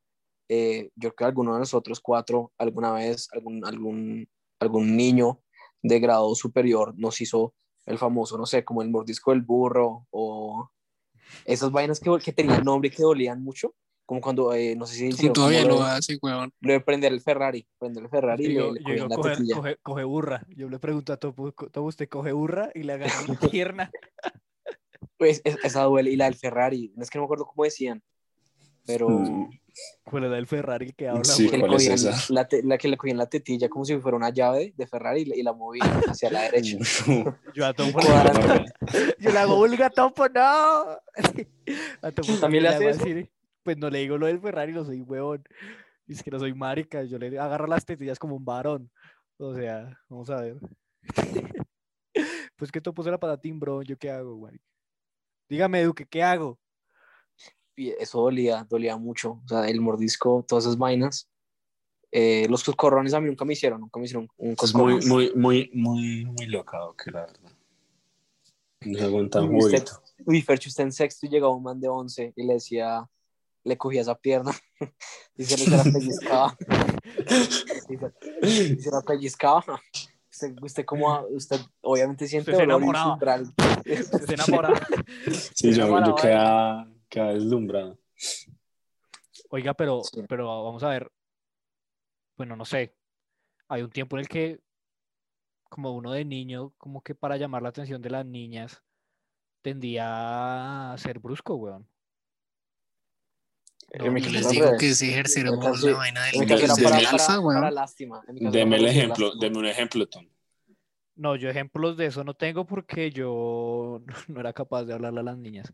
eh, 0.48 0.90
yo 0.94 1.11
creo 1.11 1.16
que 1.16 1.24
alguno 1.24 1.54
de 1.54 1.61
nosotros 1.61 2.00
cuatro, 2.00 2.52
alguna 2.59 2.92
vez, 2.92 3.28
algún, 3.33 3.64
algún, 3.64 4.28
algún 4.61 4.96
niño 4.96 5.40
de 5.83 6.00
grado 6.00 6.35
superior 6.35 6.94
nos 6.96 7.20
hizo 7.20 7.54
el 7.87 7.98
famoso, 7.98 8.37
no 8.37 8.46
sé, 8.46 8.64
como 8.64 8.83
el 8.83 8.90
mordisco 8.90 9.30
del 9.30 9.42
burro 9.42 10.06
o 10.11 10.70
esas 11.44 11.70
vainas 11.70 12.00
que, 12.00 12.11
que 12.22 12.33
tenían 12.33 12.64
nombre 12.64 12.88
y 12.88 12.90
que 12.90 13.02
dolían 13.02 13.42
mucho, 13.42 13.74
como 14.10 14.20
cuando, 14.20 14.52
eh, 14.54 14.74
no 14.74 14.86
sé 14.88 14.94
si 14.96 15.00
como 15.02 15.10
hicieron 15.14 15.32
todavía 15.34 15.62
lo 15.62 15.68
lo, 15.76 15.82
hace, 15.84 16.18
weón. 16.20 16.52
lo 16.62 16.72
de 16.72 16.80
prender 16.80 17.12
el 17.12 17.20
Ferrari, 17.20 17.64
prender 17.78 18.02
el 18.02 18.10
Ferrari 18.10 18.44
y 18.44 18.54
Yo, 18.54 18.72
le, 18.72 18.80
le 18.80 18.84
yo 18.88 18.92
digo, 18.94 19.06
la 19.08 19.14
coge, 19.14 19.30
tetilla. 19.36 19.54
coge, 19.54 19.76
coge 19.82 20.02
burra. 20.02 20.44
Yo 20.48 20.68
le 20.68 20.80
pregunto 20.80 21.12
a 21.12 21.16
Topo, 21.16 21.52
Topo, 21.52 21.82
¿usted 21.82 22.08
coge 22.08 22.32
burra? 22.32 22.72
Y 22.74 22.82
le 22.82 22.94
agarra 22.94 23.14
la 23.28 23.34
pierna. 23.52 23.90
Pues, 25.16 25.40
es- 25.44 25.58
esa 25.62 25.84
duele, 25.84 26.10
y 26.10 26.16
la 26.16 26.24
del 26.24 26.34
Ferrari, 26.34 26.92
es 27.00 27.08
que 27.08 27.18
no 27.18 27.22
me 27.22 27.26
acuerdo 27.26 27.44
cómo 27.46 27.62
decían, 27.62 28.02
pero... 28.84 29.08
Mm, 29.10 29.50
Pues 30.10 30.22
le 30.24 30.28
da 30.28 30.38
el 30.38 30.48
Ferrari 30.48 30.92
que 30.92 31.06
habla, 31.06 31.22
Sí, 31.22 31.44
que 31.48 31.50
weón. 31.56 31.60
le 31.60 31.66
¿cuál 31.68 31.80
es 31.80 31.88
cogían 31.88 32.12
esa? 32.14 32.32
la, 32.34 32.48
te- 32.48 32.62
la 32.64 32.78
que 32.78 32.88
le 32.88 32.96
cogían 32.96 33.16
la 33.16 33.26
tetilla 33.30 33.68
como 33.68 33.84
si 33.84 33.96
fuera 33.98 34.16
una 34.16 34.30
llave 34.30 34.74
de 34.76 34.86
Ferrari 34.88 35.20
y, 35.20 35.24
la- 35.26 35.36
y 35.36 35.42
la 35.44 35.52
movían 35.52 35.88
hacia 36.08 36.32
la 36.32 36.42
derecha. 36.42 36.78
Yo 37.54 37.64
a 37.64 37.72
Topo. 37.74 38.00
Yo 39.20 39.30
le 39.30 39.38
hago 39.38 39.54
vulga 39.54 39.86
a 39.86 39.90
Topo, 39.90 40.28
no. 40.28 40.40
A 42.02 42.10
Topo 42.12 42.32
¿También 42.40 42.64
le 42.64 42.68
hace 42.70 42.88
eso? 42.88 43.04
Pues 43.62 43.76
no 43.76 43.90
le 43.90 44.00
digo 44.00 44.18
lo 44.18 44.26
del 44.26 44.40
Ferrari, 44.40 44.72
no 44.72 44.84
soy 44.84 45.02
huevón. 45.02 45.44
Es 46.06 46.22
que 46.22 46.30
no 46.30 46.38
soy 46.38 46.54
marica, 46.54 47.04
yo 47.04 47.18
le 47.18 47.38
agarro 47.38 47.66
las 47.66 47.84
tetillas 47.84 48.18
como 48.18 48.36
un 48.36 48.44
varón. 48.44 48.90
O 49.38 49.54
sea, 49.54 49.98
vamos 50.08 50.30
a 50.30 50.40
ver. 50.40 50.58
Pues 52.56 52.70
que 52.70 52.82
Topo 52.82 53.02
será 53.02 53.18
patatín, 53.18 53.58
bro. 53.58 53.80
¿Yo 53.80 53.96
qué 53.96 54.10
hago, 54.10 54.36
marica? 54.36 54.62
Dígame, 55.48 55.82
Duque, 55.82 56.04
¿qué 56.04 56.22
hago? 56.22 56.58
Y 57.74 57.88
eso 57.92 58.20
dolía, 58.20 58.66
dolía 58.68 58.98
mucho. 58.98 59.40
O 59.42 59.48
sea, 59.48 59.66
el 59.66 59.80
mordisco, 59.80 60.44
todas 60.46 60.64
esas 60.64 60.76
vainas. 60.76 61.30
Eh, 62.12 62.46
los 62.50 62.62
coscorrones 62.62 63.14
a 63.14 63.20
mí 63.20 63.28
nunca 63.28 63.46
me 63.46 63.54
hicieron, 63.54 63.80
nunca 63.80 63.98
me 63.98 64.04
hicieron 64.04 64.28
un 64.36 64.50
Es 64.50 64.56
coscorrón. 64.56 64.98
muy, 65.06 65.06
muy, 65.06 65.32
muy, 65.34 65.70
muy, 65.72 66.24
muy 66.26 66.46
locado, 66.48 66.94
que 66.94 67.10
la 67.10 67.22
verdad. 67.22 67.50
No 68.82 68.98
se 68.98 69.04
aguanta 69.04 69.40
un 69.40 69.54
Uy, 70.26 70.42
Fercho, 70.42 70.68
usted 70.68 70.84
en 70.84 70.92
sexto 70.92 71.24
y 71.24 71.30
llegaba 71.30 71.54
un 71.54 71.62
man 71.62 71.80
de 71.80 71.88
11 71.88 72.34
y 72.36 72.46
le 72.46 72.54
decía, 72.54 73.08
le 73.64 73.76
cogía 73.76 74.00
esa 74.02 74.14
pierna 74.14 74.52
y 75.36 75.44
se 75.44 75.56
le 75.70 75.76
la 75.76 75.82
pellizcaba. 75.84 76.56
y, 78.42 78.76
se, 78.80 78.90
la 78.90 79.02
pellizcaba. 79.02 79.80
Usted, 80.30 80.54
usted 80.62 80.84
como, 80.84 81.20
usted 81.28 81.60
obviamente 81.82 82.26
siente 82.26 82.52
Usted 82.52 82.62
se 82.64 82.66
dolor 82.66 82.80
y 82.80 82.84
enamoraba. 82.84 83.12
umbral. 83.14 83.54
Se 84.26 84.34
enamora. 84.34 84.72
Sí, 85.54 85.72
yo, 85.72 85.86
yo 85.86 85.92
vale. 85.92 86.14
quedaba, 86.20 86.88
quedaba 87.08 87.32
deslumbrado. 87.34 87.98
Oiga, 89.50 89.74
pero, 89.74 90.02
Sí. 90.04 90.22
pero 90.28 90.64
vamos 90.64 90.82
a 90.82 90.88
ver. 90.90 91.11
Bueno, 92.36 92.56
no 92.56 92.64
sé. 92.64 92.94
Hay 93.68 93.82
un 93.82 93.90
tiempo 93.90 94.16
en 94.16 94.20
el 94.20 94.28
que, 94.28 94.61
como 95.68 95.92
uno 95.92 96.12
de 96.12 96.24
niño, 96.24 96.72
como 96.78 97.02
que 97.02 97.14
para 97.14 97.36
llamar 97.36 97.62
la 97.62 97.68
atención 97.70 98.00
de 98.00 98.11
las 98.11 98.24
niñas, 98.24 98.82
tendía 99.62 100.92
a 100.92 100.98
ser 100.98 101.18
brusco, 101.18 101.56
weón. 101.56 101.89
No, 103.99 104.12
mi 104.12 104.20
les 104.20 104.49
digo 104.49 104.76
que 104.78 104.91
es 104.91 105.03
ejercer 105.03 105.47
caso- 105.61 105.88
la 105.91 105.97
vaina 105.97 106.22
del, 106.26 106.47
del 106.47 106.68
para, 107.43 107.70
lástima. 107.70 108.22
Deme 108.28 108.76
el 108.76 108.86
ejemplo, 108.86 109.34
deme 109.34 109.59
un 109.59 109.66
ejemplo, 109.66 110.07
Tom. 110.09 110.26
No, 111.16 111.36
yo 111.36 111.51
ejemplos 111.51 111.97
de 111.97 112.07
eso 112.07 112.24
no 112.24 112.34
tengo 112.34 112.64
porque 112.64 113.11
yo 113.11 114.01
no 114.28 114.41
era 114.41 114.53
capaz 114.53 114.84
de 114.84 114.95
hablarle 114.95 115.20
a 115.20 115.24
las 115.24 115.36
niñas. 115.36 115.72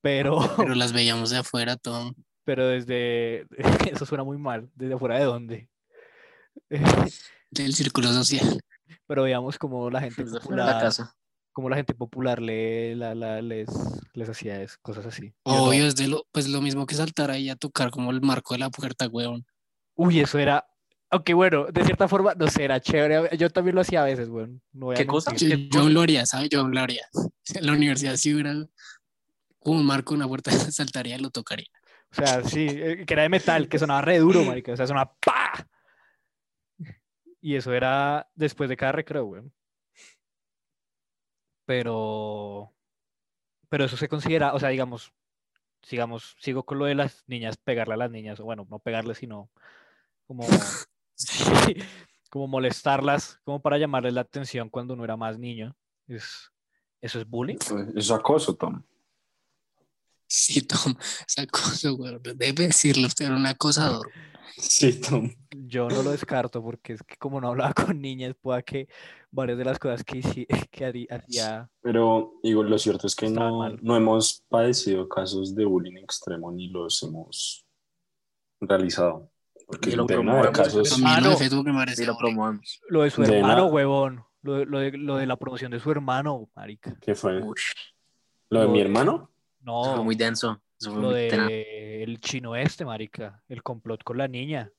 Pero, 0.00 0.38
Pero 0.56 0.74
las 0.74 0.92
veíamos 0.92 1.30
de 1.30 1.38
afuera, 1.38 1.76
Tom. 1.76 2.14
pero 2.44 2.66
desde, 2.66 3.46
eso 3.92 4.06
suena 4.06 4.24
muy 4.24 4.38
mal, 4.38 4.70
desde 4.74 4.94
afuera 4.94 5.18
de 5.18 5.24
dónde. 5.24 5.68
Del 7.50 7.74
círculo 7.74 8.08
social. 8.12 8.60
Pero 9.06 9.22
veíamos 9.24 9.58
como 9.58 9.90
la 9.90 10.00
gente 10.00 10.24
de 10.24 10.30
la 10.30 10.40
popular, 10.40 10.82
casa. 10.82 11.14
Como 11.52 11.68
la 11.68 11.76
gente 11.76 11.94
popular 11.94 12.40
le, 12.40 12.94
la, 12.96 13.14
la- 13.14 13.42
les, 13.42 13.68
les 14.14 14.28
hacía 14.28 14.62
es- 14.62 14.76
cosas 14.78 15.06
así. 15.06 15.32
Obvio, 15.42 15.86
es 15.86 15.96
de 15.96 16.08
lo, 16.08 16.26
pues 16.32 16.48
lo 16.48 16.60
mismo 16.60 16.86
que 16.86 16.94
saltar 16.94 17.30
ahí 17.30 17.48
a 17.50 17.56
tocar 17.56 17.90
como 17.90 18.10
el 18.10 18.20
marco 18.20 18.54
de 18.54 18.58
la 18.60 18.70
puerta, 18.70 19.06
weón. 19.08 19.44
Uy, 19.94 20.20
eso 20.20 20.38
era. 20.38 20.66
Aunque 21.10 21.34
bueno, 21.34 21.66
de 21.66 21.84
cierta 21.84 22.06
forma, 22.06 22.34
no 22.34 22.46
sé, 22.48 22.64
era 22.64 22.80
chévere. 22.80 23.36
Yo 23.36 23.50
también 23.50 23.74
lo 23.74 23.80
hacía 23.80 24.02
a 24.02 24.04
veces, 24.04 24.28
weón. 24.28 24.62
No 24.72 24.86
voy 24.86 24.94
a 24.94 24.98
¿Qué 24.98 25.06
cosa? 25.06 25.34
Yo, 25.34 25.56
yo 25.56 25.88
lo 25.88 26.02
haría, 26.02 26.24
¿sabes? 26.24 26.48
Yo 26.50 26.66
lo 26.68 26.80
haría. 26.80 27.02
En 27.54 27.66
la 27.66 27.72
universidad 27.72 28.16
sí 28.16 28.32
hubiera 28.32 28.54
un 29.62 29.84
marco, 29.86 30.14
una 30.14 30.28
puerta, 30.28 30.50
saltaría 30.72 31.16
y 31.16 31.20
lo 31.20 31.30
tocaría. 31.30 31.66
O 32.12 32.14
sea, 32.14 32.42
sí, 32.44 32.66
eh, 32.68 33.04
que 33.06 33.12
era 33.14 33.22
de 33.24 33.28
metal, 33.28 33.68
que 33.68 33.78
sonaba 33.78 34.02
re 34.02 34.18
duro, 34.18 34.42
marica. 34.44 34.72
O 34.72 34.76
sea, 34.76 34.86
sonaba 34.86 35.14
¡pa! 35.24 35.66
Y 37.40 37.54
eso 37.56 37.72
era 37.72 38.28
después 38.34 38.68
de 38.68 38.76
cada 38.76 38.92
recreo, 38.92 39.24
güey. 39.24 39.42
Pero, 41.70 42.74
pero 43.68 43.84
eso 43.84 43.96
se 43.96 44.08
considera, 44.08 44.54
o 44.54 44.58
sea, 44.58 44.70
digamos, 44.70 45.12
sigamos, 45.82 46.34
sigo 46.40 46.64
con 46.64 46.80
lo 46.80 46.86
de 46.86 46.96
las 46.96 47.22
niñas, 47.28 47.58
pegarle 47.58 47.94
a 47.94 47.96
las 47.96 48.10
niñas, 48.10 48.40
o 48.40 48.44
bueno, 48.44 48.66
no 48.68 48.80
pegarle, 48.80 49.14
sino 49.14 49.52
como, 50.26 50.42
sí, 51.14 51.76
como 52.28 52.48
molestarlas, 52.48 53.38
como 53.44 53.62
para 53.62 53.78
llamarles 53.78 54.14
la 54.14 54.22
atención 54.22 54.68
cuando 54.68 54.94
uno 54.94 55.04
era 55.04 55.16
más 55.16 55.38
niño. 55.38 55.76
Es, 56.08 56.50
¿Eso 57.00 57.20
es 57.20 57.28
bullying? 57.28 57.58
Es 57.94 58.10
acoso, 58.10 58.56
Tom. 58.56 58.82
Sí, 60.26 60.62
Tom, 60.62 60.96
esa 61.24 61.46
cosa, 61.46 61.90
güey. 61.90 62.18
Debe 62.34 62.66
decirlo, 62.66 63.06
usted 63.06 63.26
era 63.26 63.36
un 63.36 63.46
acosador. 63.46 64.10
Sí, 64.58 65.00
Tom. 65.00 65.32
Yo 65.52 65.88
no 65.88 66.02
lo 66.02 66.10
descarto 66.10 66.64
porque 66.64 66.94
es 66.94 67.02
que 67.04 67.16
como 67.16 67.40
no 67.40 67.46
hablaba 67.46 67.74
con 67.74 68.00
niñas, 68.00 68.34
pueda 68.40 68.60
que 68.60 68.88
varias 69.30 69.58
de 69.58 69.64
las 69.64 69.78
cosas 69.78 70.04
que, 70.04 70.20
que 70.70 71.06
hacía 71.10 71.70
Pero 71.82 72.34
digo, 72.42 72.62
lo 72.62 72.78
cierto 72.78 73.06
es 73.06 73.14
que 73.14 73.28
no, 73.28 73.68
no 73.70 73.96
hemos 73.96 74.44
padecido 74.48 75.08
casos 75.08 75.54
de 75.54 75.64
bullying 75.64 75.96
extremo 75.98 76.50
ni 76.52 76.68
los 76.68 77.02
hemos 77.02 77.64
realizado. 78.60 79.30
Porque 79.66 79.94
lo 79.94 80.04
promovemos, 80.06 80.50
casos. 80.50 80.90
Lo 80.90 80.96
Hermano. 80.96 81.30
de 81.30 81.36
Facebook 81.36 81.64
me 81.66 81.72
parece 81.74 81.96
Sí, 81.98 82.04
lo 82.06 82.12
horrible. 82.14 82.34
promovemos. 82.34 82.80
Lo 82.88 83.02
de 83.02 83.10
su 83.10 83.22
De 83.22 83.38
hermano, 83.38 83.66
huevón. 83.66 84.24
Lo 84.42 84.54
de, 84.54 84.66
lo, 84.66 84.78
de, 84.80 84.90
lo 84.98 85.16
de 85.16 85.26
la 85.26 85.36
promoción 85.36 85.70
de 85.70 85.78
su 85.78 85.90
hermano, 85.92 86.48
marica. 86.56 86.96
¿Qué 87.00 87.14
fue? 87.14 87.34
¿Lo 87.34 88.60
de 88.60 88.64
Lo 88.66 88.68
mi 88.68 88.78
de- 88.78 88.84
hermano? 88.86 89.30
No, 89.60 89.82
eso 89.84 89.94
fue 89.96 90.04
muy 90.04 90.16
denso. 90.16 90.60
Eso 90.80 90.92
fue 90.92 91.00
lo 91.02 91.08
muy 91.10 91.16
de 91.20 92.02
el 92.02 92.18
chino 92.20 92.56
este, 92.56 92.84
marica. 92.84 93.42
El 93.48 93.62
complot 93.62 94.02
con 94.02 94.18
la 94.18 94.26
niña. 94.26 94.72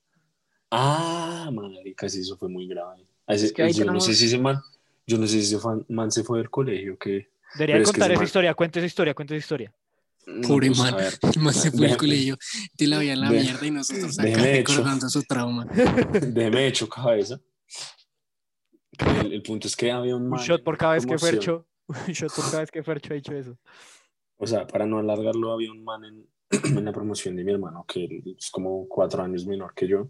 Ah, 0.72 1.50
marica, 1.54 2.10
sí, 2.10 2.20
eso 2.22 2.36
fue 2.38 2.50
muy 2.50 2.68
grave. 2.68 3.06
Ese- 3.34 3.48
Es 3.48 3.54
que 3.54 3.64
ahí 3.64 3.74
yo 3.74 3.86
no 3.86 4.00
sé 4.00 4.06
tenemos- 4.08 4.18
si 4.20 4.26
ese 4.26 4.38
man, 4.38 4.62
yo 5.08 5.18
no 5.18 5.28
sé 5.28 5.34
si 5.34 5.40
ese 5.56 5.60
fan- 5.60 5.86
man 5.90 6.12
se 6.12 6.24
fue 6.24 6.40
del 6.40 6.50
colegio, 6.50 6.98
que... 6.98 7.30
Debería 7.56 7.76
Pero 7.76 7.78
es 7.84 7.88
que 7.90 7.92
contar 7.94 8.12
esa 8.12 8.20
man- 8.20 8.26
historia, 8.26 8.54
cuente 8.54 8.80
esa 8.80 8.86
historia, 8.88 9.14
cuente 9.14 9.36
esa 9.36 9.40
historia. 9.44 9.74
No, 10.28 10.48
Pobre 10.48 10.68
pues, 10.68 10.80
a 10.80 10.84
man. 10.84 10.96
ver, 10.98 11.14
El 11.36 11.42
man 11.42 11.54
se 11.54 11.72
fue 11.72 11.80
Déjeme- 11.88 11.98
colegio, 11.98 12.38
te 12.78 12.88
la 12.88 12.98
veía 13.00 13.14
en 13.14 13.22
la 13.22 13.30
de- 13.32 13.40
mierda 13.42 13.66
y 13.66 13.72
nosotros 13.72 14.20
acá 14.20 14.28
déjeme 14.28 14.60
hecho. 14.60 14.72
recordando 14.74 15.10
su 15.10 15.24
trauma. 15.24 15.66
déjeme 16.12 16.68
hecho 16.68 16.88
cabeza. 16.88 17.40
El, 19.22 19.34
el 19.34 19.42
punto 19.42 19.68
es 19.68 19.76
que 19.76 19.92
había 19.92 20.16
un 20.16 20.24
Un 20.24 20.30
man 20.30 20.40
shot 20.42 20.64
por 20.64 20.78
cada 20.78 20.94
vez 20.94 21.06
que. 21.06 21.18
Fercho. 21.18 21.68
Un 21.88 22.14
shot 22.14 22.34
por 22.34 22.46
cada 22.46 22.60
vez 22.60 22.72
que 22.72 22.84
Fercho 22.84 23.14
ha 23.14 23.16
dicho 23.16 23.34
eso. 23.34 23.58
O 24.38 24.46
sea, 24.48 24.66
para 24.68 24.86
no 24.86 25.00
alargarlo, 25.00 25.52
había 25.52 25.72
un 25.72 25.84
man 25.84 26.04
en, 26.06 26.26
en 26.78 26.86
la 26.86 26.94
promoción 26.94 27.36
de 27.36 27.44
mi 27.44 27.52
hermano, 27.52 27.84
que 27.88 28.24
es 28.38 28.50
como 28.52 28.88
cuatro 28.88 29.24
años 29.24 29.46
menor 29.46 29.74
que 29.74 29.88
yo. 29.88 30.10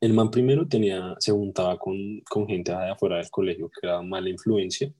El 0.00 0.14
man 0.14 0.30
primero 0.30 0.66
tenía, 0.66 1.14
se 1.18 1.32
juntaba 1.32 1.78
con, 1.78 2.20
con 2.28 2.46
gente 2.46 2.72
de 2.72 2.90
afuera 2.90 3.16
del 3.18 3.30
colegio 3.30 3.68
que 3.70 3.86
era 3.86 4.02
mala 4.02 4.30
influencia. 4.30 4.92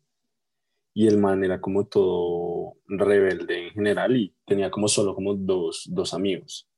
Y 0.92 1.06
el 1.06 1.18
man 1.18 1.42
era 1.44 1.60
como 1.60 1.86
todo 1.86 2.74
rebelde 2.86 3.68
en 3.68 3.70
general 3.72 4.16
y 4.16 4.34
tenía 4.44 4.70
como 4.70 4.88
solo 4.88 5.14
como 5.14 5.34
dos, 5.34 5.84
dos 5.88 6.12
amigos. 6.12 6.68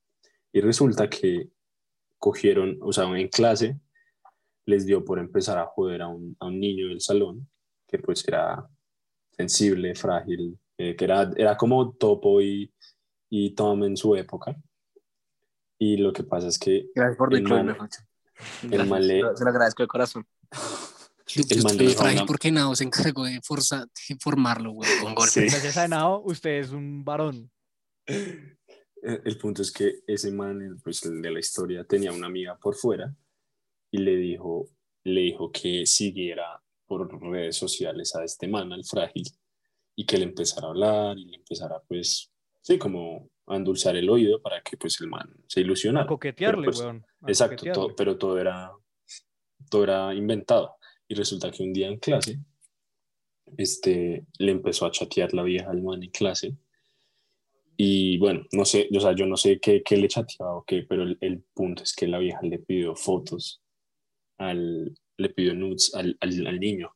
Y 0.52 0.60
resulta 0.60 1.08
que 1.08 1.50
cogieron, 2.18 2.78
o 2.82 2.92
sea, 2.92 3.04
en 3.18 3.28
clase, 3.28 3.80
les 4.66 4.86
dio 4.86 5.04
por 5.04 5.18
empezar 5.18 5.58
a 5.58 5.66
joder 5.66 6.02
a 6.02 6.08
un, 6.08 6.36
a 6.38 6.46
un 6.46 6.60
niño 6.60 6.88
del 6.88 7.00
salón, 7.00 7.48
que 7.88 7.98
pues 7.98 8.26
era 8.28 8.68
sensible, 9.32 9.94
frágil, 9.94 10.58
eh, 10.78 10.94
que 10.94 11.04
era, 11.04 11.30
era 11.36 11.56
como 11.56 11.92
Topo 11.94 12.40
y, 12.40 12.72
y 13.30 13.54
Tom 13.54 13.82
en 13.84 13.96
su 13.96 14.14
época. 14.14 14.56
Y 15.78 15.96
lo 15.96 16.12
que 16.12 16.22
pasa 16.22 16.48
es 16.48 16.58
que 16.58 16.90
Gracias 16.94 17.16
por 17.16 17.34
el 17.34 17.42
man-. 17.42 17.76
El 18.70 18.86
man 18.86 19.06
le- 19.06 19.20
Se 19.36 19.44
lo- 19.44 19.50
agradezco 19.50 19.82
de 19.82 19.86
corazón. 19.88 20.26
el 21.50 21.90
frágil 21.94 22.18
una- 22.18 22.26
porque 22.26 22.50
Nao 22.52 22.74
se 22.76 22.84
encargó 22.84 23.24
de, 23.24 23.40
forzar, 23.42 23.86
de 24.08 24.16
formarlo, 24.20 24.72
güey, 24.72 24.90
con 25.00 25.14
golpes. 25.14 25.32
Sí. 25.34 25.40
Gracias 25.48 25.76
a 25.76 25.84
Henao, 25.86 26.22
usted 26.24 26.58
es 26.60 26.70
un 26.70 27.04
varón. 27.04 27.50
Eh, 28.06 29.20
El 29.24 29.36
punto 29.38 29.62
es 29.62 29.72
que 29.72 30.00
ese 30.06 30.30
man, 30.30 30.60
el, 30.62 30.76
pues 30.76 31.04
el 31.04 31.20
de 31.22 31.30
la 31.30 31.40
historia, 31.40 31.84
tenía 31.84 32.12
una 32.12 32.26
amiga 32.26 32.56
por 32.58 32.74
fuera 32.76 33.12
y 33.90 33.98
le 33.98 34.16
dijo, 34.16 34.68
le 35.04 35.22
dijo 35.22 35.50
que 35.50 35.86
siguiera 35.86 36.62
por 36.86 37.20
redes 37.20 37.56
sociales 37.56 38.14
a 38.14 38.22
este 38.24 38.46
man, 38.46 38.72
al 38.72 38.84
frágil, 38.84 39.24
y 39.96 40.04
que 40.06 40.18
le 40.18 40.24
empezara 40.24 40.66
a 40.68 40.70
hablar 40.70 41.18
y 41.18 41.24
le 41.24 41.36
empezara, 41.38 41.80
pues, 41.88 42.30
sí, 42.60 42.78
como 42.78 43.28
a 43.46 43.56
endulzar 43.56 43.96
el 43.96 44.08
oído 44.08 44.40
para 44.40 44.60
que, 44.62 44.76
pues, 44.76 45.00
el 45.00 45.08
man 45.08 45.32
se 45.46 45.60
A 45.60 45.62
ilusionara. 45.62 46.06
coquetearle, 46.06 46.60
Pero, 46.62 46.70
pues, 46.72 46.80
weón. 46.80 47.04
a 47.22 47.28
Exacto, 47.28 47.56
coquetearle. 47.56 47.82
todo- 47.88 47.96
pero 47.96 48.16
todo 48.18 48.38
era, 48.38 48.70
todo 49.70 49.84
era 49.84 50.14
inventado. 50.14 50.76
Y 51.08 51.14
resulta 51.14 51.50
que 51.50 51.62
un 51.62 51.72
día 51.72 51.88
en 51.88 51.98
clase, 51.98 52.38
este, 53.56 54.26
le 54.38 54.52
empezó 54.52 54.86
a 54.86 54.90
chatear 54.90 55.34
la 55.34 55.42
vieja 55.42 55.70
al 55.70 55.82
man 55.82 56.02
en 56.02 56.10
clase. 56.10 56.56
Y 57.76 58.18
bueno, 58.18 58.44
no 58.52 58.64
sé, 58.64 58.88
o 58.94 59.00
sea, 59.00 59.12
yo 59.14 59.26
no 59.26 59.36
sé 59.36 59.58
qué, 59.58 59.82
qué 59.82 59.96
le 59.96 60.08
chateaba 60.08 60.56
o 60.56 60.64
qué, 60.64 60.84
pero 60.88 61.02
el, 61.02 61.18
el 61.20 61.42
punto 61.54 61.82
es 61.82 61.94
que 61.94 62.06
la 62.06 62.18
vieja 62.18 62.40
le 62.42 62.58
pidió 62.58 62.94
fotos, 62.94 63.60
al, 64.38 64.94
le 65.16 65.28
pidió 65.30 65.54
nudes 65.54 65.94
al, 65.94 66.16
al, 66.20 66.46
al 66.46 66.60
niño. 66.60 66.94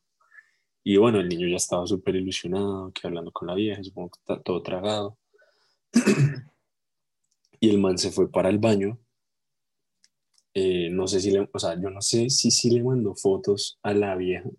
Y 0.83 0.95
bueno, 0.97 1.19
el 1.19 1.27
niño 1.27 1.47
ya 1.47 1.57
estaba 1.57 1.85
súper 1.85 2.15
ilusionado, 2.15 2.91
que 2.93 3.05
hablando 3.05 3.31
con 3.31 3.47
la 3.47 3.55
vieja, 3.55 3.83
supongo 3.83 4.11
que 4.11 4.19
está 4.19 4.41
todo 4.41 4.61
tragado. 4.63 5.17
y 7.59 7.69
el 7.69 7.79
man 7.79 7.97
se 7.97 8.11
fue 8.11 8.31
para 8.31 8.49
el 8.49 8.59
baño 8.59 8.99
eh, 10.53 10.89
no 10.89 11.07
sé 11.07 11.19
si 11.19 11.29
le, 11.31 11.47
o 11.53 11.59
sea, 11.59 11.79
yo 11.79 11.89
no 11.91 12.01
sé 12.01 12.29
si 12.31 12.49
sí 12.49 12.71
le 12.71 12.83
mandó 12.83 13.13
fotos 13.15 13.77
a 13.83 13.93
la 13.93 14.15
vieja, 14.15 14.49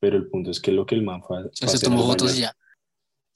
pero 0.00 0.16
el 0.16 0.28
punto 0.28 0.50
es 0.52 0.60
que 0.60 0.70
lo 0.72 0.86
que 0.86 0.94
el 0.94 1.02
man 1.02 1.20
fue, 1.22 1.38
a- 1.38 1.42
fue 1.42 1.50
se 1.52 1.66
hacer 1.66 1.88
tomó 1.88 2.02
al 2.02 2.06
fotos 2.10 2.30
baño- 2.32 2.40
ya. 2.40 2.52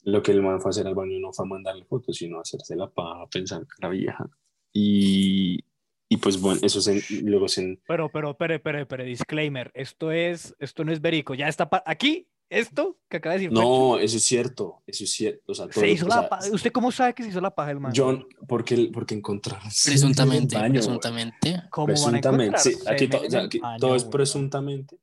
lo 0.03 0.23
que 0.23 0.31
el 0.31 0.41
man 0.41 0.61
fue 0.61 0.69
a 0.69 0.71
hacer 0.71 0.87
al 0.87 0.95
baño 0.95 1.19
no 1.19 1.33
fue 1.33 1.45
a 1.45 1.49
mandarle 1.49 1.83
fotos, 1.85 2.15
sino 2.17 2.37
a 2.37 2.41
hacerse 2.41 2.75
la 2.77 2.89
paja 2.89 3.27
pensando 3.29 3.63
en 3.77 3.81
la 3.81 3.89
vieja. 3.89 4.29
Y, 4.71 5.59
y 6.07 6.17
pues 6.17 6.39
bueno, 6.39 6.61
eso 6.63 6.79
se, 6.79 7.01
luego 7.23 7.47
se, 7.49 7.77
Pero, 7.87 8.09
pero, 8.09 8.31
espere, 8.31 8.55
espere, 8.55 8.81
espere, 8.83 9.03
disclaimer. 9.03 9.69
Esto 9.73 10.11
es, 10.13 10.55
esto 10.59 10.85
no 10.85 10.93
es 10.93 11.01
verico. 11.01 11.33
Ya 11.33 11.47
está 11.49 11.69
aquí, 11.85 12.27
esto 12.49 12.97
que 13.09 13.17
acaba 13.17 13.33
de 13.33 13.39
decir. 13.41 13.51
no, 13.51 13.97
eso 13.99 14.17
es 14.17 14.23
cierto, 14.23 14.81
eso 14.87 15.03
es 15.03 15.11
cierto, 15.11 15.51
o 15.51 15.55
sea, 15.55 15.67
todo- 15.67 15.81
se 15.81 15.89
hizo 15.89 16.07
la 16.07 16.19
sea, 16.21 16.29
paja. 16.29 16.49
¿Usted 16.51 16.71
cómo 16.71 16.91
sabe 16.91 17.13
que 17.13 17.23
se 17.23 17.29
hizo 17.29 17.41
la 17.41 17.53
paja 17.53 17.71
el 17.71 17.79
man? 17.79 17.91
John, 17.95 18.25
porque, 18.47 18.89
porque 18.93 19.15
encontraron 19.15 19.67
Presuntamente, 19.85 20.55
en 20.55 20.61
el 20.63 20.69
baño, 20.69 20.73
güey. 20.73 20.81
presuntamente. 20.99 21.63
¿Cómo 21.69 21.87
van 21.87 21.91
a 21.91 21.93
Presuntamente, 21.95 22.45
encontrar? 22.69 22.99
sí, 22.99 23.05
aquí, 23.05 23.07
to- 23.07 23.21
baño, 23.61 23.77
todo 23.79 23.95
es 23.95 24.03
presuntamente. 24.05 24.97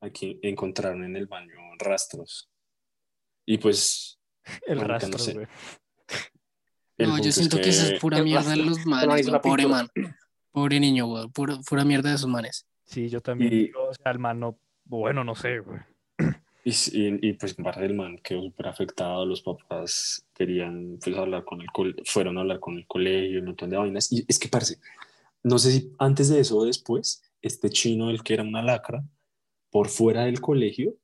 Aquí 0.00 0.38
encontraron 0.42 1.04
en 1.04 1.16
el 1.16 1.26
baño 1.26 1.54
rastros. 1.78 2.48
Y 3.46 3.58
pues 3.58 4.18
El 4.66 4.80
rastro, 4.80 5.10
no 5.10 5.18
sé. 5.18 5.32
güey. 5.34 5.46
el 6.98 7.06
No, 7.08 7.12
punto 7.14 7.24
yo 7.24 7.28
es 7.30 7.34
siento 7.34 7.56
que, 7.60 7.68
eso 7.70 7.86
es 7.94 8.00
pura 8.00 8.22
mierda 8.22 8.50
de 8.50 8.56
los 8.56 8.84
manes, 8.86 9.30
pobre 9.42 9.66
man. 9.66 9.88
Pobre 10.50 10.78
niño, 10.80 11.06
güey. 11.06 11.28
Pura, 11.28 11.58
pura 11.66 11.84
mierda 11.84 12.10
de 12.10 12.16
esos 12.16 12.28
manes. 12.28 12.66
Sí, 12.84 13.08
yo 13.08 13.20
también. 13.20 13.52
Y- 13.52 13.72
yo, 13.72 13.88
o 13.88 13.94
sea, 13.94 14.12
el 14.12 14.18
man 14.18 14.38
no. 14.40 14.58
Bueno, 14.84 15.24
no 15.24 15.34
sé, 15.34 15.60
güey. 15.60 15.80
Y, 16.64 16.70
y, 16.70 17.28
y, 17.28 17.32
pues 17.32 17.54
parte 17.54 17.80
del 17.80 17.94
man 17.94 18.18
quedó 18.22 18.42
súper 18.42 18.68
afectado, 18.68 19.26
los 19.26 19.42
papás 19.42 20.24
querían 20.32 20.98
pues 21.02 21.16
hablar 21.16 21.44
con 21.44 21.60
el 21.60 21.68
fueron 22.04 22.38
a 22.38 22.42
hablar 22.42 22.60
con 22.60 22.76
el 22.76 22.86
colegio, 22.86 23.40
un 23.40 23.46
montón 23.46 23.70
de 23.70 23.76
vainas. 23.76 24.12
Y 24.12 24.24
es 24.28 24.38
que, 24.38 24.48
parce, 24.48 24.78
no 25.42 25.58
sé 25.58 25.72
si 25.72 25.92
antes 25.98 26.28
de 26.28 26.40
eso 26.40 26.58
o 26.58 26.64
después, 26.64 27.22
este 27.40 27.68
chino, 27.70 28.10
el 28.10 28.22
que 28.22 28.34
era 28.34 28.44
una 28.44 28.62
lacra, 28.62 29.04
por 29.70 29.88
fuera 29.88 30.24
del 30.24 30.40
colegio, 30.40 30.96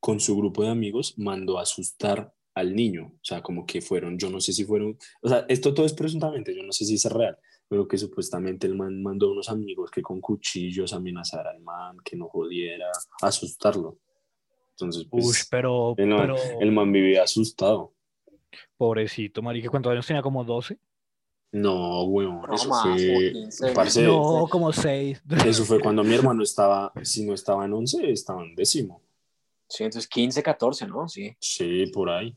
con 0.00 0.20
su 0.20 0.36
grupo 0.36 0.64
de 0.64 0.70
amigos, 0.70 1.14
mandó 1.16 1.58
a 1.58 1.62
asustar 1.62 2.34
al 2.54 2.74
niño. 2.74 3.12
O 3.14 3.24
sea, 3.24 3.42
como 3.42 3.64
que 3.64 3.80
fueron, 3.80 4.18
yo 4.18 4.30
no 4.30 4.40
sé 4.40 4.52
si 4.52 4.64
fueron, 4.64 4.98
o 5.22 5.28
sea, 5.28 5.46
esto 5.48 5.72
todo 5.72 5.86
es 5.86 5.94
presuntamente, 5.94 6.54
yo 6.54 6.62
no 6.62 6.72
sé 6.72 6.84
si 6.84 6.94
es 6.94 7.04
real, 7.06 7.38
pero 7.68 7.88
que 7.88 7.96
supuestamente 7.96 8.66
el 8.66 8.74
man 8.74 9.02
mandó 9.02 9.28
a 9.28 9.32
unos 9.32 9.48
amigos 9.48 9.90
que 9.90 10.02
con 10.02 10.20
cuchillos 10.20 10.92
amenazara 10.92 11.50
al 11.50 11.60
man, 11.60 11.96
que 12.04 12.16
no 12.16 12.28
jodiera, 12.28 12.90
asustarlo. 13.22 13.98
Entonces, 14.72 15.06
pues, 15.10 15.24
Uy, 15.26 15.34
pero, 15.50 15.94
el 15.96 16.06
man, 16.06 16.18
pero 16.20 16.36
el 16.60 16.72
man 16.72 16.90
vivía 16.92 17.22
asustado. 17.24 17.92
pobrecito, 18.76 19.42
marica, 19.42 19.68
¿cuántos 19.68 19.92
años 19.92 20.06
tenía? 20.06 20.22
Como 20.22 20.44
12. 20.44 20.78
No, 21.52 22.04
weón, 22.04 22.40
No 22.48 22.54
eso 22.54 22.68
más, 22.68 22.82
fue, 22.82 23.06
como 23.06 23.20
15. 23.44 23.72
parce, 23.72 24.02
No, 24.02 24.46
como 24.50 24.72
6. 24.72 25.22
eso 25.46 25.64
fue 25.64 25.80
cuando 25.80 26.02
mi 26.02 26.14
hermano 26.14 26.42
estaba, 26.42 26.90
si 27.02 27.26
no 27.26 27.34
estaba 27.34 27.66
en 27.66 27.74
11, 27.74 28.10
estaba 28.10 28.42
en 28.42 28.54
décimo. 28.54 29.02
Sí, 29.68 29.84
entonces 29.84 30.08
15, 30.08 30.42
14, 30.42 30.86
¿no? 30.86 31.08
Sí. 31.08 31.36
Sí, 31.38 31.86
por 31.92 32.10
ahí. 32.10 32.34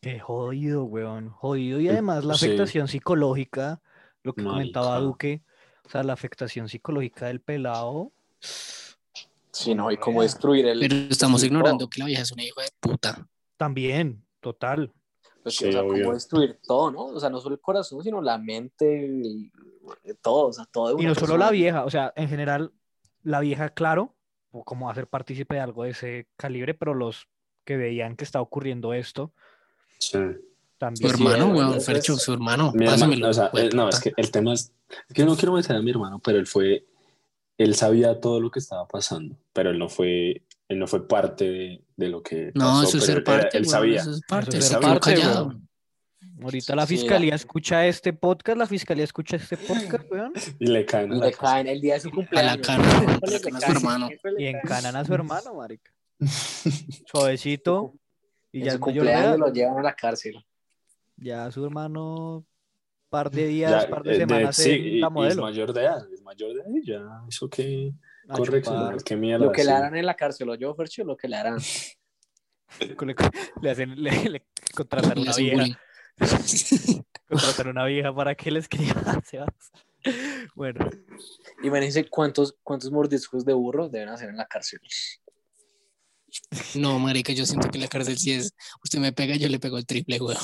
Qué 0.00 0.18
jodido, 0.18 0.84
weón. 0.84 1.30
Jodido. 1.30 1.80
Y 1.80 1.88
además 1.88 2.24
la 2.24 2.34
sí. 2.34 2.46
afectación 2.46 2.88
psicológica, 2.88 3.80
lo 4.22 4.32
que 4.32 4.42
comentaba. 4.44 4.98
Duque, 4.98 5.42
o 5.84 5.88
sea, 5.88 6.02
la 6.02 6.12
afectación 6.14 6.68
psicológica 6.68 7.26
del 7.26 7.40
pelado. 7.40 8.12
Sí, 9.52 9.74
no, 9.74 9.90
y 9.90 9.96
cómo 9.96 10.22
destruir 10.22 10.66
el. 10.66 10.80
Pero 10.80 10.94
estamos 11.10 11.40
destruir 11.40 11.58
ignorando 11.58 11.84
todo. 11.84 11.90
que 11.90 12.00
la 12.00 12.06
vieja 12.06 12.22
es 12.22 12.32
una 12.32 12.42
hija 12.44 12.62
de 12.62 12.68
puta. 12.80 13.26
También, 13.56 14.24
Total. 14.40 14.90
Pues, 15.42 15.56
Sí, 15.56 15.68
o 15.68 15.72
sea, 15.72 15.82
obvio. 15.82 16.02
como 16.04 16.14
destruir 16.14 16.58
todo, 16.66 16.90
¿no? 16.90 17.04
O 17.06 17.20
sea, 17.20 17.28
no 17.30 17.40
solo 17.40 17.54
el 17.54 17.60
corazón, 17.60 18.02
sino 18.02 18.20
la 18.22 18.38
mente, 18.38 19.04
el- 19.06 19.50
todo, 20.22 20.48
o 20.48 20.52
sea, 20.52 20.64
todo 20.66 20.94
de 20.94 21.02
Y 21.02 21.06
no 21.06 21.14
solo 21.14 21.36
la 21.36 21.50
vieja, 21.50 21.84
o 21.84 21.90
sea, 21.90 22.12
en 22.16 22.28
general, 22.28 22.72
la 23.22 23.40
vieja, 23.40 23.70
claro, 23.70 24.14
o 24.50 24.64
como 24.64 24.88
hacer 24.90 25.06
partícipe 25.08 25.54
de 25.56 25.60
algo 25.60 25.84
de 25.84 25.90
ese 25.90 26.28
calibre, 26.36 26.74
pero 26.74 26.94
los 26.94 27.26
que 27.64 27.76
veían 27.76 28.16
que 28.16 28.24
estaba 28.24 28.42
ocurriendo 28.42 28.92
esto 28.94 29.32
Sí. 29.98 30.18
Su 30.18 30.40
también. 30.78 31.10
Sí, 31.10 31.14
hermano, 31.14 31.48
eh, 31.50 31.58
weón, 31.58 31.80
Fercho, 31.82 32.16
su 32.16 32.32
hermano. 32.32 32.72
Mi 32.72 32.84
hermano, 32.84 32.90
Pásamelo, 32.92 33.28
o 33.28 33.32
sea, 33.34 33.48
güey, 33.48 33.66
eh, 33.66 33.70
no, 33.74 33.88
es 33.90 34.00
que 34.00 34.12
el 34.16 34.30
tema 34.30 34.54
es, 34.54 34.72
es 35.08 35.14
que 35.14 35.24
no 35.24 35.36
quiero 35.36 35.52
meter 35.52 35.76
a 35.76 35.82
mi 35.82 35.90
hermano, 35.90 36.18
pero 36.22 36.38
él 36.38 36.46
fue, 36.46 36.86
él 37.62 37.74
sabía 37.74 38.20
todo 38.20 38.40
lo 38.40 38.50
que 38.50 38.58
estaba 38.58 38.86
pasando, 38.88 39.36
pero 39.52 39.70
él 39.70 39.78
no 39.78 39.88
fue, 39.88 40.42
él 40.68 40.78
no 40.78 40.86
fue 40.86 41.06
parte 41.06 41.44
de, 41.50 41.84
de 41.96 42.08
lo 42.08 42.22
que 42.22 42.52
No, 42.54 42.64
pasó, 42.80 42.82
eso 42.88 42.98
es 42.98 43.04
ser 43.04 43.24
parte, 43.24 43.58
él 43.58 43.66
sabía. 43.66 44.00
Eso 44.00 44.10
es 44.12 44.20
parte, 44.22 44.56
es 44.58 44.64
se 44.64 44.70
ser 44.70 44.80
quedó 44.80 44.88
parte, 44.90 45.14
callado. 45.14 45.60
Ahorita 46.42 46.74
la 46.74 46.86
Sí, 46.86 46.96
fiscalía 46.96 47.34
escucha 47.34 47.86
este 47.86 48.14
podcast, 48.14 48.56
la 48.58 48.66
fiscalía 48.66 49.04
escucha 49.04 49.36
este 49.36 49.58
podcast, 49.58 50.10
weón, 50.10 50.32
Y 50.58 50.66
le 50.68 50.86
caen 50.86 51.12
Y 51.12 51.20
le 51.20 51.32
caen 51.32 51.66
el 51.66 51.80
día 51.82 51.94
de 51.94 52.00
su 52.00 52.10
cumpleaños. 52.10 52.66
a 52.68 52.78
la 52.78 52.78
Le 52.86 53.40
cara 53.40 53.58
a 53.58 53.60
su 53.60 53.72
hermano. 53.72 54.08
y 54.38 54.46
encanan 54.46 54.96
a 54.96 55.04
su 55.04 55.12
hermano, 55.12 55.54
marica. 55.54 55.92
Suavecito, 57.06 57.94
y 58.52 58.60
En 58.60 58.64
ya 58.64 58.70
su 58.72 58.76
es 58.76 58.80
de 58.80 58.84
cumpleaños 58.84 59.38
lo 59.38 59.52
llevan 59.52 59.78
a 59.78 59.82
la 59.82 59.94
cárcel. 59.94 60.44
Ya 61.16 61.50
su 61.50 61.64
hermano, 61.64 62.44
par 63.10 63.30
de 63.30 63.46
días, 63.46 63.84
Ya, 63.84 63.90
par 63.90 64.06
eh, 64.06 64.10
de 64.10 64.16
semanas 64.16 64.56
sí, 64.56 64.70
en 64.70 64.84
y- 64.84 64.98
la 65.00 65.08
y 65.08 65.10
modelo. 65.10 65.32
es 65.32 65.36
mayor 65.38 65.72
de 65.72 65.80
edad, 65.82 66.06
es 66.12 66.19
mayor 66.30 66.54
de 66.54 66.82
ya, 66.84 67.02
eso 67.28 67.50
que 67.50 67.92
a 68.28 68.36
correccionar, 68.36 68.90
chupar. 68.90 69.04
qué 69.04 69.16
mierda. 69.16 69.46
Lo 69.46 69.52
que 69.52 69.64
le 69.64 69.72
harán 69.72 69.96
en 69.96 70.06
la 70.06 70.14
cárcel, 70.14 70.46
lo 70.46 70.54
yo, 70.54 70.72
Fercho, 70.74 71.02
lo 71.04 71.16
que 71.16 71.28
le 71.28 71.36
harán. 71.36 71.58
Le, 73.60 73.68
hacen, 73.68 74.00
le, 74.00 74.28
le 74.28 74.46
contratan 74.76 75.18
una 75.18 75.34
vieja, 75.34 75.76
contratan 77.28 77.66
una 77.66 77.84
vieja 77.84 78.14
para 78.14 78.36
que 78.36 78.50
le 78.50 78.60
escriba. 78.60 79.20
Bueno, 80.54 80.88
Imagínense 81.62 82.08
cuántos, 82.08 82.56
cuántos 82.62 82.90
mordiscos 82.90 83.44
de 83.44 83.52
burro 83.52 83.88
deben 83.88 84.08
hacer 84.08 84.28
en 84.30 84.36
la 84.36 84.46
cárcel. 84.46 84.80
No, 86.76 86.98
marica, 87.00 87.32
yo 87.32 87.44
siento 87.44 87.68
que 87.68 87.78
la 87.78 87.88
cárcel 87.88 88.16
sí 88.16 88.32
es. 88.32 88.54
Usted 88.84 89.00
me 89.00 89.12
pega, 89.12 89.34
yo 89.36 89.48
le 89.48 89.58
pego 89.58 89.76
el 89.76 89.84
triple, 89.84 90.18
weón. 90.20 90.38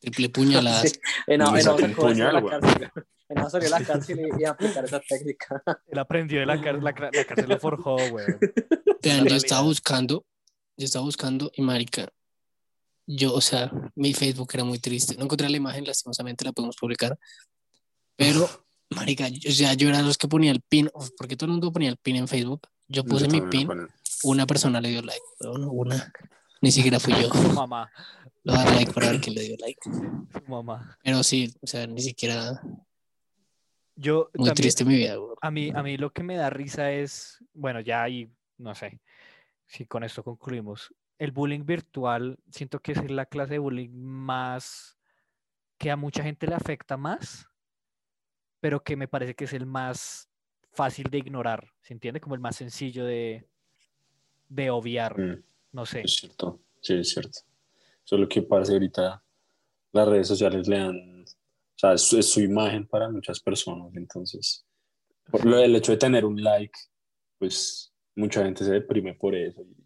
Triple 0.00 0.28
puñaladas. 0.28 0.90
Sí. 0.90 1.00
En, 1.26 1.40
en, 1.40 1.48
otra 1.48 1.92
cosa, 1.92 2.08
puñal, 2.08 2.34
la 2.34 2.40
güey. 2.40 2.60
cárcel. 2.60 2.90
En 3.32 3.38
otra 3.38 3.50
salir 3.50 3.74
a 3.74 3.80
la 3.80 3.86
cárcel 3.86 4.20
y, 4.20 4.42
y 4.42 4.44
aplicar 4.44 4.84
esa 4.84 5.00
técnica. 5.00 5.62
él 5.90 5.98
aprendió 5.98 6.40
de 6.40 6.46
la 6.46 6.60
cárcel, 6.60 6.84
la, 6.84 7.10
la 7.12 7.24
cárcel 7.24 7.48
lo 7.48 7.58
forjó, 7.58 7.96
weón. 7.96 8.38
Vean, 9.02 9.24
La 9.24 9.30
yo 9.30 9.36
estaba 9.36 9.62
buscando, 9.62 10.24
yo 10.76 10.84
estaba 10.84 11.04
buscando 11.04 11.50
y 11.54 11.62
marica, 11.62 12.08
yo, 13.06 13.34
o 13.34 13.40
sea, 13.40 13.70
mi 13.94 14.14
Facebook 14.14 14.50
era 14.52 14.64
muy 14.64 14.78
triste. 14.78 15.16
No 15.16 15.24
encontré 15.24 15.48
la 15.48 15.56
imagen, 15.56 15.84
lastimosamente 15.84 16.44
la 16.44 16.52
podemos 16.52 16.76
publicar. 16.76 17.18
Pero, 18.16 18.48
marica, 18.90 19.28
yo, 19.28 19.50
o 19.50 19.52
sea, 19.52 19.74
yo 19.74 19.88
era 19.88 19.98
de 19.98 20.04
los 20.04 20.18
que 20.18 20.28
ponía 20.28 20.52
el 20.52 20.60
pin, 20.60 20.90
porque 21.16 21.36
todo 21.36 21.46
el 21.46 21.52
mundo 21.52 21.72
ponía 21.72 21.90
el 21.90 21.96
pin 21.96 22.16
en 22.16 22.28
Facebook. 22.28 22.68
Yo 22.86 23.02
Yo 23.02 23.04
puse 23.04 23.28
mi 23.28 23.40
también 23.40 23.68
pin, 23.68 23.88
una 24.24 24.46
persona 24.46 24.80
le 24.80 24.90
dio 24.90 25.02
like, 25.02 25.22
weón, 25.40 25.64
una. 25.70 26.12
Ni 26.60 26.70
siquiera 26.70 27.00
fui 27.00 27.14
yo. 27.20 27.28
Mamá, 27.54 27.90
Lo 28.44 28.52
dar 28.52 28.72
like 28.74 28.92
para 28.92 29.10
ver 29.10 29.20
quién 29.20 29.34
le 29.34 29.42
dio 29.42 29.56
like. 29.58 29.80
mamá. 30.46 30.96
Pero 31.02 31.22
sí, 31.22 31.54
o 31.60 31.66
sea, 31.66 31.86
ni 31.86 32.00
siquiera. 32.02 32.60
Yo 33.96 34.30
Muy 34.34 34.48
también- 34.48 34.54
triste 34.54 34.84
mi 34.84 34.96
vida. 34.96 35.16
A 35.40 35.50
mí, 35.50 35.70
a 35.74 35.82
mí 35.82 35.96
lo 35.96 36.12
que 36.12 36.22
me 36.22 36.36
da 36.36 36.50
risa 36.50 36.92
es, 36.92 37.42
bueno, 37.52 37.80
ya 37.80 38.02
ahí, 38.02 38.30
no 38.58 38.74
sé, 38.74 39.00
si 39.66 39.86
con 39.86 40.04
esto 40.04 40.22
concluimos. 40.22 40.94
El 41.18 41.32
bullying 41.32 41.64
virtual, 41.64 42.38
siento 42.50 42.80
que 42.80 42.92
es 42.92 43.10
la 43.10 43.26
clase 43.26 43.54
de 43.54 43.58
bullying 43.58 43.90
más, 43.92 44.96
que 45.78 45.90
a 45.90 45.96
mucha 45.96 46.22
gente 46.22 46.46
le 46.46 46.54
afecta 46.54 46.96
más, 46.96 47.48
pero 48.60 48.82
que 48.82 48.96
me 48.96 49.08
parece 49.08 49.34
que 49.34 49.44
es 49.44 49.52
el 49.52 49.66
más 49.66 50.28
fácil 50.72 51.10
de 51.10 51.18
ignorar, 51.18 51.68
¿se 51.80 51.92
entiende? 51.92 52.20
Como 52.20 52.34
el 52.34 52.40
más 52.40 52.56
sencillo 52.56 53.04
de, 53.04 53.46
de 54.48 54.70
obviar, 54.70 55.18
Mm, 55.18 55.42
no 55.72 55.84
sé. 55.86 56.02
es 56.02 56.14
cierto, 56.16 56.60
sí, 56.80 56.94
es 56.94 57.10
cierto. 57.10 57.40
Solo 58.04 58.28
que 58.28 58.42
parece 58.42 58.72
ahorita 58.74 59.22
las 59.92 60.08
redes 60.08 60.28
sociales 60.28 60.66
le 60.68 60.78
dan, 60.78 61.11
sea, 61.82 61.92
es, 61.94 62.12
es 62.12 62.30
su 62.30 62.40
imagen 62.40 62.86
para 62.86 63.10
muchas 63.10 63.40
personas, 63.40 63.94
entonces, 63.94 64.64
por 65.30 65.44
lo 65.44 65.56
del 65.58 65.74
hecho 65.76 65.92
de 65.92 65.98
tener 65.98 66.24
un 66.24 66.42
like, 66.42 66.78
pues 67.38 67.92
mucha 68.14 68.44
gente 68.44 68.64
se 68.64 68.72
deprime 68.72 69.14
por 69.14 69.34
eso. 69.34 69.62
y- 69.62 69.84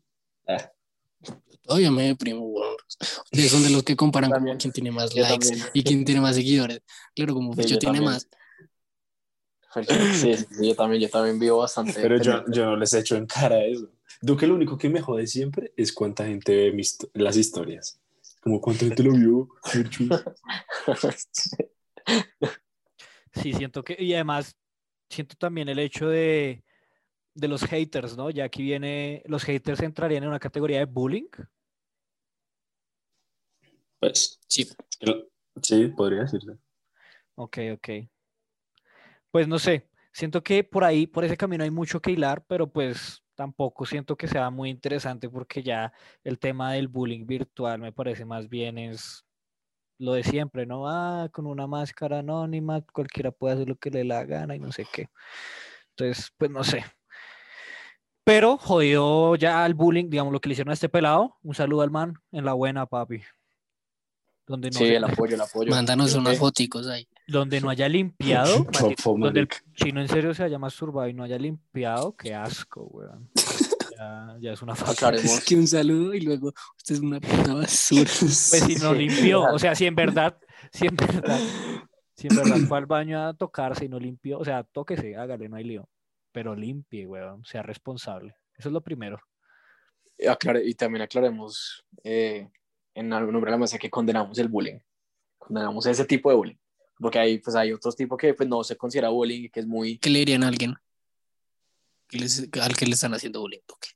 ah, 0.49 0.71
Todavía 1.63 1.91
me 1.91 2.05
deprimo, 2.05 2.41
weón. 2.47 2.77
Ustedes 3.25 3.51
son 3.51 3.63
de 3.65 3.71
los 3.71 3.83
que 3.83 3.97
comparan 3.97 4.31
También. 4.31 4.57
quién 4.59 4.73
tiene 4.73 4.93
más 4.93 5.15
likes 5.15 5.49
también. 5.49 5.69
y 5.73 5.83
quién 5.83 6.05
tiene 6.05 6.21
más 6.21 6.37
seguidores. 6.37 6.81
Claro, 7.15 7.35
como 7.35 7.55
Sí, 7.55 7.63
yo 7.63 7.69
yo 7.69 7.79
tiene 7.79 7.99
también. 7.99 8.13
más. 8.13 8.29
Sí, 10.15 10.35
sí, 10.35 10.47
yo 10.63 10.75
también, 10.75 11.03
yo 11.03 11.09
también 11.11 11.39
vivo 11.39 11.59
bastante. 11.59 12.01
Pero 12.01 12.23
yo, 12.23 12.45
yo 12.51 12.67
no 12.67 12.77
les 12.77 12.95
echo 12.95 13.17
en 13.17 13.27
cara 13.27 13.65
eso. 13.65 13.91
Duque 14.23 14.47
lo 14.47 14.55
único 14.55 14.79
que 14.79 14.89
me 14.89 15.01
jode 15.03 15.27
siempre 15.27 15.73
es 15.77 15.93
cuánta 15.93 16.25
gente 16.27 16.55
ve 16.55 16.73
mis, 16.73 16.97
las 17.15 17.37
historias. 17.37 18.01
Como 18.41 18.61
cuánta 18.61 18.87
gente 18.87 19.03
lo 19.03 19.13
vio. 19.13 19.49
Sí, 23.33 23.53
siento 23.53 23.85
que, 23.85 23.97
y 23.99 24.15
además, 24.15 24.57
siento 25.11 25.37
también 25.37 25.69
el 25.69 25.79
hecho 25.79 26.09
de, 26.09 26.65
de 27.35 27.49
los 27.49 27.63
haters, 27.65 28.17
¿no? 28.17 28.31
Ya 28.31 28.45
aquí 28.45 28.63
viene, 28.63 29.23
los 29.27 29.45
haters 29.45 29.81
entrarían 29.81 30.23
en 30.23 30.31
una 30.31 30.39
categoría 30.39 30.79
de 30.79 30.87
bullying. 30.87 31.29
Pues, 34.01 34.41
Sí, 34.49 34.67
sí, 35.63 35.89
podría 35.89 36.23
decirse. 36.23 36.53
Ok, 37.35 37.59
ok. 37.75 37.89
Pues 39.31 39.49
no 39.49 39.59
sé, 39.59 39.91
siento 40.13 40.43
que 40.43 40.65
por 40.65 40.85
ahí, 40.85 41.07
por 41.07 41.25
ese 41.25 41.37
camino 41.37 41.65
hay 41.65 41.71
mucho 41.71 42.01
que 42.01 42.13
hilar, 42.13 42.43
pero 42.47 42.71
pues 42.73 43.23
tampoco 43.35 43.85
siento 43.85 44.17
que 44.17 44.29
sea 44.29 44.49
muy 44.49 44.71
interesante 44.71 45.29
porque 45.29 45.63
ya 45.63 45.93
el 46.25 46.39
tema 46.39 46.73
del 46.73 46.89
bullying 46.89 47.27
virtual 47.27 47.79
me 47.81 47.93
parece 47.93 48.25
más 48.25 48.49
bien 48.49 48.79
es 48.79 49.26
lo 49.99 50.13
de 50.15 50.23
siempre, 50.25 50.67
¿no? 50.67 50.89
Ah, 50.89 51.29
con 51.33 51.47
una 51.47 51.67
máscara 51.67 52.19
anónima, 52.21 52.83
cualquiera 52.93 53.31
puede 53.31 53.55
hacer 53.55 53.69
lo 53.69 53.77
que 53.77 53.91
le 53.91 53.99
dé 54.01 54.05
la 54.05 54.25
gana 54.25 54.55
y 54.55 54.59
no 54.59 54.71
sé 54.73 54.87
qué. 54.93 55.09
Entonces, 55.91 56.33
pues 56.37 56.51
no 56.51 56.63
sé. 56.65 56.85
Pero 58.25 58.59
jodió 58.59 59.37
ya 59.37 59.65
al 59.65 59.75
bullying, 59.75 60.11
digamos, 60.11 60.33
lo 60.33 60.41
que 60.41 60.49
le 60.49 60.55
hicieron 60.55 60.71
a 60.71 60.75
este 60.75 60.89
pelado. 60.89 61.37
Un 61.43 61.55
saludo 61.55 61.83
al 61.83 61.91
man, 61.91 62.15
en 62.33 62.45
la 62.45 62.53
buena, 62.55 62.85
papi. 62.87 63.23
Donde 64.47 64.71
no, 64.71 64.79
Sí, 64.79 64.85
el 64.85 65.05
apoyo, 65.05 65.35
el 65.35 65.41
apoyo. 65.41 65.71
mándanos 65.71 66.11
Creo 66.11 66.21
unas 66.21 66.39
foticos 66.39 66.87
ahí. 66.89 67.09
donde 67.27 67.61
no 67.61 67.71
haya 67.71 67.89
limpiado, 67.89 68.65
maldito, 68.65 69.15
donde 69.17 69.41
el 69.41 69.49
chino 69.75 70.01
en 70.01 70.09
serio 70.09 70.35
se 70.35 70.43
haya 70.45 70.59
masturbado 70.59 71.09
y 71.09 71.15
no 71.15 71.23
haya 71.25 71.39
limpiado, 71.39 72.17
qué 72.17 72.35
asco, 72.35 72.83
weón. 72.93 73.31
Ya, 73.97 74.37
ya 74.41 74.53
es 74.53 74.63
una 74.63 74.75
falta. 74.75 74.93
Aclaremos. 74.93 75.25
Es 75.41 75.41
que 75.45 75.55
un 75.57 75.67
saludo 75.67 76.15
y 76.15 76.21
luego 76.21 76.53
usted 76.77 76.97
es 76.97 77.01
una 77.01 77.21
puta 77.21 77.55
basura. 77.55 78.11
Pues 78.49 78.65
si 78.65 78.77
no 78.77 78.93
Sí, 78.93 78.99
limpió, 78.99 79.49
o 79.49 79.59
sea, 79.59 79.75
si 79.75 79.87
en 79.87 79.95
verdad, 79.97 80.39
si 80.73 80.87
en 80.87 80.97
verdad, 80.97 81.49
si 82.17 82.29
en 82.29 82.37
verdad 82.37 82.63
fue 82.69 82.79
al 82.79 82.87
baño 82.87 83.27
a 83.27 83.35
tocarse 83.35 83.87
y 83.87 83.89
no 83.89 83.99
limpió, 83.99 84.39
o 84.39 84.45
sea, 84.45 84.65
tóquese, 84.65 85.17
hágale, 85.17 85.49
no 85.49 85.57
hay 85.57 85.65
lío, 85.65 85.89
pero 86.33 86.55
limpie, 86.55 87.07
weón, 87.07 87.45
sea 87.45 87.63
responsable. 87.63 88.37
Eso 88.59 88.69
es 88.69 88.73
lo 88.73 88.83
primero. 88.83 89.19
Y 90.19 90.27
aclare- 90.27 90.63
y 90.65 90.75
también 90.75 91.03
aclaremos 91.03 91.85
eh, 92.03 92.49
en 92.95 93.13
algún 93.13 93.33
nombre 93.35 93.51
de 93.51 93.57
la 93.57 93.61
mesa 93.61 93.79
que 93.79 93.91
condenamos 93.91 94.39
el 94.39 94.49
bullying. 94.49 94.79
Condenamos 95.39 95.87
ese 95.87 96.05
tipo 96.07 96.31
de 96.31 96.37
bullying. 96.37 96.57
Porque 96.99 97.19
hay, 97.19 97.39
pues, 97.39 97.55
hay 97.57 97.73
otros 97.73 97.95
tipos 97.95 98.17
que 98.19 98.33
pues, 98.35 98.49
no 98.49 98.65
se 98.65 98.77
considera 98.77 99.11
bullying 99.11 99.45
y 99.45 99.51
que 99.51 99.61
es 99.61 99.67
muy. 99.67 99.99
¿Qué 99.99 100.09
le 100.11 100.21
dirían 100.21 100.45
a 100.45 100.49
alguien? 100.49 100.75
Que 102.09 102.19
les- 102.19 102.49
al 102.61 102.77
que 102.77 102.87
le 102.87 102.93
están 102.93 103.15
haciendo 103.15 103.41
bullying? 103.41 103.61
Duque? 103.67 103.89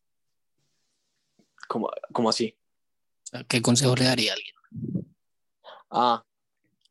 como, 1.69 1.89
como 2.13 2.29
así. 2.31 2.57
¿Qué 3.47 3.63
consejo 3.63 3.95
le 3.95 4.05
daría 4.05 4.33
a 4.33 4.35
alguien? 4.35 4.55
Ah, 5.89 6.25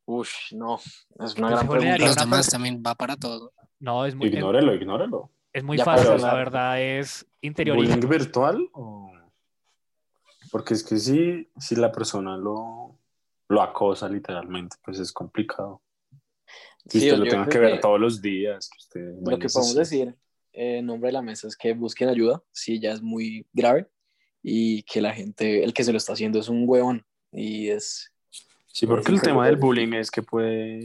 uff, 0.05 0.29
no. 0.53 0.79
Es 1.19 1.35
una 1.35 1.49
gran 1.49 1.67
pregunta. 1.67 1.91
daría 1.91 2.07
Los 2.07 2.15
demás 2.15 2.49
también 2.49 2.81
va 2.85 2.95
para 2.95 3.17
todo. 3.17 3.51
No, 3.79 4.05
es 4.05 4.15
muy, 4.15 4.27
es, 4.29 4.33
Ignórelo, 4.35 4.73
ignórelo. 4.73 5.31
es 5.51 5.63
muy 5.65 5.77
Ya 5.77 5.83
fácil, 5.83 6.21
la 6.21 6.33
verdad 6.33 6.81
es 6.81 7.25
interiorizar. 7.41 7.97
¿Bullying 7.97 8.09
virtual? 8.09 8.69
o- 8.71 9.11
Porque 10.49 10.73
es 10.75 10.83
que 10.85 10.97
si, 10.97 11.49
si 11.59 11.75
la 11.75 11.91
persona 11.91 12.37
lo, 12.37 12.97
lo 13.49 13.61
acosa 13.61 14.07
literalmente, 14.07 14.77
pues 14.83 14.99
es 14.99 15.11
complicado. 15.11 15.81
Si 16.87 17.01
Sí, 17.01 17.07
usted 17.11 17.17
lo 17.17 17.25
tenga 17.29 17.43
creo 17.45 17.51
que 17.51 17.59
ver 17.59 17.73
que 17.75 17.81
todos 17.81 17.99
los 17.99 18.21
días. 18.21 18.69
Que 18.69 18.77
usted 18.77 19.13
Lo 19.29 19.37
que 19.37 19.47
podemos 19.49 19.75
decir 19.75 20.15
en 20.61 20.85
nombre 20.85 21.07
de 21.07 21.13
la 21.13 21.21
mesa 21.21 21.47
es 21.47 21.55
que 21.55 21.73
busquen 21.73 22.09
ayuda 22.09 22.41
si 22.51 22.79
ya 22.79 22.91
es 22.91 23.01
muy 23.01 23.45
grave 23.53 23.87
y 24.43 24.83
que 24.83 25.01
la 25.01 25.13
gente, 25.13 25.63
el 25.63 25.73
que 25.73 25.83
se 25.83 25.91
lo 25.91 25.97
está 25.97 26.13
haciendo 26.13 26.39
es 26.39 26.49
un 26.49 26.63
huevón 26.67 27.05
y 27.31 27.69
es 27.69 28.11
Sí, 28.67 28.85
porque 28.85 29.11
el 29.11 29.21
tema 29.21 29.45
del 29.47 29.55
bullying 29.57 29.93
es 29.93 30.11
que 30.11 30.21
puede 30.21 30.83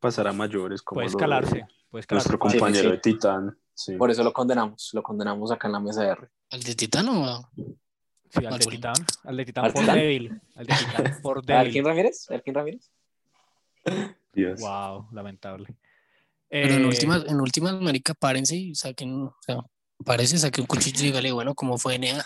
pasar 0.00 0.26
a 0.28 0.32
mayores 0.32 0.80
como 0.82 0.96
Puede 0.98 1.06
lo 1.06 1.10
escalarse, 1.10 1.66
puede 1.90 2.00
escalarse. 2.00 2.28
Nuestro 2.30 2.48
Sí, 2.48 2.52
sí, 2.52 2.58
compañero 2.58 2.88
sí. 2.90 2.96
de 2.96 2.98
Titán. 2.98 3.58
Sí. 3.74 3.96
por 3.96 4.10
eso 4.10 4.22
lo 4.24 4.32
condenamos, 4.32 4.90
lo 4.94 5.02
condenamos 5.02 5.50
acá 5.52 5.68
en 5.68 5.72
la 5.72 5.80
mesa 5.80 6.02
de 6.02 6.08
R. 6.10 6.28
¿Al 6.50 6.62
de 6.62 6.74
Titano? 6.74 7.50
Sí, 8.30 8.44
al 8.44 8.46
Al 8.46 8.58
de 8.58 8.64
bullying. 8.64 8.78
Titán. 8.78 8.94
Al 9.24 9.36
de 9.36 9.44
Titán 9.44 9.64
¿Al 9.64 9.72
por 9.72 9.80
Titán? 9.82 9.98
débil. 9.98 10.40
Al 10.54 10.66
de 10.66 10.74
Titán 10.74 11.18
por 11.22 11.36
¿Alquín 11.50 11.72
débil. 11.72 11.84
Ramírez? 11.84 12.30
¿Alquín 12.30 12.54
Ramírez? 12.54 12.90
Dios. 14.32 14.60
Wow, 14.60 15.08
lamentable. 15.12 15.68
Pero 16.48 16.74
en 16.74 16.84
Eh, 16.84 16.86
últimas, 16.86 17.24
en 17.26 17.40
últimas, 17.40 17.80
marica, 17.80 18.14
párense 18.14 18.56
y 18.56 18.74
saquen, 18.74 19.24
o 19.24 19.36
sea, 19.40 19.60
parece, 20.04 20.38
saquen 20.38 20.62
un 20.62 20.66
cuchillo 20.66 21.00
y 21.00 21.06
dígale, 21.06 21.32
bueno, 21.32 21.54
¿cómo 21.54 21.76
fue 21.78 21.96
NA? 21.96 22.24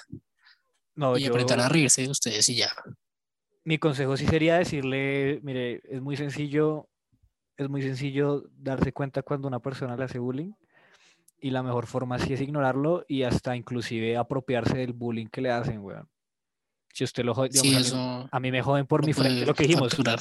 no, 0.95 1.17
y 1.17 1.23
yo, 1.23 1.31
apretan 1.31 1.61
a 1.61 1.69
reírse 1.69 2.03
de 2.03 2.11
ustedes 2.11 2.49
y 2.49 2.57
ya. 2.57 2.71
mi 3.65 3.79
consejo 3.79 4.17
sí 4.17 4.27
sería 4.27 4.59
decirle, 4.59 5.41
mire, 5.43 5.81
es 5.85 6.03
muy 6.03 6.17
sencillo, 6.17 6.89
es 7.57 7.69
muy 7.69 7.83
sencillo 7.83 8.45
darse 8.51 8.93
cuenta 8.93 9.23
cuando 9.23 9.49
una 9.49 9.61
persona 9.61 9.97
le 9.97 10.05
hace 10.05 10.19
bullying 10.19 10.53
y 11.41 11.51
la 11.51 11.63
mejor 11.63 11.87
forma 11.87 12.19
sí 12.19 12.35
es 12.35 12.41
ignorarlo 12.41 13.05
y 13.09 13.23
hasta 13.23 13.57
inclusive 13.57 14.17
apropiarse 14.17 14.77
del 14.77 14.93
bullying 14.93 15.29
que 15.29 15.41
le 15.41 15.51
hacen, 15.51 15.81
weón. 15.81 16.09
Si 16.93 17.05
usted 17.05 17.25
lo 17.25 17.35
jode, 17.35 17.53
Sí, 17.53 17.75
a, 17.75 17.81
mí, 17.81 18.29
a 18.31 18.41
mí 18.41 18.51
me 18.51 18.63
joden 18.63 18.87
por 18.87 19.07
mi 19.07 19.13
frente, 19.13 19.47
lo 19.47 19.55
que 19.55 19.63
dijimos, 19.63 19.89
capturar. 19.89 20.21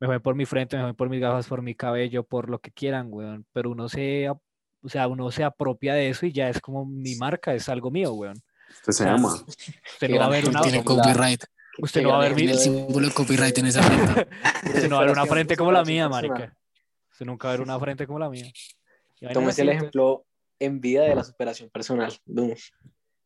Me 0.00 0.06
joden 0.06 0.20
por 0.20 0.34
mi 0.34 0.46
frente, 0.46 0.76
me 0.76 0.82
joden 0.82 0.96
por 0.96 1.08
mis 1.08 1.20
gafas, 1.20 1.46
por 1.46 1.62
mi 1.62 1.74
cabello, 1.74 2.24
por 2.24 2.50
lo 2.50 2.58
que 2.58 2.70
quieran, 2.70 3.08
weón, 3.10 3.46
pero 3.52 3.70
uno 3.70 3.88
se, 3.88 4.28
o 4.28 4.40
sea, 4.88 5.08
uno 5.08 5.30
se 5.30 5.44
apropia 5.44 5.94
de 5.94 6.10
eso 6.10 6.26
y 6.26 6.32
ya 6.32 6.48
es 6.48 6.60
como 6.60 6.84
mi 6.84 7.16
marca, 7.16 7.54
es 7.54 7.68
algo 7.68 7.90
mío, 7.90 8.12
weón. 8.12 8.36
Usted 8.70 8.92
se 8.92 9.04
llama. 9.04 9.34
Usted 9.92 10.08
no 10.10 10.18
va 10.18 10.26
a 10.26 10.30
ver 10.30 10.48
una, 10.48 10.60
Tiene 10.60 10.84
copyright. 10.84 11.44
usted 11.78 12.02
no 12.02 12.10
va 12.10 12.16
a 12.16 12.20
ver 12.20 12.30
mi, 12.32 12.36
Tiene 12.38 12.52
el 12.52 12.58
símbolo 12.58 13.06
de 13.06 13.14
copyright 13.14 13.56
en 13.58 13.66
esa 13.66 13.82
frente. 13.82 14.28
usted 14.66 14.88
no 14.88 14.96
va 14.96 15.02
a 15.02 15.04
ver 15.04 15.12
una 15.12 15.26
frente 15.26 15.56
como 15.56 15.72
la 15.72 15.84
mía, 15.84 16.08
marica. 16.08 16.54
Usted 17.12 17.26
nunca 17.26 17.48
va 17.48 17.54
a 17.54 17.56
ver 17.56 17.64
una 17.64 17.78
frente 17.78 18.06
como 18.06 18.18
la 18.18 18.28
mía. 18.28 18.50
Tómese 19.32 19.62
el 19.62 19.70
ejemplo 19.70 20.26
en 20.58 20.80
vida 20.80 21.04
de 21.04 21.14
la 21.14 21.24
superación 21.24 21.70
personal. 21.70 22.12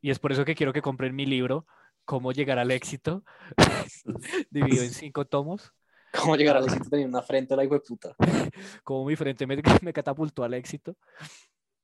Y 0.00 0.10
es 0.10 0.18
por 0.18 0.32
eso 0.32 0.44
que 0.44 0.54
quiero 0.54 0.72
que 0.72 0.82
compren 0.82 1.14
mi 1.14 1.26
libro, 1.26 1.66
Cómo 2.04 2.32
llegar 2.32 2.58
al 2.58 2.72
éxito, 2.72 3.24
dividido 4.50 4.82
en 4.82 4.90
cinco 4.90 5.26
tomos. 5.26 5.72
¿Cómo 6.12 6.36
llegar 6.36 6.56
al 6.56 6.64
éxito 6.64 6.90
teniendo 6.90 7.18
una 7.18 7.26
frente 7.26 7.54
a 7.54 7.56
la 7.56 7.64
hijo 7.64 7.74
de 7.74 7.80
puta? 7.80 8.16
Cómo 8.84 9.04
mi 9.04 9.16
frente 9.16 9.46
me, 9.46 9.60
me 9.82 9.92
catapultó 9.92 10.42
al 10.44 10.54
éxito, 10.54 10.96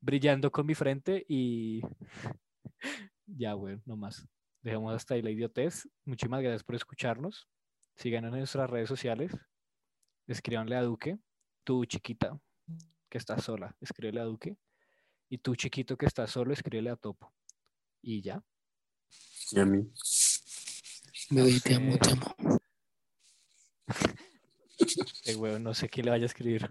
brillando 0.01 0.51
con 0.51 0.67
mi 0.67 0.75
frente 0.75 1.25
y 1.29 1.83
ya, 3.27 3.53
güey, 3.53 3.81
no 3.85 3.97
más. 3.97 4.27
Dejemos 4.63 4.95
hasta 4.95 5.15
ahí 5.15 5.23
la 5.23 5.31
idiotez. 5.31 5.89
Muchísimas 6.05 6.43
gracias 6.43 6.65
por 6.65 6.75
escucharnos. 6.75 7.49
Síganos 7.95 8.33
en 8.33 8.39
nuestras 8.39 8.69
redes 8.69 8.89
sociales. 8.89 9.33
Escríbanle 10.27 10.77
a 10.77 10.83
Duque, 10.83 11.19
tú 11.63 11.85
chiquita 11.85 12.39
que 13.09 13.19
estás 13.19 13.45
sola, 13.45 13.77
escríbele 13.81 14.21
a 14.21 14.25
Duque. 14.25 14.57
Y 15.29 15.39
tú 15.39 15.55
chiquito 15.55 15.97
que 15.97 16.07
estás 16.07 16.31
solo, 16.31 16.53
escríbele 16.53 16.91
a 16.91 16.97
Topo. 16.97 17.33
Y 18.03 18.23
ya. 18.23 18.43
Y 19.53 19.61
a 19.61 19.67
mí. 19.67 19.89
Bebé, 21.31 21.61
te 21.61 21.75
amo, 21.75 21.97
te 21.99 22.11
amo. 22.11 22.61
No 25.61 25.75
sé 25.75 25.89
quién 25.89 26.07
le 26.07 26.11
vaya 26.13 26.25
a 26.25 26.27
escribir. 26.27 26.71